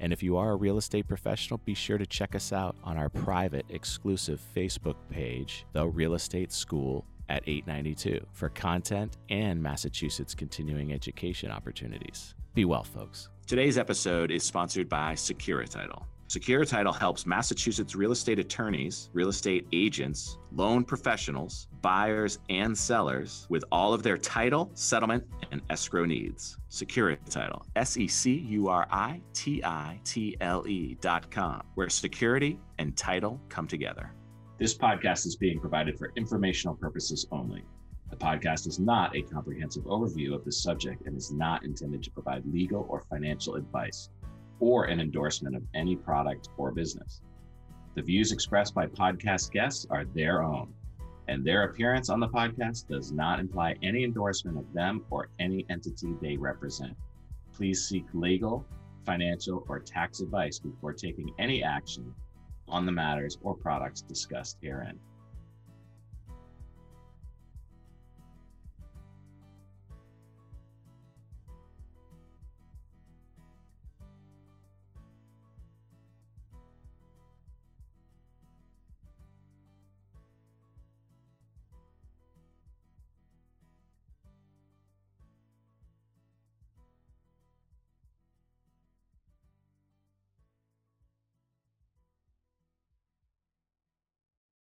And 0.00 0.12
if 0.14 0.22
you 0.22 0.38
are 0.38 0.52
a 0.52 0.56
real 0.56 0.78
estate 0.78 1.06
professional, 1.06 1.60
be 1.64 1.74
sure 1.74 1.98
to 1.98 2.06
check 2.06 2.34
us 2.34 2.52
out 2.52 2.74
on 2.82 2.96
our 2.96 3.10
private 3.10 3.66
exclusive 3.68 4.40
Facebook 4.56 4.96
page, 5.10 5.66
The 5.72 5.86
Real 5.86 6.14
Estate 6.14 6.52
School 6.52 7.04
at 7.28 7.42
892, 7.46 8.26
for 8.32 8.48
content 8.48 9.18
and 9.28 9.62
Massachusetts 9.62 10.34
continuing 10.34 10.92
education 10.92 11.50
opportunities. 11.50 12.34
Be 12.54 12.64
well, 12.64 12.82
folks. 12.82 13.28
Today's 13.46 13.76
episode 13.76 14.30
is 14.30 14.42
sponsored 14.42 14.88
by 14.88 15.12
Securititle. 15.12 16.04
Securititle 16.30 16.96
helps 16.96 17.26
Massachusetts 17.26 17.96
real 17.96 18.12
estate 18.12 18.38
attorneys, 18.38 19.10
real 19.12 19.30
estate 19.30 19.66
agents, 19.72 20.38
loan 20.52 20.84
professionals, 20.84 21.66
buyers, 21.82 22.38
and 22.48 22.78
sellers 22.78 23.48
with 23.50 23.64
all 23.72 23.92
of 23.92 24.04
their 24.04 24.16
title, 24.16 24.70
settlement, 24.74 25.24
and 25.50 25.60
escrow 25.70 26.04
needs. 26.04 26.56
Securititle, 26.70 27.64
S 27.74 27.96
E 27.96 28.06
C 28.06 28.38
U 28.46 28.68
R 28.68 28.86
I 28.92 29.20
T 29.32 29.60
I 29.64 29.98
T 30.04 30.36
L 30.40 30.64
E 30.68 30.96
dot 31.00 31.28
com, 31.32 31.62
where 31.74 31.88
security 31.88 32.60
and 32.78 32.96
title 32.96 33.40
come 33.48 33.66
together. 33.66 34.12
This 34.56 34.78
podcast 34.78 35.26
is 35.26 35.34
being 35.34 35.58
provided 35.58 35.98
for 35.98 36.12
informational 36.14 36.76
purposes 36.76 37.26
only. 37.32 37.64
The 38.08 38.16
podcast 38.16 38.68
is 38.68 38.78
not 38.78 39.16
a 39.16 39.22
comprehensive 39.22 39.82
overview 39.82 40.32
of 40.36 40.44
the 40.44 40.52
subject 40.52 41.06
and 41.06 41.16
is 41.16 41.32
not 41.32 41.64
intended 41.64 42.04
to 42.04 42.10
provide 42.12 42.44
legal 42.46 42.86
or 42.88 43.02
financial 43.10 43.56
advice 43.56 44.10
or 44.60 44.84
an 44.84 45.00
endorsement 45.00 45.56
of 45.56 45.62
any 45.74 45.96
product 45.96 46.50
or 46.56 46.70
business. 46.70 47.22
The 47.94 48.02
views 48.02 48.30
expressed 48.30 48.74
by 48.74 48.86
podcast 48.86 49.50
guests 49.50 49.86
are 49.90 50.04
their 50.04 50.42
own, 50.42 50.72
and 51.28 51.44
their 51.44 51.64
appearance 51.64 52.08
on 52.08 52.20
the 52.20 52.28
podcast 52.28 52.86
does 52.86 53.10
not 53.10 53.40
imply 53.40 53.74
any 53.82 54.04
endorsement 54.04 54.58
of 54.58 54.72
them 54.72 55.04
or 55.10 55.28
any 55.38 55.66
entity 55.68 56.14
they 56.20 56.36
represent. 56.36 56.96
Please 57.52 57.86
seek 57.86 58.04
legal, 58.12 58.64
financial, 59.04 59.64
or 59.68 59.80
tax 59.80 60.20
advice 60.20 60.58
before 60.58 60.92
taking 60.92 61.30
any 61.38 61.62
action 61.62 62.14
on 62.68 62.86
the 62.86 62.92
matters 62.92 63.38
or 63.42 63.54
products 63.54 64.02
discussed 64.02 64.58
herein. 64.62 64.98